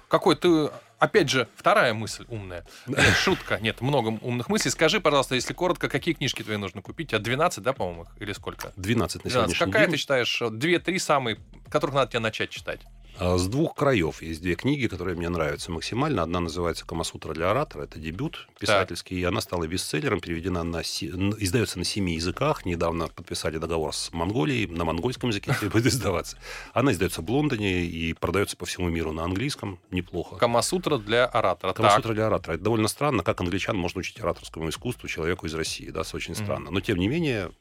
Какой 0.09 0.37
ты... 0.37 0.71
Опять 0.99 1.29
же, 1.29 1.49
вторая 1.57 1.93
мысль 1.93 2.25
умная. 2.29 2.65
Нет, 2.87 3.01
шутка. 3.17 3.59
Нет, 3.61 3.81
много 3.83 4.09
умных 4.23 4.49
мыслей. 4.49 4.71
Скажи, 4.71 5.01
пожалуйста, 5.01 5.35
если 5.35 5.53
коротко, 5.53 5.89
какие 5.89 6.15
книжки 6.15 6.43
твои 6.43 6.57
нужно 6.57 6.81
купить? 6.83 7.13
А 7.13 7.19
12, 7.19 7.63
да, 7.63 7.73
по-моему, 7.75 8.07
или 8.21 8.33
сколько? 8.33 8.73
12 8.77 9.25
на 9.25 9.31
12. 9.31 9.33
сегодняшний 9.33 9.67
Какая 9.67 9.87
день. 9.87 9.93
ты 9.93 9.99
считаешь, 9.99 10.41
э, 10.41 10.49
две-три 10.51 10.99
самые, 10.99 11.39
которых 11.69 11.95
надо 11.95 12.13
тебе 12.13 12.21
начать 12.21 12.51
читать? 12.51 12.81
А, 13.19 13.39
С 13.39 13.47
двух 13.47 13.75
краев 13.75 14.23
есть 14.23 14.43
две 14.43 14.57
книги, 14.57 14.89
которые 14.89 15.17
мне 15.17 15.29
нравятся 15.29 15.71
максимально. 15.71 16.23
Одна 16.23 16.41
называется 16.41 16.85
«Камасутра 16.85 17.33
для 17.33 17.51
оратора». 17.51 17.85
Это 17.85 17.99
дебют 17.99 18.49
писательский. 18.59 19.19
И 19.21 19.25
она 19.25 19.41
стала 19.41 19.67
бестселлером, 19.67 20.21
переведена 20.21 20.65
на... 20.65 20.81
Издается 20.81 21.79
на 21.79 21.85
семи 21.85 22.15
языках. 22.15 22.67
Недавно 22.67 23.09
подписали 23.09 23.59
договор 23.59 23.95
с 23.95 24.12
Монголией. 24.12 24.67
На 24.67 24.85
монгольском 24.85 25.31
языке 25.31 25.53
будет 25.73 25.87
издаваться. 25.87 26.39
Она 26.73 26.93
издается 26.93 27.23
в 27.23 27.31
Лондоне 27.31 27.85
и 27.85 28.12
продается 28.15 28.57
по 28.57 28.67
всему 28.67 28.89
миру 28.89 29.12
на 29.12 29.25
английском. 29.25 29.79
Неплохо. 29.91 30.37
Камасутра 30.37 30.99
для 30.99 31.27
оратора. 31.27 31.73
Так. 31.73 31.77
Камасутра 31.77 32.15
для 32.15 32.27
оратора. 32.27 32.55
Это 32.55 32.65
довольно 32.65 32.89
странно, 32.89 33.23
как 33.23 33.41
англичан 33.41 33.77
можно 33.77 34.01
учить 34.01 34.21
ораторскому 34.21 34.69
искусству 34.71 35.09
человеку 35.09 35.47
из 35.47 35.55
России. 35.55 35.91
Да, 35.91 36.01
это 36.01 36.17
очень 36.17 36.35
странно. 36.35 36.71
Но, 36.71 36.81
тем 36.81 36.99
не 36.99 37.07
менее, 37.07 37.53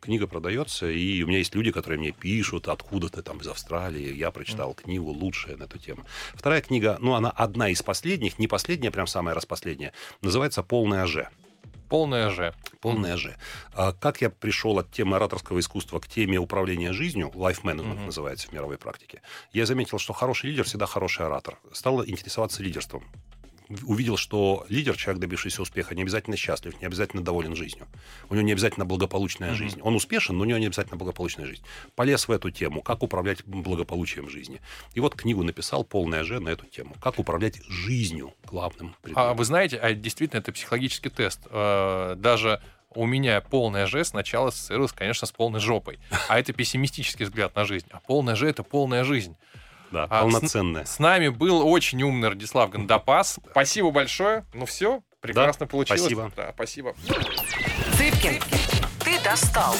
книга 0.00 0.26
продается, 0.26 0.90
и 0.90 1.22
у 1.22 1.26
меня 1.26 1.38
есть 1.38 1.54
люди, 1.54 1.70
которые 1.70 1.98
мне 1.98 2.12
пишут, 2.12 2.68
откуда 2.68 3.10
ты 3.10 3.22
там 3.22 3.38
из 3.38 3.48
Австралии. 3.48 4.14
Я 4.14 4.30
прочитал 4.30 4.72
книгу 4.74 5.01
лучшая 5.10 5.56
на 5.56 5.64
эту 5.64 5.78
тему. 5.78 6.04
Вторая 6.34 6.60
книга, 6.60 6.96
ну, 7.00 7.14
она 7.14 7.30
одна 7.30 7.68
из 7.68 7.82
последних, 7.82 8.38
не 8.38 8.48
последняя, 8.48 8.90
прям 8.90 9.06
самая 9.06 9.34
распоследняя, 9.34 9.92
называется 10.20 10.62
«Полная 10.62 11.06
Ж». 11.06 11.28
полное 11.92 12.30
же. 12.30 12.54
Полное 12.80 13.18
же. 13.18 13.36
А 13.74 13.92
как 13.92 14.22
я 14.22 14.30
пришел 14.30 14.78
от 14.78 14.90
темы 14.90 15.16
ораторского 15.16 15.58
искусства 15.60 16.00
к 16.00 16.08
теме 16.08 16.38
управления 16.38 16.94
жизнью, 16.94 17.30
life 17.34 17.62
management 17.64 17.98
mm-hmm. 17.98 18.06
называется 18.06 18.48
в 18.48 18.52
мировой 18.52 18.78
практике, 18.78 19.20
я 19.52 19.66
заметил, 19.66 19.98
что 19.98 20.14
хороший 20.14 20.48
лидер 20.50 20.64
всегда 20.64 20.86
хороший 20.86 21.26
оратор. 21.26 21.58
Стал 21.70 22.02
интересоваться 22.02 22.62
лидерством 22.62 23.04
увидел, 23.82 24.16
что 24.16 24.66
лидер, 24.68 24.96
человек, 24.96 25.20
добившийся 25.20 25.62
успеха, 25.62 25.94
не 25.94 26.02
обязательно 26.02 26.36
счастлив, 26.36 26.80
не 26.80 26.86
обязательно 26.86 27.22
доволен 27.22 27.54
жизнью. 27.56 27.86
У 28.28 28.34
него 28.34 28.44
не 28.44 28.52
обязательно 28.52 28.84
благополучная 28.84 29.50
mm-hmm. 29.50 29.54
жизнь. 29.54 29.80
Он 29.82 29.94
успешен, 29.94 30.36
но 30.36 30.42
у 30.42 30.44
него 30.44 30.58
не 30.58 30.66
обязательно 30.66 30.96
благополучная 30.96 31.46
жизнь. 31.46 31.62
Полез 31.94 32.28
в 32.28 32.32
эту 32.32 32.50
тему, 32.50 32.82
как 32.82 33.02
управлять 33.02 33.44
благополучием 33.44 34.28
жизни. 34.28 34.60
И 34.94 35.00
вот 35.00 35.14
книгу 35.14 35.42
написал 35.42 35.84
«Полная 35.84 36.24
же» 36.24 36.40
на 36.40 36.50
эту 36.50 36.66
тему. 36.66 36.96
Как 37.00 37.18
управлять 37.18 37.62
жизнью 37.68 38.34
главным 38.44 38.94
предметом. 39.02 39.30
А 39.30 39.34
вы 39.34 39.44
знаете, 39.44 39.78
а 39.78 39.92
действительно 39.94 40.40
это 40.40 40.52
психологический 40.52 41.10
тест. 41.10 41.40
Э, 41.50 42.14
даже 42.16 42.60
у 42.94 43.06
меня 43.06 43.40
полная 43.40 43.86
Ж 43.86 44.04
сначала 44.04 44.48
ассоциировалась, 44.48 44.92
конечно, 44.92 45.26
с 45.26 45.32
полной 45.32 45.60
жопой. 45.60 45.98
А 46.28 46.38
это 46.38 46.52
пессимистический 46.52 47.24
взгляд 47.24 47.54
на 47.54 47.64
жизнь. 47.64 47.86
А 47.90 48.00
полная 48.00 48.34
Ж— 48.34 48.46
это 48.48 48.62
полная 48.62 49.04
жизнь. 49.04 49.36
Да, 49.92 50.04
а 50.10 50.22
полноценная. 50.22 50.84
С, 50.84 50.96
с 50.96 50.98
нами 50.98 51.28
был 51.28 51.68
очень 51.68 52.02
умный 52.02 52.30
Радислав 52.30 52.70
Гандапас. 52.70 53.38
Спасибо 53.50 53.90
большое. 53.90 54.44
Ну 54.54 54.66
все, 54.66 55.02
прекрасно 55.20 55.66
да, 55.66 55.70
получилось. 55.70 56.00
Спасибо. 56.00 56.32
Да, 56.34 56.52
спасибо. 56.54 56.94
Цыпкин, 57.96 58.40
ты 59.04 59.22
достал. 59.22 59.74